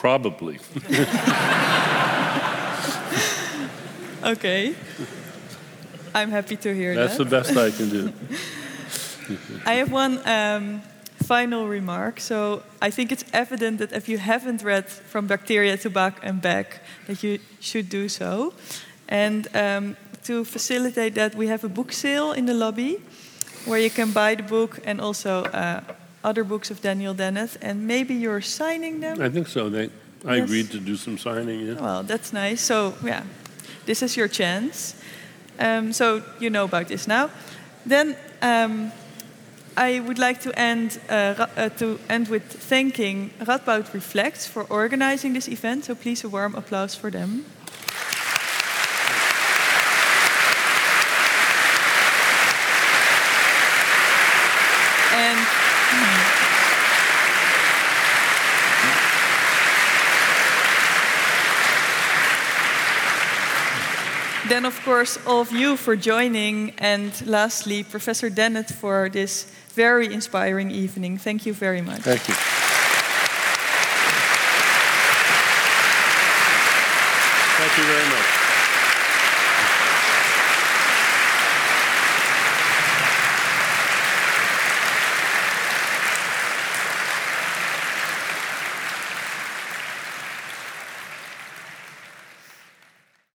Probably. 0.04 0.58
okay. 4.22 4.74
I'm 6.14 6.30
happy 6.30 6.56
to 6.58 6.74
hear 6.74 6.94
That's 6.94 7.16
that. 7.16 7.30
That's 7.30 7.48
the 7.48 7.54
best 7.54 7.74
I 7.74 7.78
can 7.78 7.88
do. 7.88 8.12
I 9.64 9.76
have 9.76 9.90
one 9.90 10.20
um, 10.28 10.82
final 11.22 11.68
remark. 11.68 12.20
So 12.20 12.62
I 12.82 12.90
think 12.90 13.12
it's 13.12 13.24
evident 13.32 13.78
that 13.78 13.92
if 13.92 14.06
you 14.06 14.18
haven't 14.18 14.62
read 14.62 14.90
From 14.90 15.26
Bacteria 15.26 15.78
to 15.78 15.88
Bach 15.88 16.20
and 16.22 16.42
Back, 16.42 16.82
that 17.06 17.22
you 17.22 17.38
should 17.60 17.88
do 17.88 18.10
so. 18.10 18.52
And 19.08 19.48
um, 19.54 19.96
to 20.24 20.44
facilitate 20.44 21.14
that, 21.14 21.34
we 21.34 21.46
have 21.46 21.64
a 21.64 21.70
book 21.70 21.92
sale 21.92 22.32
in 22.32 22.44
the 22.44 22.52
lobby 22.52 23.00
where 23.64 23.78
you 23.78 23.88
can 23.88 24.12
buy 24.12 24.34
the 24.34 24.42
book 24.42 24.80
and 24.84 25.00
also 25.00 25.44
uh, 25.44 25.80
other 26.24 26.42
books 26.44 26.70
of 26.70 26.80
Daniel 26.80 27.14
Dennett. 27.14 27.56
And 27.62 27.86
maybe 27.86 28.14
you're 28.14 28.40
signing 28.40 29.00
them? 29.00 29.20
I 29.22 29.28
think 29.30 29.46
so. 29.48 29.68
They, 29.70 29.90
I 30.26 30.36
Yes. 30.36 30.44
agreed 30.44 30.70
to 30.70 30.78
do 30.78 30.96
some 30.96 31.18
signing, 31.18 31.60
yeah. 31.60 31.80
Well, 31.80 32.02
that's 32.02 32.32
nice. 32.32 32.60
So, 32.60 32.94
yeah, 33.04 33.22
this 33.86 34.02
is 34.02 34.16
your 34.16 34.28
chance. 34.28 34.94
Um, 35.58 35.92
so, 35.92 36.22
you 36.40 36.50
know 36.50 36.64
about 36.64 36.88
this 36.88 37.06
now. 37.06 37.30
Then, 37.86 38.16
um, 38.42 38.90
I 39.76 40.00
would 40.00 40.18
like 40.18 40.40
to 40.42 40.50
end, 40.58 40.98
uh, 41.10 41.46
uh, 41.56 41.68
to 41.78 41.98
end 42.08 42.28
with 42.28 42.42
thanking 42.42 43.30
Radboud 43.40 43.92
Reflects 43.92 44.46
for 44.46 44.64
organizing 44.70 45.34
this 45.34 45.48
event. 45.48 45.84
So, 45.84 45.94
please, 45.94 46.24
a 46.24 46.28
warm 46.28 46.54
applause 46.54 46.94
for 46.94 47.10
them. 47.10 47.44
And 55.16 55.64
Then, 64.54 64.66
of 64.66 64.80
course, 64.84 65.18
all 65.26 65.40
of 65.40 65.50
you 65.50 65.76
for 65.76 65.96
joining, 65.96 66.74
and 66.78 67.10
lastly, 67.26 67.82
Professor 67.82 68.30
Dennett 68.30 68.70
for 68.70 69.08
this 69.08 69.50
very 69.74 70.06
inspiring 70.14 70.70
evening. 70.70 71.18
Thank 71.18 71.44
you 71.44 71.52
very 71.52 71.80
much. 71.80 72.02
Thank 72.02 72.28
you. 72.28 72.34
Thank 77.58 77.78
you 77.78 77.84
very 77.84 78.08
much. 78.10 78.23